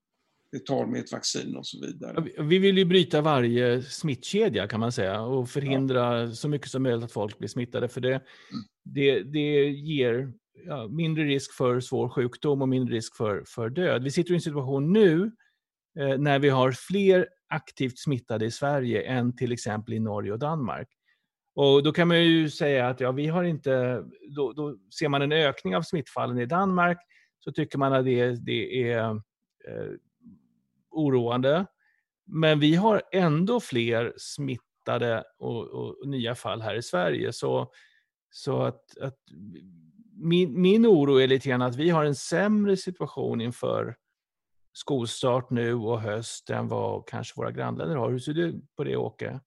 det 0.53 0.67
tar 0.67 0.87
med 0.87 1.01
ett 1.01 1.13
vaccin 1.13 1.57
och 1.57 1.67
så 1.67 1.81
vidare. 1.81 2.25
Vi 2.39 2.59
vill 2.59 2.79
ju 2.79 2.85
bryta 2.85 3.21
varje 3.21 3.83
smittkedja 3.83 4.69
kan 4.69 4.81
man 4.81 4.93
säga 4.93 5.21
och 5.21 5.51
förhindra 5.51 6.21
ja. 6.21 6.31
så 6.31 6.49
mycket 6.49 6.71
som 6.71 6.83
möjligt 6.83 7.05
att 7.05 7.13
folk 7.13 7.39
blir 7.39 7.49
smittade 7.49 7.89
för 7.89 8.01
det, 8.01 8.15
mm. 8.15 8.23
det, 8.85 9.23
det 9.23 9.71
ger 9.71 10.33
ja, 10.67 10.89
mindre 10.89 11.25
risk 11.25 11.53
för 11.55 11.81
svår 11.81 12.09
sjukdom 12.09 12.63
och 12.63 12.69
mindre 12.69 12.95
risk 12.95 13.17
för, 13.17 13.45
för 13.47 13.71
död. 13.71 14.03
Vi 14.03 14.11
sitter 14.11 14.33
i 14.33 14.35
en 14.35 14.41
situation 14.41 14.93
nu 14.93 15.33
eh, 15.99 16.19
när 16.19 16.39
vi 16.39 16.49
har 16.49 16.73
fler 16.73 17.29
aktivt 17.49 17.99
smittade 17.99 18.47
i 18.47 18.51
Sverige 18.51 19.03
än 19.03 19.37
till 19.37 19.53
exempel 19.53 19.95
i 19.95 20.01
Norge 20.01 20.33
och 20.33 20.39
Danmark. 20.39 20.89
Och 21.55 21.83
då 21.83 21.93
kan 21.93 22.09
man 22.09 22.25
ju 22.25 22.51
säga 22.51 22.89
att 22.89 23.01
ja, 23.01 23.13
vi 23.13 23.27
har 23.27 23.45
inte, 23.45 24.05
då, 24.37 24.53
då 24.53 24.77
ser 24.99 25.09
man 25.09 25.23
en 25.23 25.33
ökning 25.33 25.77
av 25.77 25.83
smittfallen 25.83 26.39
i 26.39 26.47
Danmark 26.47 26.99
så 27.45 27.53
tycker 27.53 27.79
man 27.79 27.93
att 27.93 28.05
det, 28.05 28.31
det 28.31 28.93
är 28.93 29.11
eh, 29.69 29.91
oroande. 30.91 31.67
Men 32.25 32.61
vi 32.61 32.75
har 32.75 33.03
ändå 33.13 33.61
fler 33.61 34.15
smittade 34.17 35.25
och, 35.39 35.67
och 35.67 36.09
nya 36.09 36.35
fall 36.35 36.63
här 36.63 36.75
i 36.75 36.83
Sverige. 36.83 37.33
Så, 37.33 37.73
så 38.31 38.63
att, 38.63 38.99
att 38.99 39.19
min, 40.13 40.61
min 40.61 40.87
oro 40.87 41.21
är 41.21 41.29
lite 41.29 41.49
grann 41.49 41.63
att 41.63 41.77
vi 41.77 41.91
har 41.91 42.05
en 42.05 42.15
sämre 42.15 42.77
situation 42.77 43.41
inför 43.41 43.97
skolstart 44.73 45.51
nu 45.51 45.75
och 45.75 46.01
höst 46.01 46.51
än 46.51 46.69
vad 46.69 47.09
kanske 47.09 47.41
våra 47.41 47.51
grannländer 47.51 47.97
har. 47.97 48.11
Hur 48.11 48.19
ser 48.19 48.33
du 48.33 48.63
på 48.77 48.85
det 48.85 48.97
Åke? 48.97 49.41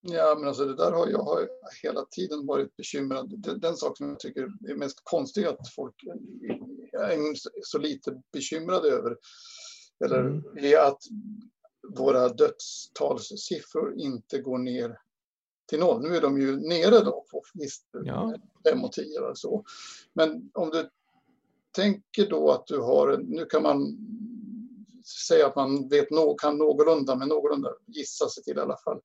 Ja, 0.00 0.34
men 0.38 0.48
alltså 0.48 0.64
det 0.64 0.76
där 0.76 0.92
har 0.92 1.08
jag 1.08 1.22
har 1.22 1.48
hela 1.82 2.04
tiden 2.04 2.46
varit 2.46 2.76
bekymrad. 2.76 3.42
Den, 3.42 3.60
den 3.60 3.76
sak 3.76 3.96
som 3.96 4.08
jag 4.08 4.20
tycker 4.20 4.42
är 4.68 4.74
mest 4.74 5.00
konstig 5.04 5.44
att 5.44 5.74
folk 5.76 5.94
är 6.92 7.34
så 7.62 7.78
lite 7.78 8.22
bekymrade 8.32 8.88
över 8.88 9.16
eller 10.04 10.20
mm. 10.20 10.42
är 10.56 10.78
att 10.78 11.02
våra 11.96 12.28
dödstalssiffror 12.28 13.94
inte 13.96 14.38
går 14.38 14.58
ner 14.58 14.98
till 15.68 15.78
noll. 15.78 16.02
Nu 16.02 16.16
är 16.16 16.20
de 16.20 16.40
ju 16.40 16.56
nere 16.56 17.04
då 17.04 17.24
på 17.30 17.42
visst 17.54 17.86
ja. 18.04 18.34
5 18.70 18.84
och 18.84 18.92
10 18.92 19.18
eller 19.18 19.34
så. 19.34 19.64
Men 20.12 20.50
om 20.54 20.70
du 20.70 20.88
tänker 21.70 22.30
då 22.30 22.50
att 22.50 22.66
du 22.66 22.80
har, 22.80 23.18
nu 23.18 23.44
kan 23.44 23.62
man 23.62 23.98
säga 25.28 25.46
att 25.46 25.56
man 25.56 25.88
vet 25.88 26.08
kan 26.38 26.58
någorlunda, 26.58 27.16
men 27.16 27.28
någorlunda 27.28 27.70
gissa 27.86 28.28
sig 28.28 28.42
till 28.42 28.56
i 28.56 28.60
alla 28.60 28.76
fall, 28.76 29.00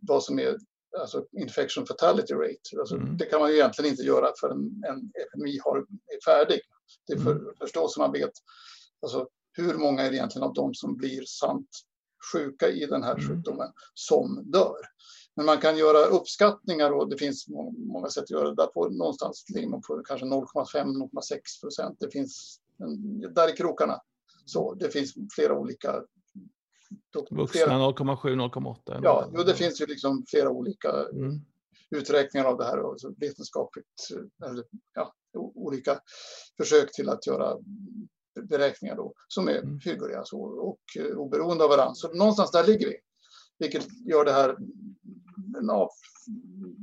vad 0.00 0.22
som 0.22 0.38
är 0.38 0.56
alltså 0.98 1.26
infection 1.32 1.86
fatality 1.86 2.34
rate. 2.34 2.80
Alltså, 2.80 2.94
mm. 2.96 3.16
Det 3.16 3.24
kan 3.24 3.40
man 3.40 3.50
ju 3.50 3.56
egentligen 3.56 3.90
inte 3.90 4.02
göra 4.02 4.32
förrän 4.40 4.82
en 4.88 5.12
epidemi 5.22 5.58
har, 5.64 5.78
är 5.78 6.24
färdig. 6.24 6.60
Det 7.06 7.12
är 7.12 7.18
för, 7.18 7.32
mm. 7.32 7.54
förstås 7.60 7.98
man 7.98 8.12
vet. 8.12 8.32
Alltså, 9.02 9.28
hur 9.52 9.74
många 9.74 10.02
är 10.02 10.10
det 10.10 10.16
egentligen 10.16 10.48
av 10.48 10.54
dem 10.54 10.74
som 10.74 10.96
blir 10.96 11.22
sant 11.24 11.68
sjuka 12.32 12.68
i 12.68 12.86
den 12.86 13.02
här 13.02 13.14
mm. 13.14 13.28
sjukdomen 13.28 13.68
som 13.94 14.50
dör? 14.50 14.80
Men 15.36 15.46
man 15.46 15.58
kan 15.58 15.76
göra 15.76 16.06
uppskattningar 16.06 16.90
och 16.90 17.10
det 17.10 17.18
finns 17.18 17.48
många 17.76 18.08
sätt 18.08 18.22
att 18.22 18.30
göra 18.30 18.54
det. 18.54 18.66
På 18.66 18.88
någonstans 18.88 19.44
ligger 19.54 19.68
man 19.68 19.82
på 19.82 20.02
kanske 20.04 20.26
0,5-0,6 20.26 21.60
procent. 21.60 21.96
Det 22.00 22.10
finns 22.10 22.60
där 23.34 23.52
i 23.52 23.56
krokarna. 23.56 24.00
Så 24.44 24.74
det 24.74 24.90
finns 24.90 25.14
flera 25.34 25.58
olika. 25.58 26.02
Vuxna 27.30 27.78
0,7-0,8? 27.78 29.00
Ja, 29.02 29.30
jo, 29.34 29.42
det 29.42 29.54
finns 29.54 29.80
ju 29.80 29.86
liksom 29.86 30.24
flera 30.28 30.50
olika 30.50 30.90
mm. 31.12 31.40
uträkningar 31.90 32.46
av 32.46 32.58
det 32.58 32.64
här 32.64 32.78
och 32.78 32.96
vetenskapligt, 33.16 34.08
ja, 34.94 35.14
olika 35.54 36.00
försök 36.56 36.92
till 36.92 37.08
att 37.08 37.26
göra 37.26 37.56
beräkningar 38.42 38.96
då, 38.96 39.14
som 39.28 39.48
är 39.48 39.58
mm. 39.58 39.80
hyggliga 39.84 40.24
så, 40.24 40.40
och 40.40 40.80
eh, 40.98 41.16
oberoende 41.16 41.64
av 41.64 41.70
varandra. 41.70 41.94
Så 41.94 42.12
någonstans 42.12 42.50
där 42.50 42.66
ligger 42.66 42.88
vi. 42.88 42.96
Vilket 43.58 43.86
gör 44.06 44.24
det 44.24 44.32
här... 44.32 44.56
Ja, 45.62 45.90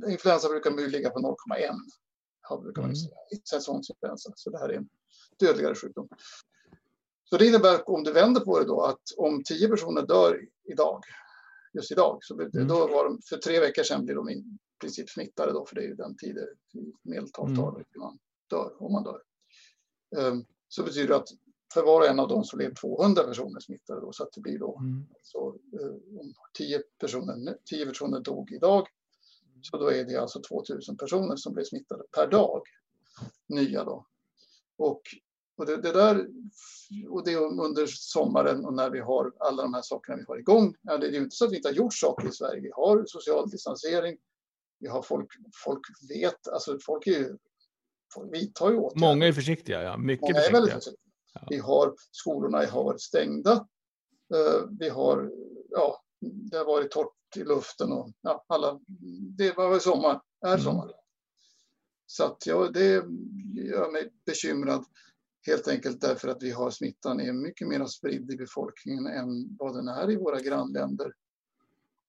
influensa 0.08 0.48
brukar 0.48 0.88
ligga 0.88 1.10
på 1.10 1.18
0,1 1.18 2.62
brukar 2.62 2.82
man 2.82 2.90
mm. 2.90 3.42
säsongsinfluensa. 3.50 4.32
Så 4.36 4.50
det 4.50 4.58
här 4.58 4.68
är 4.68 4.76
en 4.76 4.88
dödligare 5.38 5.74
sjukdom. 5.74 6.08
Så 7.30 7.36
det 7.36 7.46
innebär, 7.46 7.90
om 7.90 8.04
du 8.04 8.12
vänder 8.12 8.40
på 8.40 8.58
det 8.58 8.64
då, 8.64 8.82
att 8.82 9.02
om 9.16 9.44
tio 9.44 9.68
personer 9.68 10.02
dör 10.02 10.40
idag, 10.64 11.04
just 11.72 11.92
idag, 11.92 12.18
så 12.20 12.40
mm. 12.40 12.68
då 12.68 12.86
var 12.86 13.04
de, 13.04 13.20
för 13.28 13.36
tre 13.36 13.60
veckor 13.60 13.82
sedan 13.82 14.04
blir 14.04 14.14
de 14.14 14.30
i 14.30 14.44
princip 14.80 15.10
smittade 15.10 15.52
då, 15.52 15.66
för 15.66 15.74
det 15.74 15.80
är 15.80 15.86
ju 15.86 15.94
den 15.94 16.16
tiden 16.16 16.46
medeltal 17.02 17.56
tar 17.56 17.68
mm. 17.68 17.84
man 17.96 18.18
dör, 18.50 18.82
om 18.82 18.92
man 18.92 19.04
dör. 19.04 19.22
Um, 20.16 20.44
så 20.68 20.82
betyder 20.82 21.08
det 21.08 21.16
att 21.16 21.28
för 21.74 21.82
var 21.82 22.00
och 22.00 22.06
en 22.06 22.20
av 22.20 22.28
dem 22.28 22.44
så 22.44 22.56
blev 22.56 22.74
200 22.74 23.22
personer 23.22 23.60
smittade. 23.60 24.00
Då, 24.00 24.12
så 24.12 24.22
att 24.22 24.32
det 24.32 24.40
blir 24.40 24.58
då, 24.58 24.78
mm. 24.78 25.06
så, 25.22 25.48
eh, 25.48 26.20
om 26.20 26.34
10 26.58 26.82
personer, 26.98 27.58
10 27.64 27.86
personer 27.86 28.20
dog 28.20 28.52
idag, 28.52 28.88
så 29.62 29.76
då 29.76 29.92
är 29.92 30.04
det 30.04 30.16
alltså 30.16 30.40
2000 30.40 30.96
personer 30.96 31.36
som 31.36 31.54
blir 31.54 31.64
smittade 31.64 32.04
per 32.16 32.26
dag. 32.26 32.62
Nya 33.46 33.84
då. 33.84 34.06
Och, 34.76 35.02
och 35.58 35.66
det, 35.66 35.76
det, 35.76 35.92
där, 35.92 36.28
och 37.08 37.24
det 37.24 37.36
under 37.36 37.86
sommaren 37.86 38.64
och 38.64 38.74
när 38.74 38.90
vi 38.90 39.00
har 39.00 39.32
alla 39.38 39.62
de 39.62 39.74
här 39.74 39.82
sakerna 39.82 40.16
vi 40.16 40.24
har 40.28 40.38
igång. 40.38 40.74
Ja, 40.82 40.96
det 40.96 41.06
är 41.06 41.10
ju 41.10 41.18
inte 41.18 41.36
så 41.36 41.44
att 41.44 41.52
vi 41.52 41.56
inte 41.56 41.68
har 41.68 41.74
gjort 41.74 41.94
saker 41.94 42.28
i 42.28 42.32
Sverige. 42.32 42.60
Vi 42.60 42.70
har 42.70 43.04
social 43.06 43.50
distansering. 43.50 44.18
Vi 44.78 44.88
har 44.88 45.02
folk, 45.02 45.28
folk 45.64 45.80
vet, 46.10 46.48
alltså 46.48 46.78
folk 46.86 47.06
är 47.06 47.10
ju 47.10 47.36
vidtar 48.32 48.70
ju 48.70 48.76
åtgärder. 48.76 49.06
Många 49.06 49.26
är 49.26 49.32
försiktiga, 49.32 49.82
ja. 49.82 49.96
Mycket 49.96 50.22
Många 50.22 50.34
försiktiga. 50.34 50.58
Är 50.58 50.60
väldigt 50.60 50.74
försiktiga. 50.74 51.12
Ja. 51.34 51.46
Vi 51.50 51.58
har, 51.58 51.94
skolorna 52.10 52.66
har 52.66 52.84
varit 52.84 53.00
stängda. 53.00 53.52
Eh, 54.34 54.68
vi 54.78 54.88
har, 54.88 55.32
ja, 55.70 56.02
det 56.20 56.56
har 56.56 56.64
varit 56.64 56.90
torrt 56.90 57.36
i 57.36 57.44
luften 57.44 57.92
och 57.92 58.10
ja, 58.20 58.44
alla, 58.48 58.80
det 59.38 59.56
var 59.56 59.70
väl 59.70 59.80
sommar, 59.80 60.20
är 60.46 60.48
mm. 60.48 60.60
sommar. 60.60 60.92
Så 62.06 62.24
att 62.24 62.46
ja, 62.46 62.68
det 62.68 63.04
gör 63.54 63.92
mig 63.92 64.12
bekymrad 64.26 64.84
helt 65.48 65.68
enkelt 65.68 66.00
därför 66.00 66.28
att 66.28 66.42
vi 66.42 66.50
har 66.50 66.70
smittan 66.70 67.20
är 67.20 67.32
mycket 67.32 67.68
mer 67.68 67.86
spridd 67.86 68.30
i 68.30 68.36
befolkningen 68.36 69.06
än 69.06 69.56
vad 69.58 69.74
den 69.74 69.88
är 69.88 70.10
i 70.10 70.16
våra 70.16 70.40
grannländer. 70.40 71.12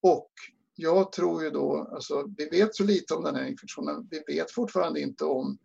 Och 0.02 0.32
jag 0.76 1.12
tror 1.12 1.44
ju 1.44 1.50
då, 1.50 1.90
alltså 1.92 2.34
vi 2.38 2.50
vet 2.50 2.76
så 2.76 2.84
lite 2.84 3.14
om 3.14 3.24
den 3.24 3.36
här 3.36 3.46
infektionen, 3.46 4.08
vi 4.12 4.36
vet 4.36 4.52
fortfarande 4.52 5.02
inte 5.02 5.26
om 5.26 5.58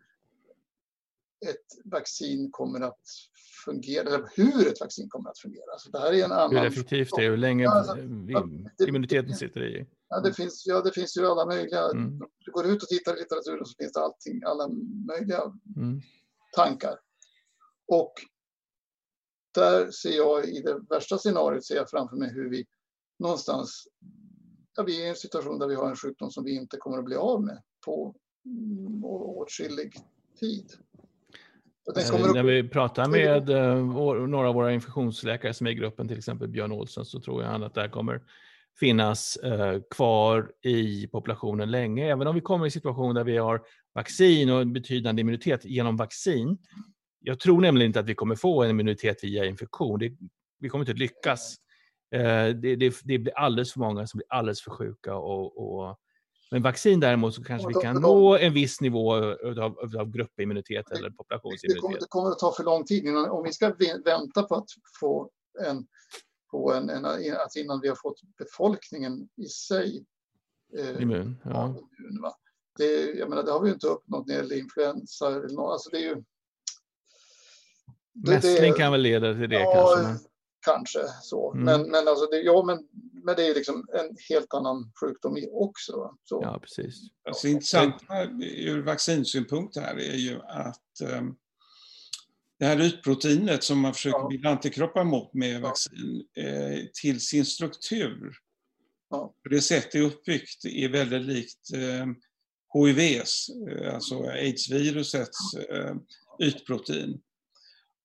ett 1.49 1.91
vaccin 1.91 2.49
kommer 2.51 2.81
att 2.81 3.01
fungera, 3.65 4.07
eller 4.07 4.29
hur 4.35 4.67
ett 4.67 4.79
vaccin 4.79 5.09
kommer 5.09 5.29
att 5.29 5.39
fungera. 5.39 5.77
Så 5.77 5.89
det 5.89 5.99
här 5.99 6.13
är 6.13 6.25
en 6.25 6.31
annan... 6.31 6.55
Hur 6.57 6.65
effektivt 6.65 7.09
det 7.17 7.25
är, 7.25 7.29
hur 7.29 7.37
länge 7.37 7.69
alltså, 7.69 7.97
immuniteten 8.87 9.33
sitter 9.33 9.63
i. 9.63 9.87
Ja, 10.09 10.19
det 10.19 10.33
finns, 10.33 10.63
ja, 10.65 10.81
det 10.81 10.91
finns 10.91 11.17
ju 11.17 11.25
alla 11.25 11.45
möjliga... 11.45 11.89
Mm. 11.89 12.19
Du 12.45 12.51
går 12.51 12.65
ut 12.65 12.83
och 12.83 12.89
tittar 12.89 13.17
i 13.17 13.19
litteraturen 13.19 13.65
så 13.65 13.73
finns 13.77 13.93
det 13.93 13.99
allting, 13.99 14.41
alla 14.45 14.67
möjliga 15.07 15.41
mm. 15.75 16.01
tankar. 16.55 16.95
Och 17.87 18.13
där 19.53 19.91
ser 19.91 20.17
jag 20.17 20.45
i 20.45 20.61
det 20.61 20.79
värsta 20.89 21.17
scenariot 21.17 21.65
ser 21.65 21.75
jag 21.75 21.89
framför 21.89 22.15
mig 22.15 22.33
hur 22.33 22.49
vi 22.49 22.65
någonstans, 23.19 23.87
ja, 24.75 24.83
vi 24.83 25.01
är 25.01 25.05
i 25.05 25.09
en 25.09 25.15
situation 25.15 25.59
där 25.59 25.67
vi 25.67 25.75
har 25.75 25.89
en 25.89 25.95
sjukdom 25.95 26.31
som 26.31 26.43
vi 26.43 26.55
inte 26.55 26.77
kommer 26.77 26.97
att 26.97 27.05
bli 27.05 27.15
av 27.15 27.43
med 27.43 27.61
på 27.85 28.15
mm, 28.45 29.05
åtskillig 29.05 29.93
tid. 30.39 30.73
Eh, 31.97 32.33
när 32.33 32.43
vi 32.43 32.69
pratar 32.69 33.07
med 33.07 33.49
uh, 33.49 34.27
några 34.27 34.49
av 34.49 34.55
våra 34.55 34.73
infektionsläkare 34.73 35.53
som 35.53 35.67
är 35.67 35.71
i 35.71 35.75
gruppen, 35.75 36.07
till 36.07 36.17
exempel 36.17 36.47
Björn 36.47 36.71
Olsson, 36.71 37.05
så 37.05 37.19
tror 37.19 37.43
jag 37.43 37.63
att 37.63 37.73
det 37.73 37.81
här 37.81 37.89
kommer 37.89 38.21
finnas 38.79 39.37
uh, 39.43 39.81
kvar 39.89 40.51
i 40.61 41.07
populationen 41.07 41.71
länge. 41.71 42.11
Även 42.11 42.27
om 42.27 42.35
vi 42.35 42.41
kommer 42.41 42.65
i 42.65 42.67
en 42.67 42.71
situation 42.71 43.15
där 43.15 43.23
vi 43.23 43.37
har 43.37 43.61
vaccin 43.93 44.49
och 44.49 44.61
en 44.61 44.73
betydande 44.73 45.21
immunitet 45.21 45.65
genom 45.65 45.97
vaccin. 45.97 46.57
Jag 47.25 47.39
tror 47.39 47.61
nämligen 47.61 47.89
inte 47.89 47.99
att 47.99 48.05
vi 48.05 48.15
kommer 48.15 48.35
få 48.35 48.63
en 48.63 48.69
immunitet 48.69 49.23
via 49.23 49.45
infektion. 49.45 49.99
Det, 49.99 50.11
vi 50.59 50.69
kommer 50.69 50.85
inte 50.85 50.99
lyckas. 50.99 51.55
Uh, 52.15 52.21
det, 52.21 52.75
det, 52.75 52.95
det, 53.03 53.17
blir 53.17 53.37
alldeles 53.37 53.73
för 53.73 53.79
många 53.79 54.07
som 54.07 54.17
blir 54.17 54.27
alldeles 54.29 54.61
för 54.61 54.71
sjuka 54.71 55.15
och, 55.15 55.57
och 55.57 55.99
men 56.51 56.61
vaccin 56.61 56.99
däremot 56.99 57.35
så 57.35 57.43
kanske 57.43 57.67
vi 57.67 57.73
kan 57.73 58.01
nå 58.01 58.37
en 58.37 58.53
viss 58.53 58.81
nivå 58.81 59.13
av, 59.13 59.77
av 59.99 60.11
gruppimmunitet 60.11 60.91
eller 60.91 61.09
populationsimmunitet. 61.09 61.75
Det 61.75 61.81
kommer, 61.81 61.99
det 61.99 62.05
kommer 62.09 62.29
att 62.29 62.39
ta 62.39 62.53
för 62.53 62.63
lång 62.63 62.85
tid. 62.85 63.17
Om 63.17 63.43
vi 63.43 63.53
ska 63.53 63.73
vänta 64.05 64.43
på 64.43 64.55
att 64.55 64.67
få 64.99 65.29
en 65.67 65.87
på 66.51 66.73
en, 66.73 66.89
en, 66.89 67.05
att 67.05 67.55
innan 67.55 67.81
vi 67.81 67.87
har 67.87 67.95
fått 67.95 68.19
befolkningen 68.37 69.29
i 69.35 69.45
sig 69.45 70.05
eh, 70.77 71.01
immun. 71.01 71.37
Ja. 71.43 71.65
immun? 71.99 72.31
Det, 72.77 73.11
jag 73.11 73.29
menar, 73.29 73.43
det 73.43 73.51
har 73.51 73.61
vi 73.61 73.67
ju 73.67 73.73
inte 73.73 73.87
uppnått 73.87 74.27
när 74.27 74.35
det 74.35 74.41
gäller 74.41 74.57
influensa. 74.57 75.27
Eller 75.27 75.49
något. 75.49 75.71
Alltså 75.71 75.89
det 75.89 75.97
är 75.97 76.01
ju, 76.01 76.23
Mässling 78.15 78.73
kan 78.73 78.91
väl 78.91 79.01
leda 79.01 79.33
till 79.33 79.49
det 79.49 79.59
ja, 79.59 79.73
kanske? 79.73 80.07
Men... 80.07 80.19
Kanske 80.65 80.99
så. 81.21 81.53
Mm. 81.53 81.65
Men, 81.65 81.91
men, 81.91 82.07
alltså 82.07 82.25
det, 82.25 82.37
ja, 82.37 82.63
men, 82.63 82.87
men 83.23 83.35
det 83.35 83.47
är 83.47 83.55
liksom 83.55 83.87
en 83.93 84.15
helt 84.29 84.53
annan 84.53 84.91
sjukdom 85.01 85.37
också. 85.51 86.17
Så. 86.23 86.39
Ja, 86.43 86.59
precis. 86.59 87.01
Alltså, 87.27 87.47
intressant 87.47 87.95
ur 88.41 88.81
vaccinsynpunkt 88.81 89.77
här 89.77 89.95
är 89.99 90.15
ju 90.15 90.39
att 90.41 91.17
um, 91.19 91.35
det 92.59 92.65
här 92.65 92.81
utproteinet 92.81 93.63
som 93.63 93.79
man 93.79 93.93
försöker 93.93 94.19
ja. 94.19 94.27
bilda 94.27 94.49
antikroppar 94.49 95.03
mot 95.03 95.33
med 95.33 95.61
vaccin 95.61 96.25
eh, 96.37 96.79
till 97.01 97.21
sin 97.21 97.45
struktur, 97.45 98.33
ja. 99.09 99.33
det 99.49 99.61
sätt 99.61 99.91
det 99.91 99.97
är 99.97 100.03
uppbyggt 100.03 100.65
är 100.65 100.89
väldigt 100.89 101.21
likt 101.21 101.73
eh, 101.73 102.05
HIVs, 102.73 103.49
alltså 103.93 104.23
aids-virusets 104.23 105.55
eh, 105.69 105.95
ytprotein. 106.39 107.21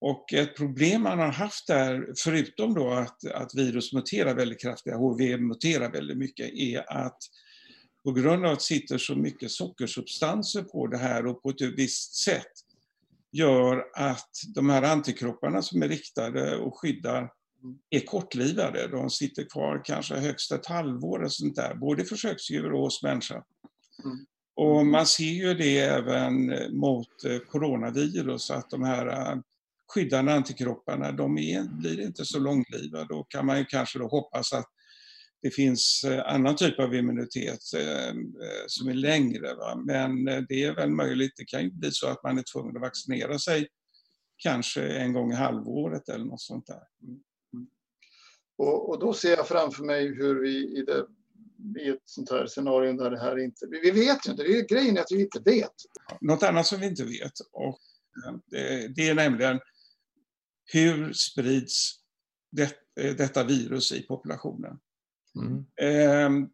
Och 0.01 0.33
ett 0.33 0.57
problem 0.57 1.03
man 1.03 1.19
har 1.19 1.33
haft 1.33 1.67
där, 1.67 2.13
förutom 2.17 2.75
då 2.75 2.91
att, 2.91 3.25
att 3.25 3.55
virus 3.55 3.93
muterar 3.93 4.35
väldigt 4.35 4.61
kraftigt, 4.61 4.95
HIV 5.19 5.41
muterar 5.41 5.93
väldigt 5.93 6.19
mycket, 6.19 6.51
är 6.55 6.93
att 6.93 7.19
på 8.05 8.13
grund 8.13 8.47
av 8.47 8.53
att 8.53 8.59
det 8.59 8.65
sitter 8.65 8.99
så 8.99 9.15
mycket 9.15 9.51
sockersubstanser 9.51 10.63
på 10.63 10.87
det 10.87 10.99
här 10.99 11.27
och 11.27 11.43
på 11.43 11.51
ett 11.51 11.61
visst 11.61 12.15
sätt 12.15 12.53
gör 13.33 13.85
att 13.95 14.31
de 14.55 14.71
här 14.71 14.83
antikropparna 14.83 15.63
som 15.63 15.83
är 15.83 15.89
riktade 15.89 16.57
och 16.57 16.79
skyddar 16.79 17.33
är 17.91 18.01
kortlivade. 18.01 18.89
De 18.89 19.11
sitter 19.11 19.45
kvar 19.45 19.83
kanske 19.85 20.15
högst 20.15 20.53
ett 20.53 20.67
halvår 20.67 21.23
och 21.23 21.33
sånt 21.33 21.57
där, 21.57 21.75
både 21.75 22.03
i 22.03 22.05
försöksdjur 22.05 22.73
och 22.73 22.81
hos 22.81 23.03
människa. 23.03 23.45
Mm. 24.05 24.27
Och 24.55 24.87
man 24.87 25.07
ser 25.07 25.25
ju 25.25 25.55
det 25.55 25.79
även 25.79 26.53
mot 26.79 27.25
eh, 27.25 27.39
coronavirus, 27.39 28.51
att 28.51 28.71
de 28.71 28.83
här 28.83 29.07
eh, 29.07 29.39
skyddande 29.95 30.32
antikropparna, 30.32 31.12
de 31.12 31.38
är, 31.38 31.62
blir 31.62 32.01
inte 32.01 32.24
så 32.24 32.38
långlivade. 32.38 33.07
Då 33.09 33.24
kan 33.24 33.47
man 33.47 33.59
ju 33.59 33.64
kanske 33.64 33.99
då 33.99 34.09
hoppas 34.09 34.53
att 34.53 34.66
det 35.43 35.51
finns 35.51 36.05
eh, 36.05 36.34
annan 36.34 36.57
typ 36.57 36.78
av 36.78 36.95
immunitet 36.95 37.62
som 38.66 38.88
är 38.88 38.95
längre. 38.95 39.55
Va? 39.55 39.82
Men 39.86 40.24
det 40.24 40.64
är 40.64 40.74
väl 40.74 40.91
möjligt, 40.91 41.32
det 41.36 41.45
kan 41.45 41.62
ju 41.62 41.70
bli 41.70 41.91
så 41.93 42.09
att 42.09 42.22
man 42.22 42.38
är 42.38 42.45
tvungen 42.53 42.76
att 42.76 42.82
vaccinera 42.82 43.38
sig 43.38 43.68
kanske 44.36 44.88
en 44.88 45.12
gång 45.12 45.32
i 45.32 45.34
halvåret 45.34 46.09
eller 46.09 46.24
något 46.24 46.41
sånt 46.41 46.66
där. 46.66 46.82
Mm. 47.03 47.20
Och, 48.59 48.88
och, 48.88 49.01
då 49.01 49.12
ser 49.12 49.36
jag 49.36 49.49
framför 49.49 49.84
mig 49.84 50.07
hur 50.07 50.43
vi 50.43 50.78
i 50.78 50.84
det 50.86 51.07
i 51.78 51.88
ett 51.88 52.03
sånt 52.05 52.30
här 52.30 52.47
scenario 52.47 52.93
där 52.93 53.11
det 53.11 53.20
här 53.20 53.38
inte... 53.38 53.66
Vi 53.66 53.91
vet 53.91 54.26
ju 54.26 54.30
inte, 54.30 54.43
det 54.43 54.59
är 54.59 54.68
grejen 54.68 54.99
att 54.99 55.07
vi 55.11 55.20
inte 55.20 55.41
vet. 55.45 55.74
Något 56.20 56.43
annat 56.43 56.66
som 56.66 56.80
vi 56.80 56.86
inte 56.86 57.05
vet, 57.05 57.32
och 57.53 57.78
eh, 58.26 58.34
det, 58.47 58.88
det 58.88 59.09
är 59.09 59.14
nämligen 59.14 59.61
hur 60.73 61.12
sprids 61.12 61.95
det, 62.53 62.75
eh, 63.01 63.14
detta 63.14 63.45
virus 63.45 63.93
i 63.93 64.03
populationen? 64.03 64.79
Mm. 65.37 65.64
Eh, 65.81 66.49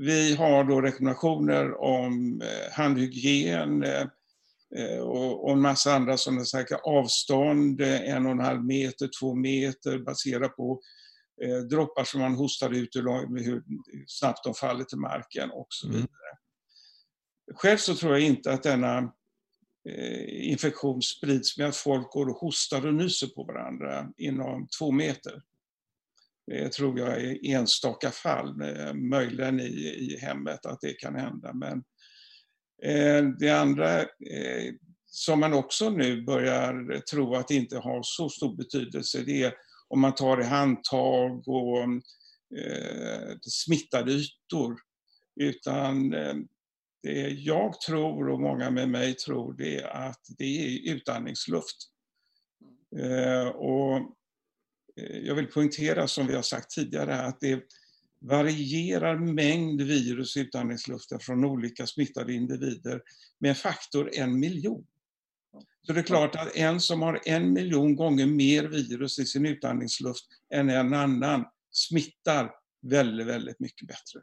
vi 0.00 0.34
har 0.34 0.64
då 0.64 0.80
rekommendationer 0.80 1.80
om 1.80 2.42
eh, 2.42 2.72
handhygien 2.72 3.82
eh, 3.82 4.98
och, 5.00 5.44
och 5.44 5.52
en 5.52 5.60
massa 5.60 5.94
andra 5.94 6.16
sådana 6.16 6.44
saker. 6.44 6.76
Avstånd, 6.82 7.80
en 7.80 8.26
och 8.26 8.32
en 8.32 8.40
halv 8.40 8.64
meter, 8.64 9.10
två 9.20 9.34
meter 9.34 9.98
baserat 9.98 10.56
på 10.56 10.80
eh, 11.42 11.58
droppar 11.58 12.04
som 12.04 12.20
man 12.20 12.34
hostar 12.34 12.70
ut, 12.70 12.96
hur, 12.96 13.42
hur 13.44 13.62
snabbt 14.06 14.44
de 14.44 14.54
faller 14.54 14.84
till 14.84 14.98
marken 14.98 15.50
och 15.50 15.66
så 15.68 15.86
mm. 15.86 15.96
vidare. 15.96 16.30
Mm. 17.48 17.56
Själv 17.56 17.76
så 17.76 17.94
tror 17.94 18.12
jag 18.12 18.20
inte 18.20 18.52
att 18.52 18.62
denna 18.62 18.98
eh, 18.98 19.08
Eh, 19.88 20.50
infektion 20.50 21.02
sprids 21.02 21.58
med 21.58 21.68
att 21.68 21.76
folk 21.76 22.10
går 22.10 22.28
och 22.28 22.36
hostar 22.36 22.86
och 22.86 22.94
nyser 22.94 23.26
på 23.26 23.44
varandra 23.44 24.08
inom 24.16 24.68
två 24.78 24.92
meter. 24.92 25.42
Det 26.46 26.72
tror 26.72 26.98
jag 26.98 27.24
är 27.24 27.46
enstaka 27.46 28.10
fall, 28.10 28.60
eh, 28.60 28.94
möjligen 28.94 29.60
i, 29.60 29.64
i 29.64 30.18
hemmet, 30.20 30.66
att 30.66 30.80
det 30.80 30.92
kan 30.92 31.14
hända. 31.14 31.52
Men 31.52 31.78
eh, 32.82 33.24
det 33.38 33.50
andra 33.50 34.00
eh, 34.00 34.74
som 35.06 35.40
man 35.40 35.52
också 35.52 35.90
nu 35.90 36.22
börjar 36.22 37.00
tro 37.00 37.34
att 37.34 37.48
det 37.48 37.54
inte 37.54 37.78
har 37.78 38.00
så 38.02 38.28
stor 38.28 38.56
betydelse, 38.56 39.22
det 39.22 39.42
är 39.42 39.54
om 39.88 40.00
man 40.00 40.14
tar 40.14 40.40
i 40.40 40.44
handtag 40.44 41.48
och 41.48 41.82
eh, 42.58 43.36
smittade 43.40 44.12
ytor. 44.12 44.76
Utan 45.40 46.14
eh, 46.14 46.34
det 47.02 47.28
jag 47.28 47.80
tror 47.80 48.28
och 48.28 48.40
många 48.40 48.70
med 48.70 48.88
mig 48.88 49.14
tror 49.14 49.52
det 49.52 49.76
är 49.76 49.88
att 49.88 50.20
det 50.38 50.44
är 50.44 50.92
utandningsluft. 50.92 51.76
Eh, 52.96 53.48
och 53.48 53.96
eh, 54.96 55.18
jag 55.18 55.34
vill 55.34 55.46
poängtera 55.46 56.08
som 56.08 56.26
vi 56.26 56.34
har 56.34 56.42
sagt 56.42 56.70
tidigare 56.70 57.20
att 57.20 57.40
det 57.40 57.62
varierar 58.20 59.16
mängd 59.18 59.82
virus 59.82 60.36
i 60.36 60.40
utandningsluften 60.40 61.20
från 61.20 61.44
olika 61.44 61.86
smittade 61.86 62.34
individer 62.34 63.02
med 63.38 63.58
faktor 63.58 64.10
en 64.14 64.40
miljon. 64.40 64.86
Så 65.86 65.92
det 65.92 66.00
är 66.00 66.04
klart 66.04 66.34
att 66.34 66.56
en 66.56 66.80
som 66.80 67.02
har 67.02 67.20
en 67.24 67.52
miljon 67.52 67.96
gånger 67.96 68.26
mer 68.26 68.64
virus 68.64 69.18
i 69.18 69.26
sin 69.26 69.46
utandningsluft 69.46 70.24
än 70.54 70.70
en 70.70 70.94
annan 70.94 71.44
smittar 71.70 72.50
väldigt, 72.82 73.26
väldigt 73.26 73.60
mycket 73.60 73.88
bättre. 73.88 74.20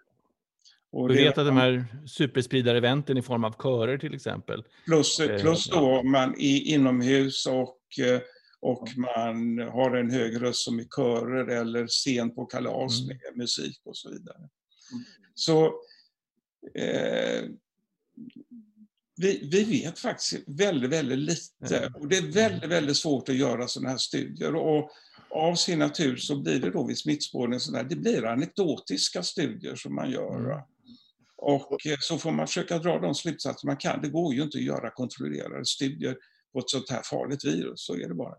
Och 0.95 1.09
vi 1.09 1.23
vet 1.23 1.37
att 1.37 1.45
de 1.45 1.57
här 1.57 1.85
superspridar-eventen 2.07 3.17
i 3.17 3.21
form 3.21 3.43
av 3.43 3.51
körer 3.51 3.97
till 3.97 4.13
exempel. 4.13 4.63
Plus, 4.85 5.19
eh, 5.19 5.41
plus 5.41 5.69
då 5.69 6.03
man 6.03 6.35
är 6.39 6.61
inomhus 6.61 7.45
och, 7.45 7.79
eh, 7.99 8.21
och 8.59 8.89
man 8.97 9.59
har 9.59 9.95
en 9.95 10.11
hög 10.11 10.41
röst 10.41 10.59
som 10.59 10.79
i 10.79 10.87
körer 10.95 11.47
eller 11.47 11.87
scen 11.87 12.35
på 12.35 12.45
kalas 12.45 13.01
mm. 13.01 13.07
med 13.07 13.37
musik 13.37 13.81
och 13.85 13.97
så 13.97 14.09
vidare. 14.09 14.37
Mm. 14.37 15.03
Så 15.33 15.65
eh, 16.75 17.43
vi, 19.17 19.49
vi 19.51 19.63
vet 19.63 19.99
faktiskt 19.99 20.43
väldigt, 20.47 20.91
väldigt 20.91 21.19
lite. 21.19 21.93
Och 21.95 22.07
det 22.07 22.17
är 22.17 22.31
väldigt, 22.31 22.69
väldigt 22.69 22.97
svårt 22.97 23.29
att 23.29 23.35
göra 23.35 23.67
sådana 23.67 23.89
här 23.89 23.97
studier. 23.97 24.55
Och 24.55 24.91
av 25.29 25.55
sin 25.55 25.79
natur 25.79 26.15
så 26.15 26.41
blir 26.41 26.59
det 26.59 26.69
då 26.69 26.87
vid 26.87 26.97
smittspårning 26.97 27.59
sådär, 27.59 27.83
det 27.83 27.95
blir 27.95 28.25
anekdotiska 28.25 29.23
studier 29.23 29.75
som 29.75 29.95
man 29.95 30.11
gör. 30.11 30.63
Och 31.47 31.85
eh, 31.85 31.97
så 31.99 32.17
får 32.17 32.31
man 32.31 32.47
försöka 32.47 32.77
dra 32.77 32.99
de 32.99 33.15
slutsatser 33.15 33.67
man 33.67 33.77
kan. 33.77 34.01
Det 34.01 34.09
går 34.09 34.33
ju 34.33 34.43
inte 34.43 34.57
att 34.57 34.63
göra 34.63 34.91
kontrollerade 34.91 35.65
studier 35.65 36.17
på 36.53 36.59
ett 36.59 36.69
sånt 36.69 36.89
här 36.89 37.01
farligt 37.03 37.45
virus, 37.45 37.85
så 37.85 37.95
är 37.95 38.07
det 38.07 38.13
bara. 38.13 38.35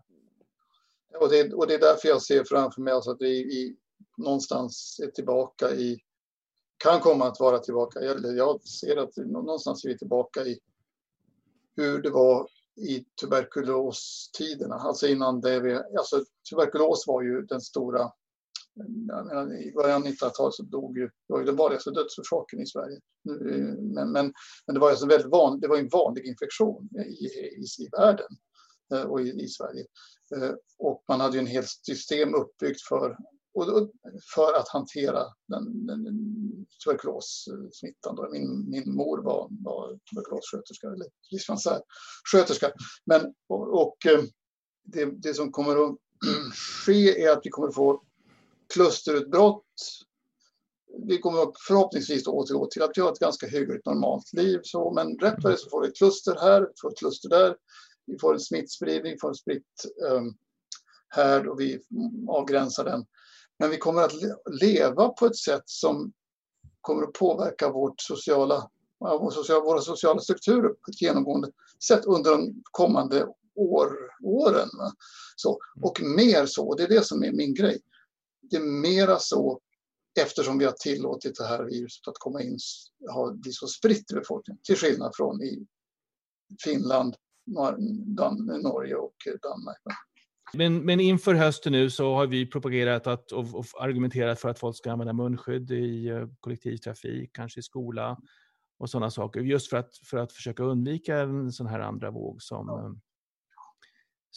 Och 1.19 1.29
det, 1.29 1.53
och 1.53 1.67
det 1.67 1.73
är 1.73 1.79
därför 1.79 2.07
jag 2.07 2.21
ser 2.21 2.43
framför 2.43 2.81
mig 2.81 2.93
alltså 2.93 3.11
att 3.11 3.17
vi, 3.21 3.43
vi 3.43 3.75
någonstans 4.23 4.99
är 5.03 5.11
tillbaka 5.11 5.71
i 5.71 5.99
kan 6.77 6.99
komma 6.99 7.27
att 7.27 7.39
vara 7.39 7.59
tillbaka. 7.59 7.99
Jag 8.35 8.61
ser 8.63 8.97
att 8.97 9.17
någonstans 9.17 9.85
är 9.85 9.89
vi 9.89 9.97
tillbaka 9.97 10.45
i 10.45 10.59
hur 11.75 12.01
det 12.01 12.09
var 12.09 12.47
i 12.75 13.05
tuberkulostiderna, 13.21 14.75
alltså 14.75 15.07
innan 15.07 15.41
det 15.41 15.59
vi, 15.59 15.75
alltså 15.97 16.23
tuberkulos 16.49 17.07
var 17.07 17.21
ju 17.21 17.41
den 17.41 17.61
stora, 17.61 18.11
i 19.63 19.71
början 19.71 20.01
av 20.01 20.07
1900-talet 20.07 20.53
så 20.53 20.63
dog 20.63 20.97
ju, 20.97 21.03
det 21.05 21.33
var 21.33 21.39
ju 21.39 21.45
den 21.45 21.55
vanligaste 21.55 21.89
alltså 21.89 22.03
dödsorsaken 22.03 22.61
i 22.61 22.65
Sverige. 22.65 22.99
Eh, 23.29 23.75
men, 23.77 24.11
men, 24.11 24.33
men 24.65 24.73
det 24.73 24.79
var 24.79 24.89
alltså 24.89 25.05
väldigt 25.05 25.31
van, 25.31 25.59
det 25.59 25.67
var 25.67 25.77
en 25.77 25.89
vanlig 25.89 26.25
infektion 26.25 26.89
i, 26.95 27.25
i, 27.25 27.65
i 27.79 27.89
världen 27.97 28.27
eh, 28.93 29.01
och 29.01 29.21
i, 29.21 29.43
i 29.43 29.47
Sverige. 29.47 29.85
Eh, 30.35 30.51
och 30.77 31.03
man 31.07 31.21
hade 31.21 31.33
ju 31.33 31.39
en 31.39 31.47
helt 31.47 31.69
system 31.69 32.35
uppbyggt 32.35 32.81
för 32.81 33.17
och 33.57 33.91
för 34.35 34.53
att 34.59 34.69
hantera 34.69 35.23
den, 35.47 35.85
den, 35.87 36.03
den 36.03 36.17
tuberkulossmittan. 36.85 38.31
Min, 38.31 38.69
min 38.69 38.95
mor 38.95 39.23
var, 39.23 39.47
var 39.49 39.99
tuberkulossköterska, 40.09 40.87
eller 40.87 41.07
dispensärsköterska. 41.31 42.71
Men, 43.05 43.33
och, 43.47 43.81
och 43.81 43.97
det, 44.83 45.05
det, 45.05 45.33
som 45.33 45.51
kommer 45.51 45.85
att 45.85 45.97
ske 46.85 47.23
är 47.23 47.31
att 47.31 47.41
vi 47.43 47.49
kommer 47.49 47.67
att 47.67 47.75
få 47.75 48.03
klusterutbrott. 48.73 49.63
Vi 51.07 51.17
kommer 51.17 51.45
förhoppningsvis 51.67 52.27
att 52.27 52.33
återgå 52.33 52.65
till 52.65 52.81
att 52.81 52.91
vi 52.95 53.01
har 53.01 53.11
ett 53.11 53.19
ganska 53.19 53.47
hyggligt 53.47 53.85
normalt 53.85 54.33
liv. 54.33 54.59
Så, 54.63 54.91
men 54.91 55.19
rätt 55.19 55.35
vad 55.43 55.53
det 55.53 55.57
så 55.57 55.69
får 55.69 55.81
vi 55.81 55.87
ett 55.87 55.97
kluster 55.97 56.37
här, 56.41 56.61
vi 56.61 56.73
får 56.81 56.91
ett 56.91 56.97
kluster 56.97 57.29
där. 57.29 57.55
Vi 58.05 58.19
får 58.19 58.33
en 58.33 58.39
smittspridning, 58.39 59.11
vi 59.11 59.19
får 59.19 59.29
en 59.29 59.35
spritt 59.35 59.85
ehm, 60.09 60.17
um, 60.17 60.35
här 61.09 61.47
och 61.47 61.59
vi 61.59 61.79
avgränsar 62.27 62.83
den. 62.85 63.05
Men 63.59 63.69
vi 63.69 63.77
kommer 63.77 64.01
att 64.01 64.13
leva 64.61 65.09
på 65.09 65.25
ett 65.25 65.37
sätt 65.37 65.63
som 65.65 66.13
kommer 66.81 67.03
att 67.03 67.13
påverka 67.13 67.71
vårt 67.71 68.01
sociala, 68.01 68.69
våra 68.99 69.81
sociala 69.81 70.19
strukturer 70.19 70.69
på 70.69 70.91
ett 70.91 71.01
genomgående 71.01 71.51
sätt 71.87 72.05
under 72.05 72.31
de 72.31 72.63
kommande 72.71 73.27
år, 73.55 73.91
åren. 74.23 74.69
Så, 75.35 75.59
och 75.81 76.01
mer 76.01 76.45
så, 76.45 76.75
det 76.75 76.83
är 76.83 76.87
det 76.87 77.05
som 77.05 77.23
är 77.23 77.31
min 77.31 77.53
grej 77.53 77.81
det 78.49 78.57
är 78.57 78.81
mera 78.81 79.19
så 79.19 79.61
eftersom 80.19 80.57
vi 80.57 80.65
har 80.65 80.71
tillåtit 80.71 81.35
det 81.35 81.47
här 81.47 81.63
viruset 81.63 82.07
att 82.07 82.17
komma 82.17 82.41
in, 82.41 82.57
ha, 83.13 83.33
bli 83.33 83.51
så 83.51 83.67
spritt 83.67 84.11
i 84.11 84.13
befolkningen. 84.13 84.61
Till 84.63 84.75
skillnad 84.75 85.11
från 85.15 85.41
i 85.41 85.67
Finland, 86.63 87.15
Norge 88.61 88.95
och 88.95 89.15
Danmark. 89.41 89.77
Men, 90.53 90.85
men 90.85 90.99
inför 90.99 91.33
hösten 91.33 91.71
nu 91.71 91.89
så 91.89 92.13
har 92.13 92.27
vi 92.27 92.45
propagerat 92.45 93.07
att, 93.07 93.31
och, 93.31 93.55
och 93.55 93.65
argumenterat 93.79 94.39
för 94.39 94.49
att 94.49 94.59
folk 94.59 94.77
ska 94.77 94.91
använda 94.91 95.13
munskydd 95.13 95.71
i 95.71 96.11
uh, 96.11 96.27
kollektivtrafik, 96.39 97.29
kanske 97.33 97.59
i 97.59 97.63
skola 97.63 98.17
och 98.79 98.89
sådana 98.89 99.11
saker. 99.11 99.39
Just 99.39 99.69
för 99.69 99.77
att, 99.77 99.97
för 100.09 100.17
att 100.17 100.33
försöka 100.33 100.63
undvika 100.63 101.17
en 101.17 101.51
sån 101.51 101.67
här 101.67 101.79
andra 101.79 102.11
våg 102.11 102.41
som, 102.41 102.67
ja. 102.67 102.95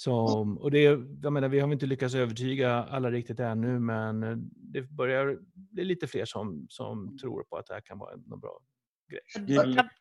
Som 0.00 0.58
och 0.58 0.70
det, 0.70 0.82
jag 1.22 1.32
menar, 1.32 1.48
vi 1.48 1.60
har 1.60 1.72
inte 1.72 1.86
lyckats 1.86 2.14
övertyga 2.14 2.70
alla 2.70 3.10
riktigt 3.10 3.40
ännu, 3.40 3.78
men 3.78 4.20
det 4.54 4.82
börjar 4.82 5.38
bli 5.54 5.84
lite 5.84 6.06
fler 6.06 6.24
som, 6.24 6.66
som 6.68 7.18
tror 7.18 7.42
på 7.42 7.56
att 7.56 7.66
det 7.66 7.74
här 7.74 7.80
kan 7.80 7.98
vara 7.98 8.12
en 8.12 8.40
bra 8.40 8.60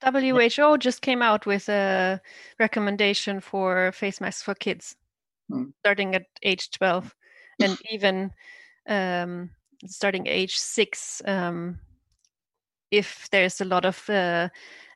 WHO 0.02 0.78
just 0.82 1.02
came 1.02 1.32
out 1.32 1.48
with 1.48 1.70
a 1.70 2.20
recommendation 2.60 3.42
for 3.42 3.92
face 3.92 4.24
masks 4.24 4.44
for 4.44 4.54
kids. 4.54 4.96
mm. 5.50 5.74
starting 5.80 6.16
at 6.16 6.26
age 6.44 6.70
12 6.72 7.16
and 7.62 7.78
even 7.92 8.32
um, 8.88 9.50
starting 9.86 10.28
age 10.28 10.58
six 10.58 11.22
um, 11.26 11.80
if 12.92 13.28
there's 13.32 13.62
a 13.62 13.66
lot 13.66 13.86
of 13.86 14.10
uh, 14.10 14.50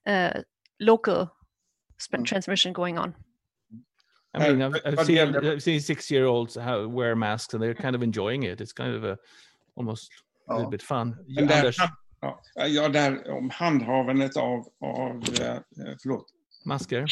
uh, 0.05 0.41
local 0.79 1.31
mm. 2.13 2.25
transmission 2.25 2.73
going 2.73 2.97
on. 2.97 3.13
I 4.35 4.39
mean, 4.39 4.61
I've, 4.61 4.81
I've 4.85 5.05
seen, 5.05 5.35
I've 5.35 5.61
seen 5.61 5.79
six-year-olds 5.79 6.57
wear 6.57 7.15
masks, 7.15 7.53
and 7.53 7.61
they're 7.61 7.75
kind 7.75 7.95
of 7.95 8.01
enjoying 8.01 8.43
it. 8.43 8.61
It's 8.61 8.73
kind 8.73 8.95
of 8.95 9.03
a 9.03 9.17
almost 9.75 10.11
a 10.49 10.55
little 10.55 10.71
bit 10.71 10.81
fun. 10.81 11.15
Anders... 11.37 11.77
ja, 12.21 12.41
ja, 12.67 12.89
där 12.89 13.31
om 13.31 13.49
handhavandet 13.49 14.37
av, 14.37 14.67
av 14.81 15.23
eh, 15.41 15.57
förlåt. 16.01 16.25
Masker 16.65 17.05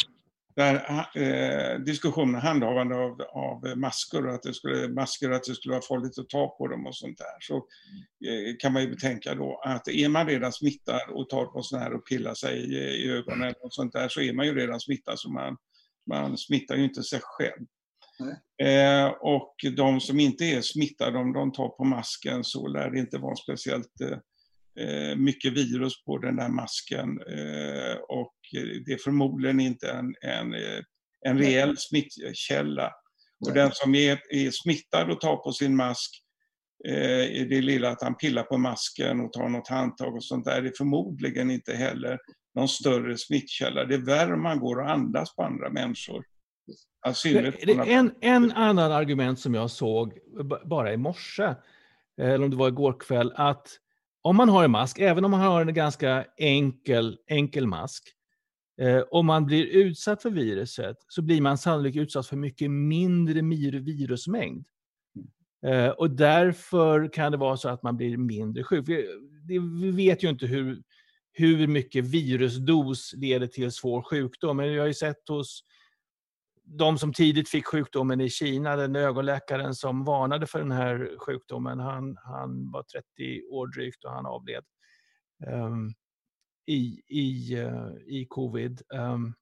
där 0.56 1.06
eh, 1.16 1.80
diskussionen 1.80 2.42
handhavande 2.42 2.96
av, 2.96 3.22
av 3.22 3.78
masker 3.78 4.28
att 4.28 4.44
det 4.44 4.54
skulle, 4.54 4.88
masker 4.88 5.32
att 5.32 5.44
det 5.44 5.56
skulle 5.56 5.72
vara 5.72 5.82
farligt 5.82 6.20
att 6.20 6.30
ta 6.30 6.48
på 6.48 6.68
dem 6.68 6.88
och 6.88 6.96
sånt 6.96 7.18
där. 7.18 7.38
Så 7.40 7.56
eh, 7.56 8.56
kan 8.60 8.74
man 8.74 8.82
ju 8.82 8.90
betänka 8.90 9.36
då 9.36 9.62
att 9.66 9.88
är 9.88 10.10
man 10.10 10.28
redan 10.28 10.52
smittad 10.52 11.02
och 11.10 11.30
tar 11.30 11.46
på 11.46 11.62
sån 11.62 11.80
här 11.80 11.94
och 11.94 12.06
pillar 12.06 12.34
sig 12.34 12.58
i, 12.58 12.78
i 12.78 13.12
ögonen 13.12 13.54
och 13.62 13.74
sånt 13.74 13.94
där 13.94 14.10
så 14.10 14.22
är 14.22 14.34
man 14.34 14.46
ju 14.46 14.56
redan 14.56 14.80
smittad 14.80 15.20
så 15.20 15.32
man, 15.32 15.58
man 16.10 16.38
smittar 16.38 16.76
ju 16.76 16.84
inte 16.84 17.04
sig 17.04 17.20
själv. 17.24 17.66
Eh, 18.64 19.08
och 19.08 19.56
de 19.76 20.00
som 20.00 20.20
inte 20.20 20.46
är 20.46 20.62
smittade, 20.62 21.18
om 21.18 21.34
de 21.34 21.52
tar 21.52 21.70
på 21.70 21.84
masken 21.84 22.44
så 22.44 22.68
lär 22.68 22.90
det 22.90 23.00
inte 23.00 23.18
vara 23.18 23.36
speciellt 23.36 24.02
eh, 24.02 24.18
Eh, 24.80 25.16
mycket 25.16 25.54
virus 25.54 26.04
på 26.04 26.18
den 26.18 26.36
där 26.36 26.50
masken 26.50 27.10
eh, 27.22 27.96
och 28.10 28.36
det 28.86 28.94
är 28.94 29.04
förmodligen 29.04 29.60
inte 29.60 29.92
en, 29.92 30.16
en, 30.22 30.54
eh, 30.54 30.84
en 31.22 31.38
reell 31.38 31.78
smittkälla. 31.78 32.92
Och 33.48 33.54
den 33.54 33.72
som 33.74 33.96
är, 33.96 34.20
är 34.30 34.52
smittad 34.52 35.12
och 35.12 35.22
tar 35.22 35.36
på 35.36 35.52
sin 35.52 35.76
mask 35.76 36.24
i 37.30 37.46
det 37.50 37.62
lilla 37.62 37.90
att 37.90 38.02
han 38.02 38.16
pillar 38.16 38.44
på 38.44 38.58
masken 38.58 39.20
och 39.20 39.34
tar 39.34 39.50
något 39.50 39.68
handtag 39.68 40.16
och 40.16 40.24
sånt 40.24 40.46
där, 40.46 40.62
det 40.62 40.70
är 40.70 40.74
förmodligen 40.78 41.52
inte 41.52 41.74
heller 41.74 42.18
någon 42.56 42.68
större 42.68 43.18
smittkälla. 43.18 43.86
Det 43.86 43.96
är 43.96 44.06
värre 44.06 44.38
man 44.38 44.60
går 44.60 44.80
och 44.80 44.90
andas 44.90 45.36
på 45.36 45.44
andra 45.44 45.70
människor. 45.70 46.26
Är 47.26 47.88
en, 47.88 48.12
en 48.22 48.52
annan 48.52 48.92
argument 48.92 49.40
som 49.40 49.54
jag 49.54 49.72
såg 49.72 50.18
bara 50.66 50.94
i 50.94 50.98
morse, 50.98 51.56
eller 52.22 52.44
om 52.44 52.50
det 52.50 52.58
var 52.58 52.68
igår 52.68 53.00
kväll, 53.00 53.34
att 53.36 53.68
om 54.22 54.36
man 54.36 54.50
har 54.50 54.64
en 54.64 54.72
mask, 54.72 55.00
även 55.00 55.26
om 55.26 55.32
man 55.32 55.40
har 55.40 55.62
en 55.62 55.74
ganska 55.74 56.26
enkel, 56.38 57.18
enkel 57.28 57.68
mask, 57.68 58.04
eh, 58.82 59.02
om 59.12 59.26
man 59.26 59.46
blir 59.46 59.66
utsatt 59.66 60.22
för 60.22 60.30
viruset 60.30 60.98
så 61.08 61.22
blir 61.22 61.42
man 61.42 61.58
sannolikt 61.58 61.98
utsatt 61.98 62.28
för 62.28 62.38
mycket 62.38 62.72
mindre 62.72 63.42
virusmängd. 63.80 64.66
Eh, 65.66 65.90
och 65.90 66.12
därför 66.12 67.14
kan 67.14 67.32
det 67.32 67.38
vara 67.38 67.58
så 67.58 67.70
att 67.70 67.84
man 67.84 67.98
blir 67.98 68.18
mindre 68.18 68.64
sjuk. 68.64 68.90
Vi, 68.90 69.08
det, 69.44 69.60
vi 69.60 69.92
vet 69.92 70.24
ju 70.24 70.30
inte 70.30 70.46
hur, 70.46 70.82
hur 71.34 71.68
mycket 71.68 72.06
virusdos 72.06 73.14
leder 73.14 73.48
till 73.48 73.72
svår 73.72 74.02
sjukdom, 74.02 74.58
men 74.58 74.70
vi 74.70 74.80
har 74.80 74.88
ju 74.88 74.94
sett 74.94 75.30
hos 75.30 75.64
de 76.64 76.98
som 76.98 77.14
tidigt 77.14 77.50
fick 77.50 77.68
sjukdomen 77.68 78.22
i 78.22 78.30
Kina, 78.30 78.76
den 78.76 78.96
ögonläkaren 78.96 79.76
som 79.76 80.04
varnade 80.04 80.48
för 80.48 80.60
den 80.60 80.72
här 80.72 81.18
sjukdomen, 81.18 81.80
han, 81.80 82.18
han 82.18 82.72
var 82.72 82.84
30 82.84 83.44
år 83.50 83.68
drygt 83.68 84.04
och 84.04 84.12
han 84.12 84.26
avled 84.26 84.64
um, 85.48 85.94
i, 86.68 87.02
i, 87.08 87.58
uh, 87.58 87.94
i 88.06 88.26
covid. 88.30 88.82
Um, 88.94 89.34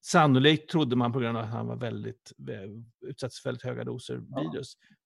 sannolikt 0.00 0.70
trodde 0.70 0.96
man 0.96 1.12
på 1.12 1.18
grund 1.18 1.38
av 1.38 1.44
att 1.44 1.50
han 1.50 1.66
var 1.66 1.76
väldigt, 1.76 2.32
utsatt 3.00 3.34
för 3.34 3.48
väldigt 3.48 3.64
höga 3.64 3.84
doser 3.84 4.16
virus. 4.16 4.76
Ja. 4.80 4.96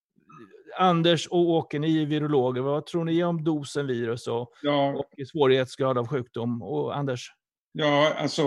Anders 0.79 1.27
och 1.27 1.51
Åke, 1.51 1.79
ni 1.79 2.03
är 2.03 2.07
virologer. 2.07 2.61
Vad 2.61 2.87
tror 2.87 3.05
ni 3.05 3.25
om 3.25 3.45
dosen 3.45 3.87
virus 3.87 4.27
och, 4.27 4.53
ja. 4.63 4.93
och 4.93 5.27
svårighetsgrad 5.27 5.99
av 5.99 6.07
sjukdom? 6.07 6.63
Och 6.63 6.97
Anders? 6.97 7.33
Ja, 7.73 8.15
alltså 8.15 8.43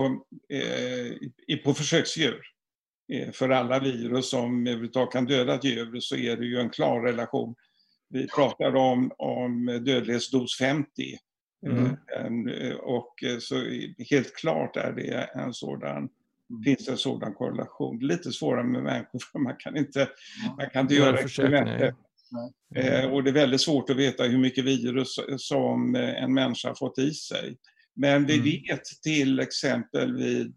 eh, 0.50 1.58
på 1.64 1.74
försöksdjur 1.74 2.42
Eh, 3.14 3.32
för 3.32 3.50
alla 3.50 3.80
virus 3.80 4.30
som 4.30 4.68
överhuvudtaget 4.68 5.12
kan 5.12 5.26
döda 5.26 5.56
ett 5.56 5.64
djur 5.64 6.00
så 6.00 6.16
är 6.16 6.38
det 6.38 6.46
ju 6.46 6.60
en 6.60 6.70
klar 6.70 7.02
relation. 7.02 7.56
Vi 8.10 8.28
pratar 8.28 8.76
om, 8.76 9.12
om 9.18 9.66
dödlighetsdos 9.66 10.58
50. 10.58 10.88
Mm. 11.66 11.86
Eh, 11.86 12.26
en, 12.26 12.50
eh, 12.50 12.76
och 12.76 13.14
så 13.40 13.56
helt 14.10 14.36
klart 14.36 14.78
är 14.78 14.92
det 14.92 15.30
en 15.36 15.54
sådan, 15.54 15.98
mm. 15.98 16.10
Finns 16.66 16.90
en 16.90 16.98
sådan 16.98 17.34
korrelation. 17.34 18.00
Lite 18.00 18.32
svårare 18.32 18.64
med 18.64 18.84
människor 18.84 19.20
för 19.32 19.40
man 19.40 19.56
kan 19.60 19.78
inte, 19.78 20.10
man 20.58 20.70
kan 20.70 20.82
inte 20.82 20.96
göra 20.96 21.20
experiment. 21.20 21.96
Mm. 22.76 23.12
och 23.12 23.24
det 23.24 23.30
är 23.30 23.34
väldigt 23.34 23.62
svårt 23.62 23.90
att 23.90 23.98
veta 23.98 24.24
hur 24.24 24.38
mycket 24.38 24.66
virus 24.66 25.20
som 25.38 25.96
en 25.96 26.34
människa 26.34 26.68
har 26.68 26.76
fått 26.76 27.00
i 27.00 27.12
sig. 27.12 27.58
Men 27.96 28.26
vi 28.26 28.34
mm. 28.34 28.46
vet 28.46 28.84
till 29.04 29.40
exempel 29.40 30.16
vid 30.16 30.56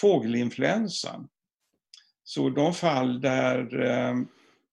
fågelinfluensan 0.00 1.28
så 2.28 2.50
de 2.50 2.74
fall 2.74 3.20
där, 3.20 3.84
eh, 3.84 4.14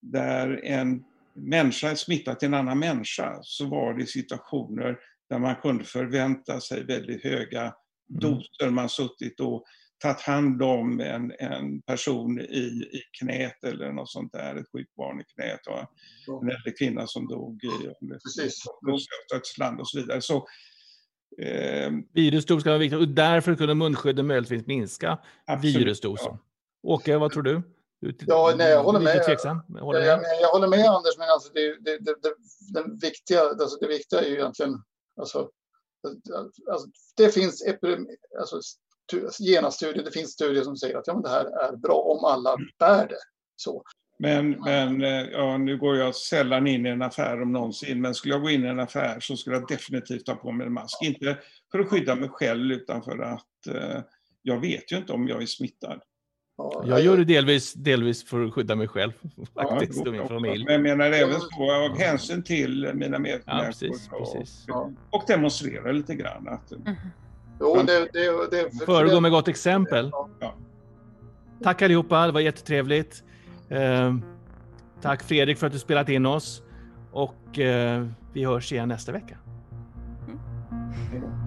där 0.01 0.61
en 0.63 1.03
människa 1.34 1.89
är 1.89 1.95
smittad 1.95 2.39
till 2.39 2.47
en 2.47 2.53
annan 2.53 2.80
människa 2.80 3.39
så 3.41 3.65
var 3.65 3.93
det 3.93 4.05
situationer 4.05 4.97
där 5.30 5.39
man 5.39 5.55
kunde 5.55 5.84
förvänta 5.84 6.61
sig 6.61 6.84
väldigt 6.84 7.23
höga 7.23 7.61
mm. 7.61 7.73
doser. 8.07 8.69
Man 8.69 8.89
suttit 8.89 9.39
och 9.39 9.63
tagit 10.06 10.22
hand 10.22 10.64
om 10.64 10.99
en, 10.99 11.34
en 11.39 11.82
person 11.82 12.39
i, 12.39 12.64
i 12.91 13.01
knät 13.20 13.64
eller 13.64 13.91
något 13.91 14.10
sånt 14.10 14.32
där, 14.32 14.56
ett 14.56 14.66
sjukt 14.72 14.95
barn 14.95 15.22
i 15.22 15.24
knät 15.24 15.68
och 15.68 16.43
en 16.43 16.49
äldre 16.49 16.72
kvinna 16.80 17.08
som 17.08 17.28
dog 17.28 17.64
i 17.64 17.70
dödsland 19.34 19.80
och 19.80 19.89
så 19.89 19.99
vidare. 19.99 20.22
Så, 20.22 20.47
eh, 21.41 21.91
Virusdos 22.14 22.62
ska 22.62 22.70
vara 22.70 22.80
viktigt 22.80 22.99
och 22.99 23.08
därför 23.08 23.56
kunde 23.56 23.74
munskydden 23.76 24.28
möjligtvis 24.28 24.68
minska 24.68 25.18
absolut, 25.45 25.76
virusdosen. 25.76 26.32
Ja. 26.32 26.39
Åke, 26.84 27.18
vad 27.18 27.32
tror 27.32 27.43
du? 27.43 27.62
ja, 28.28 28.53
nej, 28.58 28.72
jag 28.72 28.84
håller 28.84 28.99
med. 28.99 29.26
Tveksam. 29.26 29.62
Jag 29.68 29.82
håller 29.82 29.99
med. 29.99 30.08
Jag, 30.08 30.22
jag, 30.41 30.49
håller 30.49 30.68
med 30.68 30.89
Anders, 30.89 31.18
men 31.18 31.30
alltså 31.30 31.53
det, 31.53 31.62
det, 31.80 31.97
det, 31.97 32.16
det, 32.22 32.34
den 32.74 32.97
viktiga, 32.97 33.41
alltså 33.41 33.78
det 33.80 33.88
viktiga 33.88 34.22
är 34.22 34.26
ju 34.28 34.34
egentligen... 34.34 34.84
Alltså, 35.20 35.49
alltså, 36.72 36.88
det 37.18 37.30
finns 37.30 37.64
alltså, 38.39 38.60
genstudier, 39.39 40.03
det 40.03 40.12
finns 40.12 40.32
studier 40.32 40.64
som 40.64 40.78
säger 40.78 40.97
att 40.97 41.08
ja, 41.08 41.14
men 41.14 41.24
det 41.24 41.30
här 41.30 41.45
är 41.45 41.76
bra 41.76 41.95
om 41.95 42.26
alla 42.26 42.58
bär 42.80 43.08
det. 43.08 43.16
Så. 43.56 43.84
Men, 44.18 44.49
men 44.49 45.03
eh, 45.03 45.30
ja, 45.32 45.58
nu 45.58 45.78
går 45.78 45.97
jag 45.97 46.16
sällan 46.16 46.68
in 46.68 46.86
i 46.86 46.89
en 46.89 47.01
affär 47.01 47.41
om 47.41 47.51
någonsin, 47.51 48.01
men 48.01 48.16
skulle 48.16 48.34
jag 48.34 48.41
gå 48.41 48.49
in 48.49 48.66
i 48.66 48.68
en 48.68 48.80
affär 48.80 49.20
så 49.20 49.38
skulle 49.38 49.56
jag 49.56 49.68
definitivt 49.68 50.26
ta 50.26 50.36
på 50.36 50.51
mig 50.51 50.68
en 50.68 50.74
mask. 50.74 50.97
Inte 51.03 51.38
för 51.72 51.80
att 51.80 51.89
skydda 51.89 52.16
mig 52.16 52.30
själv, 52.30 52.72
utan 52.72 53.03
för 53.03 53.20
att 53.20 53.68
eh, 53.68 54.01
jag 54.41 54.60
vet 54.60 54.91
ju 54.91 54.97
inte 54.97 55.14
om 55.14 55.28
jag 55.28 55.41
är 55.41 55.45
smittad. 55.45 56.01
Ja, 56.58 56.84
jag 56.88 57.01
gör 57.01 57.18
det 57.18 57.26
delvis, 57.26 57.74
delvis 57.74 58.24
för 58.24 58.45
att 58.45 58.53
skydda 58.53 58.76
mig 58.76 58.88
själv 58.88 59.12
faktiskt 59.53 60.01
ja, 60.06 60.10
och 60.10 60.12
min 60.12 60.28
familj. 60.28 60.66
Men 60.66 60.74
jag 60.74 60.82
menar 60.82 61.12
även 61.12 61.41
så 61.41 61.72
av 61.72 61.97
hänsyn 61.97 62.43
till 62.43 62.93
mina 62.93 63.20
medmänniskor 63.20 63.43
ja, 63.45 63.64
precis, 63.66 64.10
och, 64.12 64.34
precis. 64.34 64.66
och 65.10 65.24
demonstrera 65.28 65.91
lite 65.91 66.16
grann. 66.16 66.47
Att, 66.47 66.72
mm. 66.72 66.95
Jo, 67.60 67.82
det, 68.51 68.86
Föregå 68.86 69.20
med 69.20 69.32
gott 69.32 69.47
exempel. 69.47 70.12
Ja. 70.39 70.56
Tack 71.64 71.82
allihopa, 71.82 72.26
det 72.26 72.32
var 72.32 72.39
jättetrevligt. 72.39 73.24
Eh, 73.70 74.16
tack 75.01 75.24
Fredrik 75.24 75.58
för 75.58 75.68
att 75.68 75.74
du 75.74 75.80
spelat 75.80 76.10
in 76.10 76.26
oss. 76.26 76.64
Och 77.12 77.60
eh, 77.60 78.08
vi 78.34 78.45
hörs 78.45 78.72
igen 78.72 78.89
nästa 78.89 79.12
vecka. 79.12 79.38
Mm. 80.28 81.45